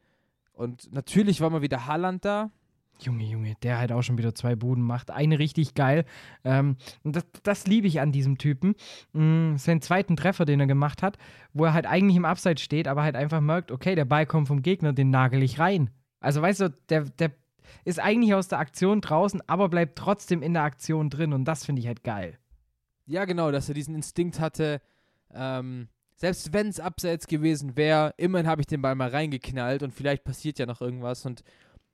Und 0.53 0.91
natürlich 0.93 1.41
war 1.41 1.49
mal 1.49 1.61
wieder 1.61 1.85
Haaland 1.85 2.25
da. 2.25 2.51
Junge, 2.99 3.25
Junge, 3.25 3.55
der 3.61 3.77
halt 3.77 3.91
auch 3.91 4.01
schon 4.01 4.17
wieder 4.17 4.33
zwei 4.33 4.55
Buden 4.55 4.83
macht. 4.83 5.11
Eine 5.11 5.37
richtig 5.37 5.75
geil. 5.75 6.05
Ähm, 6.43 6.77
das, 7.03 7.25
das 7.43 7.67
liebe 7.67 7.85
ich 7.85 8.01
an 8.01 8.11
diesem 8.11 8.39
Typen. 8.39 8.75
Mm, 9.13 9.55
seinen 9.57 9.81
zweiten 9.81 10.15
Treffer, 10.15 10.45
den 10.45 10.59
er 10.59 10.67
gemacht 10.67 11.03
hat, 11.03 11.17
wo 11.53 11.65
er 11.65 11.73
halt 11.73 11.85
eigentlich 11.85 12.17
im 12.17 12.25
Abseits 12.25 12.61
steht, 12.61 12.87
aber 12.87 13.03
halt 13.03 13.15
einfach 13.15 13.39
merkt, 13.39 13.71
okay, 13.71 13.93
der 13.93 14.05
Ball 14.05 14.25
kommt 14.25 14.47
vom 14.47 14.63
Gegner, 14.63 14.93
den 14.93 15.11
nagel 15.11 15.43
ich 15.43 15.59
rein. 15.59 15.91
Also 16.19 16.41
weißt 16.41 16.61
du, 16.61 16.69
der, 16.89 17.01
der 17.01 17.31
ist 17.85 17.99
eigentlich 17.99 18.33
aus 18.33 18.47
der 18.47 18.59
Aktion 18.59 19.01
draußen, 19.01 19.41
aber 19.47 19.69
bleibt 19.69 19.97
trotzdem 19.97 20.41
in 20.41 20.53
der 20.53 20.63
Aktion 20.63 21.09
drin 21.09 21.33
und 21.33 21.45
das 21.45 21.65
finde 21.65 21.81
ich 21.81 21.87
halt 21.87 22.03
geil. 22.03 22.37
Ja, 23.05 23.25
genau, 23.25 23.51
dass 23.51 23.69
er 23.69 23.75
diesen 23.75 23.95
Instinkt 23.95 24.39
hatte. 24.39 24.81
Ähm, 25.33 25.87
selbst 26.15 26.51
wenn 26.51 26.67
es 26.67 26.79
abseits 26.79 27.27
gewesen 27.27 27.77
wäre, 27.77 28.13
immerhin 28.17 28.47
habe 28.47 28.61
ich 28.61 28.67
den 28.67 28.81
Ball 28.81 28.95
mal 28.95 29.09
reingeknallt 29.09 29.83
und 29.83 29.93
vielleicht 29.93 30.23
passiert 30.23 30.59
ja 30.59 30.65
noch 30.65 30.81
irgendwas. 30.81 31.25
Und 31.25 31.43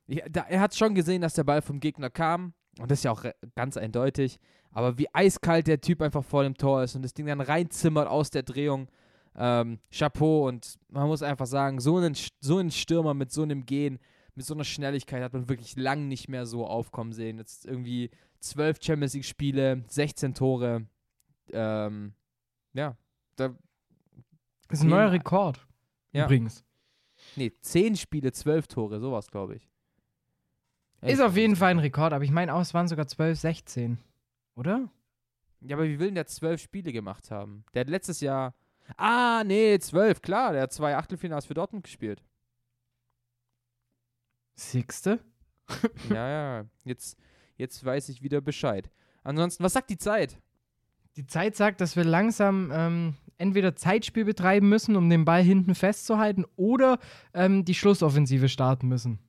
ich, 0.06 0.22
da, 0.30 0.42
er 0.48 0.60
hat 0.60 0.74
schon 0.74 0.94
gesehen, 0.94 1.22
dass 1.22 1.34
der 1.34 1.44
Ball 1.44 1.62
vom 1.62 1.78
Gegner 1.78 2.10
kam. 2.10 2.54
Und 2.80 2.90
das 2.90 3.00
ist 3.00 3.04
ja 3.04 3.12
auch 3.12 3.24
ganz 3.54 3.76
eindeutig. 3.76 4.40
Aber 4.72 4.98
wie 4.98 5.06
eiskalt 5.12 5.66
der 5.68 5.80
Typ 5.80 6.02
einfach 6.02 6.24
vor 6.24 6.42
dem 6.42 6.56
Tor 6.56 6.82
ist 6.82 6.96
und 6.96 7.02
das 7.02 7.14
Ding 7.14 7.26
dann 7.26 7.40
reinzimmert 7.40 8.08
aus 8.08 8.30
der 8.30 8.42
Drehung. 8.42 8.88
Ähm, 9.36 9.78
Chapeau. 9.92 10.48
Und 10.48 10.78
man 10.88 11.06
muss 11.06 11.22
einfach 11.22 11.46
sagen, 11.46 11.78
so 11.80 11.98
Sch- 11.98 12.32
so 12.40 12.68
Stürmer 12.70 13.14
mit 13.14 13.30
so 13.30 13.42
einem 13.42 13.66
Gehen, 13.66 13.98
mit 14.34 14.44
so 14.44 14.54
einer 14.54 14.64
Schnelligkeit 14.64 15.22
hat 15.22 15.32
man 15.32 15.48
wirklich 15.48 15.76
lang 15.76 16.08
nicht 16.08 16.28
mehr 16.28 16.46
so 16.46 16.66
aufkommen 16.66 17.12
sehen. 17.12 17.38
Jetzt 17.38 17.66
irgendwie 17.66 18.10
zwölf 18.40 18.78
Champions 18.82 19.14
League-Spiele, 19.14 19.84
16 19.88 20.34
Tore. 20.34 20.86
Ähm, 21.52 22.14
ja, 22.72 22.96
da, 23.36 23.54
Das 24.68 24.78
ist 24.78 24.84
ein 24.84 24.90
neuer 24.90 25.12
Rekord. 25.12 25.66
Ja. 26.12 26.24
Übrigens. 26.24 26.64
nee, 27.36 27.52
10 27.60 27.96
Spiele, 27.96 28.32
12 28.32 28.66
Tore, 28.68 29.00
sowas 29.00 29.30
glaube 29.30 29.56
ich. 29.56 29.68
Ist 31.02 31.20
auf 31.20 31.36
jeden 31.36 31.54
Fall 31.56 31.70
ein 31.70 31.78
Rekord, 31.80 32.14
aber 32.14 32.24
ich 32.24 32.30
meine 32.30 32.54
auch, 32.54 32.60
es 32.60 32.72
waren 32.72 32.88
sogar 32.88 33.06
12, 33.06 33.38
16. 33.38 33.98
Oder? 34.56 34.88
Ja, 35.60 35.76
aber 35.76 35.84
wie 35.84 35.98
will 35.98 36.06
denn 36.06 36.14
der 36.14 36.26
12 36.26 36.62
Spiele 36.62 36.92
gemacht 36.92 37.30
haben? 37.30 37.64
Der 37.74 37.80
hat 37.80 37.88
letztes 37.88 38.20
Jahr. 38.20 38.54
Ah, 38.96 39.42
nee, 39.44 39.78
12, 39.78 40.22
klar, 40.22 40.52
der 40.52 40.62
hat 40.62 40.72
zwei 40.72 40.96
Achtelfinals 40.96 41.46
für 41.46 41.54
Dortmund 41.54 41.84
gespielt. 41.84 42.22
Sechste? 44.54 45.20
ja, 46.10 46.28
ja, 46.28 46.64
jetzt, 46.84 47.18
jetzt 47.56 47.84
weiß 47.84 48.08
ich 48.08 48.22
wieder 48.22 48.40
Bescheid. 48.40 48.90
Ansonsten, 49.22 49.64
was 49.64 49.72
sagt 49.72 49.90
die 49.90 49.98
Zeit? 49.98 50.38
Die 51.16 51.26
Zeit 51.26 51.56
sagt, 51.56 51.80
dass 51.80 51.96
wir 51.96 52.04
langsam 52.04 52.70
ähm, 52.72 53.14
entweder 53.38 53.76
Zeitspiel 53.76 54.24
betreiben 54.24 54.68
müssen, 54.68 54.96
um 54.96 55.08
den 55.08 55.24
Ball 55.24 55.42
hinten 55.42 55.74
festzuhalten, 55.74 56.44
oder 56.56 56.98
ähm, 57.32 57.64
die 57.64 57.74
Schlussoffensive 57.74 58.48
starten 58.48 58.88
müssen. 58.88 59.20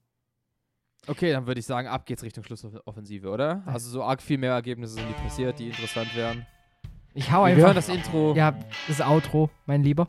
Okay, 1.07 1.31
dann 1.31 1.45
würde 1.45 1.59
ich 1.59 1.65
sagen, 1.65 1.87
ab 1.87 2.05
geht's 2.05 2.23
Richtung 2.23 2.43
Schlussoffensive, 2.43 3.29
oder? 3.29 3.61
Also 3.67 3.89
so 3.89 4.03
arg 4.03 4.21
viel 4.21 4.39
mehr 4.39 4.53
Ergebnisse 4.53 4.95
sind 4.95 5.07
die 5.07 5.23
passiert, 5.23 5.59
die 5.59 5.67
interessant 5.67 6.15
wären. 6.15 6.47
Ich 7.17 7.31
hau 7.31 7.43
Wir 7.45 7.53
einfach. 7.53 7.67
hören 7.67 7.75
das 7.75 7.87
Intro. 7.89 8.33
ja, 8.35 8.53
das 8.89 8.99
Outro, 9.01 9.49
mein 9.65 9.83
Lieber. 9.83 10.07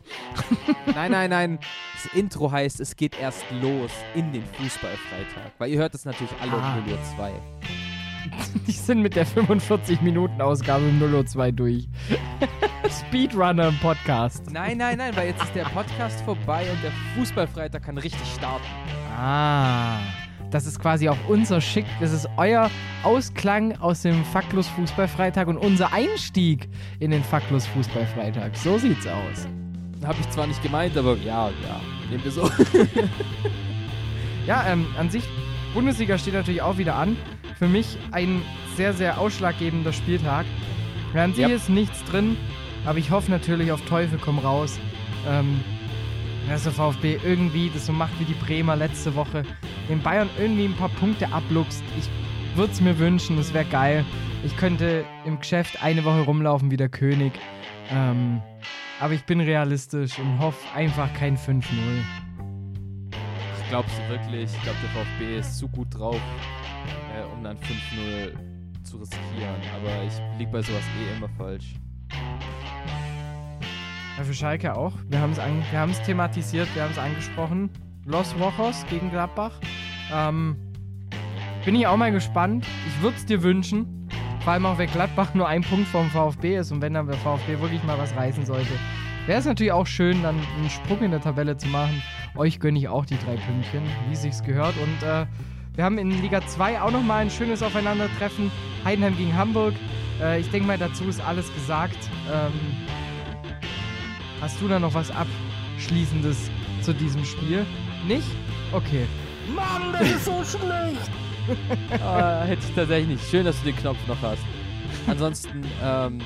Nein, 0.94 1.12
nein, 1.12 1.30
nein. 1.30 1.59
Das 1.94 2.12
Intro 2.12 2.50
heißt, 2.50 2.80
es 2.80 2.96
geht 2.96 3.16
erst 3.18 3.44
los 3.62 3.92
in 4.16 4.32
den 4.32 4.42
Fußballfreitag. 4.44 5.52
Weil 5.59 5.70
ihr 5.70 5.78
hört 5.78 5.94
das 5.94 6.04
natürlich 6.04 6.32
alle 6.40 6.52
Ah. 6.52 6.74
um 6.78 6.84
0 6.84 6.92
Uhr 6.94 6.98
2. 7.16 7.32
Die 8.66 8.72
sind 8.72 9.02
mit 9.02 9.14
der 9.14 9.24
45-Minuten-Ausgabe 9.24 10.84
um 10.84 11.00
0.02 11.00 11.52
durch. 11.52 11.88
Speedrunner 12.90 13.68
im 13.68 13.78
Podcast. 13.78 14.50
Nein, 14.50 14.78
nein, 14.78 14.98
nein, 14.98 15.14
weil 15.16 15.28
jetzt 15.28 15.42
ist 15.44 15.54
der 15.54 15.64
Podcast 15.66 16.20
vorbei 16.22 16.66
und 16.72 16.82
der 16.82 16.90
Fußballfreitag 17.14 17.84
kann 17.84 17.98
richtig 17.98 18.26
starten. 18.36 18.64
Ah. 19.16 19.98
Das 20.51 20.66
ist 20.66 20.78
quasi 20.80 21.09
auch 21.09 21.16
unser 21.28 21.61
Schick. 21.61 21.84
Das 22.01 22.12
ist 22.12 22.28
euer 22.36 22.70
Ausklang 23.03 23.76
aus 23.80 24.03
dem 24.03 24.24
Faktlos 24.26 24.68
Fußballfreitag 24.68 25.49
und 25.49 25.59
unser 25.59 25.92
Einstieg 25.92 26.68
in 27.01 27.11
den 27.11 27.22
Faktlos 27.24 27.66
Fußballfreitag. 27.66 28.57
So 28.57 28.78
sieht's 28.78 29.07
aus. 29.07 29.49
Habe 30.05 30.18
ich 30.20 30.30
zwar 30.30 30.47
nicht 30.47 30.62
gemeint, 30.62 30.97
aber 30.97 31.16
ja, 31.16 31.49
ja. 31.49 31.80
Nehmen 32.11 32.22
wir 32.24 32.30
so. 32.30 32.49
Ja, 34.47 34.64
ähm, 34.68 34.86
an 34.97 35.11
sich, 35.11 35.24
Bundesliga 35.74 36.16
steht 36.18 36.34
natürlich 36.34 36.62
auch 36.62 36.78
wieder 36.78 36.94
an. 36.94 37.16
Für 37.59 37.66
mich 37.66 37.99
ein 38.12 38.42
sehr, 38.76 38.92
sehr 38.92 39.18
ausschlaggebender 39.18 39.92
Spieltag. 39.92 40.47
An 41.14 41.32
sich 41.34 41.49
Ja. 41.49 41.55
ist 41.57 41.68
nichts 41.68 42.05
drin, 42.05 42.36
aber 42.84 42.99
ich 42.99 43.11
hoffe 43.11 43.30
natürlich 43.30 43.72
auf 43.72 43.80
Teufel 43.86 44.18
komm 44.22 44.38
raus. 44.38 44.78
Ähm, 45.28 45.61
dass 46.49 46.62
der 46.62 46.72
VfB 46.72 47.18
irgendwie 47.24 47.70
das 47.72 47.86
so 47.86 47.92
macht 47.92 48.18
wie 48.20 48.24
die 48.24 48.34
Bremer 48.34 48.76
letzte 48.76 49.14
Woche. 49.14 49.42
Den 49.88 50.01
Bayern 50.01 50.30
irgendwie 50.38 50.66
ein 50.66 50.76
paar 50.76 50.88
Punkte 50.90 51.32
abluchst. 51.32 51.82
Ich 51.99 52.09
würde 52.57 52.72
es 52.72 52.80
mir 52.80 52.99
wünschen, 52.99 53.36
das 53.36 53.53
wäre 53.53 53.64
geil. 53.64 54.05
Ich 54.44 54.57
könnte 54.57 55.05
im 55.24 55.38
Geschäft 55.38 55.82
eine 55.82 56.05
Woche 56.05 56.20
rumlaufen 56.20 56.70
wie 56.70 56.76
der 56.76 56.88
König. 56.88 57.32
Ähm, 57.90 58.40
aber 59.01 59.14
ich 59.14 59.24
bin 59.24 59.40
realistisch 59.40 60.18
und 60.18 60.38
hoffe 60.38 60.64
einfach 60.74 61.12
kein 61.14 61.36
5-0. 61.36 61.64
Glaubst 63.68 63.99
du 63.99 64.09
wirklich? 64.09 64.51
Ich 64.55 64.62
glaube, 64.62 64.78
der 64.82 64.90
VfB 64.90 65.38
ist 65.38 65.59
zu 65.59 65.68
gut 65.68 65.88
drauf, 65.90 66.20
äh, 67.14 67.24
um 67.34 67.42
dann 67.42 67.57
5-0 67.59 68.84
zu 68.84 68.99
riskieren. 68.99 69.57
Aber 69.74 70.05
ich 70.07 70.38
lieg 70.38 70.51
bei 70.53 70.62
sowas 70.62 70.84
eh 71.01 71.16
immer 71.16 71.28
falsch. 71.36 71.74
Ja, 74.16 74.24
für 74.24 74.32
Schalke 74.32 74.74
auch. 74.74 74.94
Wir 75.08 75.20
haben 75.20 75.90
es 75.90 76.02
thematisiert, 76.02 76.68
wir 76.74 76.84
haben 76.84 76.92
es 76.92 76.98
angesprochen. 76.98 77.68
Los 78.06 78.34
Rojos 78.40 78.86
gegen 78.88 79.10
Gladbach. 79.10 79.52
Ähm, 80.10 80.56
bin 81.66 81.74
ich 81.74 81.86
auch 81.86 81.98
mal 81.98 82.12
gespannt. 82.12 82.66
Ich 82.86 83.02
würde 83.02 83.16
es 83.16 83.26
dir 83.26 83.42
wünschen. 83.42 84.08
Vor 84.40 84.54
allem 84.54 84.64
auch, 84.64 84.78
wenn 84.78 84.88
Gladbach 84.88 85.34
nur 85.34 85.48
ein 85.48 85.62
Punkt 85.62 85.88
vom 85.88 86.08
VfB 86.08 86.56
ist 86.56 86.72
und 86.72 86.80
wenn 86.80 86.94
dann 86.94 87.08
der 87.08 87.16
VfB 87.16 87.60
wirklich 87.60 87.82
mal 87.82 87.98
was 87.98 88.16
reißen 88.16 88.46
sollte. 88.46 88.70
Wäre 89.26 89.40
es 89.40 89.44
natürlich 89.44 89.72
auch 89.72 89.86
schön, 89.86 90.22
dann 90.22 90.36
einen 90.56 90.70
Sprung 90.70 91.02
in 91.02 91.10
der 91.10 91.20
Tabelle 91.20 91.56
zu 91.56 91.66
machen. 91.66 92.00
Euch 92.36 92.60
gönne 92.60 92.78
ich 92.78 92.88
auch 92.88 93.04
die 93.04 93.18
drei 93.18 93.36
Pünktchen, 93.36 93.82
wie 94.08 94.16
sich's 94.16 94.42
gehört. 94.42 94.76
Und 94.78 95.06
äh, 95.06 95.26
wir 95.74 95.84
haben 95.84 95.98
in 95.98 96.10
Liga 96.22 96.46
2 96.46 96.80
auch 96.80 96.92
nochmal 96.92 97.22
ein 97.22 97.30
schönes 97.30 97.62
Aufeinandertreffen. 97.62 98.50
Heidenheim 98.84 99.16
gegen 99.16 99.36
Hamburg. 99.36 99.74
Äh, 100.22 100.40
ich 100.40 100.50
denke 100.50 100.68
mal, 100.68 100.78
dazu 100.78 101.04
ist 101.04 101.20
alles 101.20 101.52
gesagt. 101.52 101.98
Ähm, 102.32 102.52
hast 104.41 104.61
du 104.61 104.68
da 104.68 104.78
noch 104.78 104.95
was 104.95 105.11
Abschließendes 105.11 106.51
zu 106.82 106.93
diesem 106.95 107.24
Spiel? 107.24 107.64
Nicht? 108.07 108.26
Okay. 108.72 109.07
Mann, 109.55 109.93
das 109.93 110.11
ist 110.11 110.24
so 110.24 110.43
schlecht. 110.45 111.11
äh, 111.91 112.47
hätte 112.47 112.62
ich 112.68 112.74
tatsächlich 112.74 113.09
nicht. 113.09 113.30
Schön, 113.30 113.45
dass 113.45 113.59
du 113.61 113.66
den 113.66 113.76
Knopf 113.76 113.99
noch 114.07 114.20
hast. 114.22 114.43
Ansonsten, 115.07 115.62
ähm, 115.82 116.20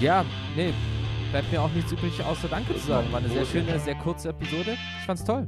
ja, 0.00 0.24
nee, 0.56 0.72
bleibt 1.30 1.50
mir 1.52 1.62
auch 1.62 1.70
nichts 1.72 1.92
übrig, 1.92 2.22
außer 2.22 2.48
Danke 2.48 2.74
zu 2.74 2.86
sagen. 2.86 3.10
War 3.12 3.20
eine 3.20 3.28
sehr 3.28 3.46
schöne, 3.46 3.78
sehr 3.78 3.94
kurze 3.96 4.30
Episode. 4.30 4.76
Ich 5.00 5.06
fand's 5.06 5.24
toll. 5.24 5.46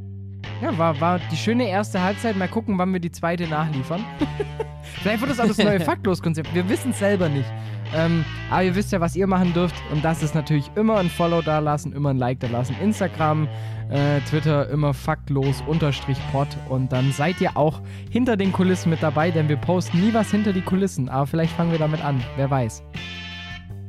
Ja, 0.63 0.77
war, 0.77 1.01
war 1.01 1.21
die 1.31 1.37
schöne 1.37 1.69
erste 1.69 2.01
Halbzeit. 2.01 2.37
Mal 2.37 2.49
gucken, 2.49 2.79
wann 2.79 2.93
wir 2.93 3.01
die 3.01 3.11
zweite 3.11 3.47
nachliefern. 3.47 4.05
Vielleicht 5.03 5.21
wird 5.21 5.31
das 5.31 5.41
auch 5.41 5.47
das 5.47 5.59
neue 5.59 5.81
Faktlos-Konzept. 5.81 6.53
Wir 6.55 6.69
wissen 6.69 6.91
es 6.91 6.99
selber 6.99 7.29
nicht. 7.29 7.49
Ähm, 7.95 8.25
aber 8.51 8.65
ihr 8.65 8.75
wisst 8.75 8.93
ja, 8.93 9.01
was 9.01 9.17
ihr 9.17 9.27
machen 9.27 9.53
dürft. 9.55 9.75
Und 9.91 10.05
das 10.05 10.23
ist 10.23 10.35
natürlich 10.35 10.71
immer 10.75 10.99
ein 10.99 11.09
Follow 11.09 11.43
da 11.43 11.59
lassen, 11.59 11.93
immer 11.93 12.11
ein 12.11 12.19
Like 12.19 12.41
da 12.41 12.49
lassen. 12.49 12.77
Instagram, 12.83 13.49
äh, 13.91 14.21
Twitter 14.29 14.69
immer 14.71 14.95
faktlos-pod. 14.95 16.49
Und 16.69 16.93
dann 16.93 17.13
seid 17.13 17.41
ihr 17.41 17.57
auch 17.57 17.81
hinter 18.11 18.37
den 18.37 18.53
Kulissen 18.53 18.91
mit 18.91 19.03
dabei, 19.03 19.31
denn 19.31 19.49
wir 19.49 19.57
posten 19.57 20.01
nie 20.01 20.13
was 20.13 20.31
hinter 20.31 20.53
die 20.53 20.63
Kulissen. 20.63 21.09
Aber 21.09 21.27
vielleicht 21.27 21.53
fangen 21.53 21.73
wir 21.73 21.79
damit 21.79 22.05
an. 22.05 22.23
Wer 22.37 22.51
weiß. 22.51 22.83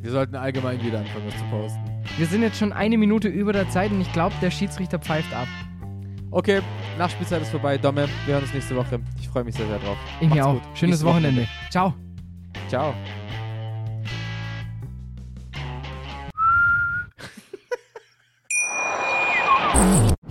Wir 0.02 0.12
sollten 0.12 0.36
allgemein 0.36 0.82
wieder 0.82 1.00
anfangen, 1.00 1.26
was 1.28 1.38
zu 1.38 1.44
posten. 1.52 1.80
Wir 2.18 2.26
sind 2.26 2.42
jetzt 2.42 2.58
schon 2.58 2.72
eine 2.72 2.98
Minute 2.98 3.28
über 3.28 3.52
der 3.52 3.70
Zeit 3.70 3.92
und 3.92 4.00
ich 4.00 4.12
glaube, 4.14 4.34
der 4.42 4.50
Schiedsrichter 4.50 4.98
pfeift 4.98 5.34
ab. 5.34 5.48
Okay, 6.32 6.62
Nachspielzeit 6.98 7.42
ist 7.42 7.50
vorbei. 7.50 7.78
Domme, 7.78 8.08
wir 8.26 8.34
hören 8.36 8.44
uns 8.44 8.54
nächste 8.54 8.76
Woche. 8.76 9.00
Ich 9.20 9.28
freue 9.28 9.44
mich 9.44 9.56
sehr, 9.56 9.68
sehr 9.68 9.80
drauf. 9.80 9.98
Ich 10.22 10.30
mir 10.30 10.46
auch. 10.46 10.54
gut. 10.54 10.62
Schönes 10.74 11.02
Nächste 11.02 11.06
Wochenende. 11.06 11.48
Ciao. 11.70 11.94
Ciao. 12.68 12.94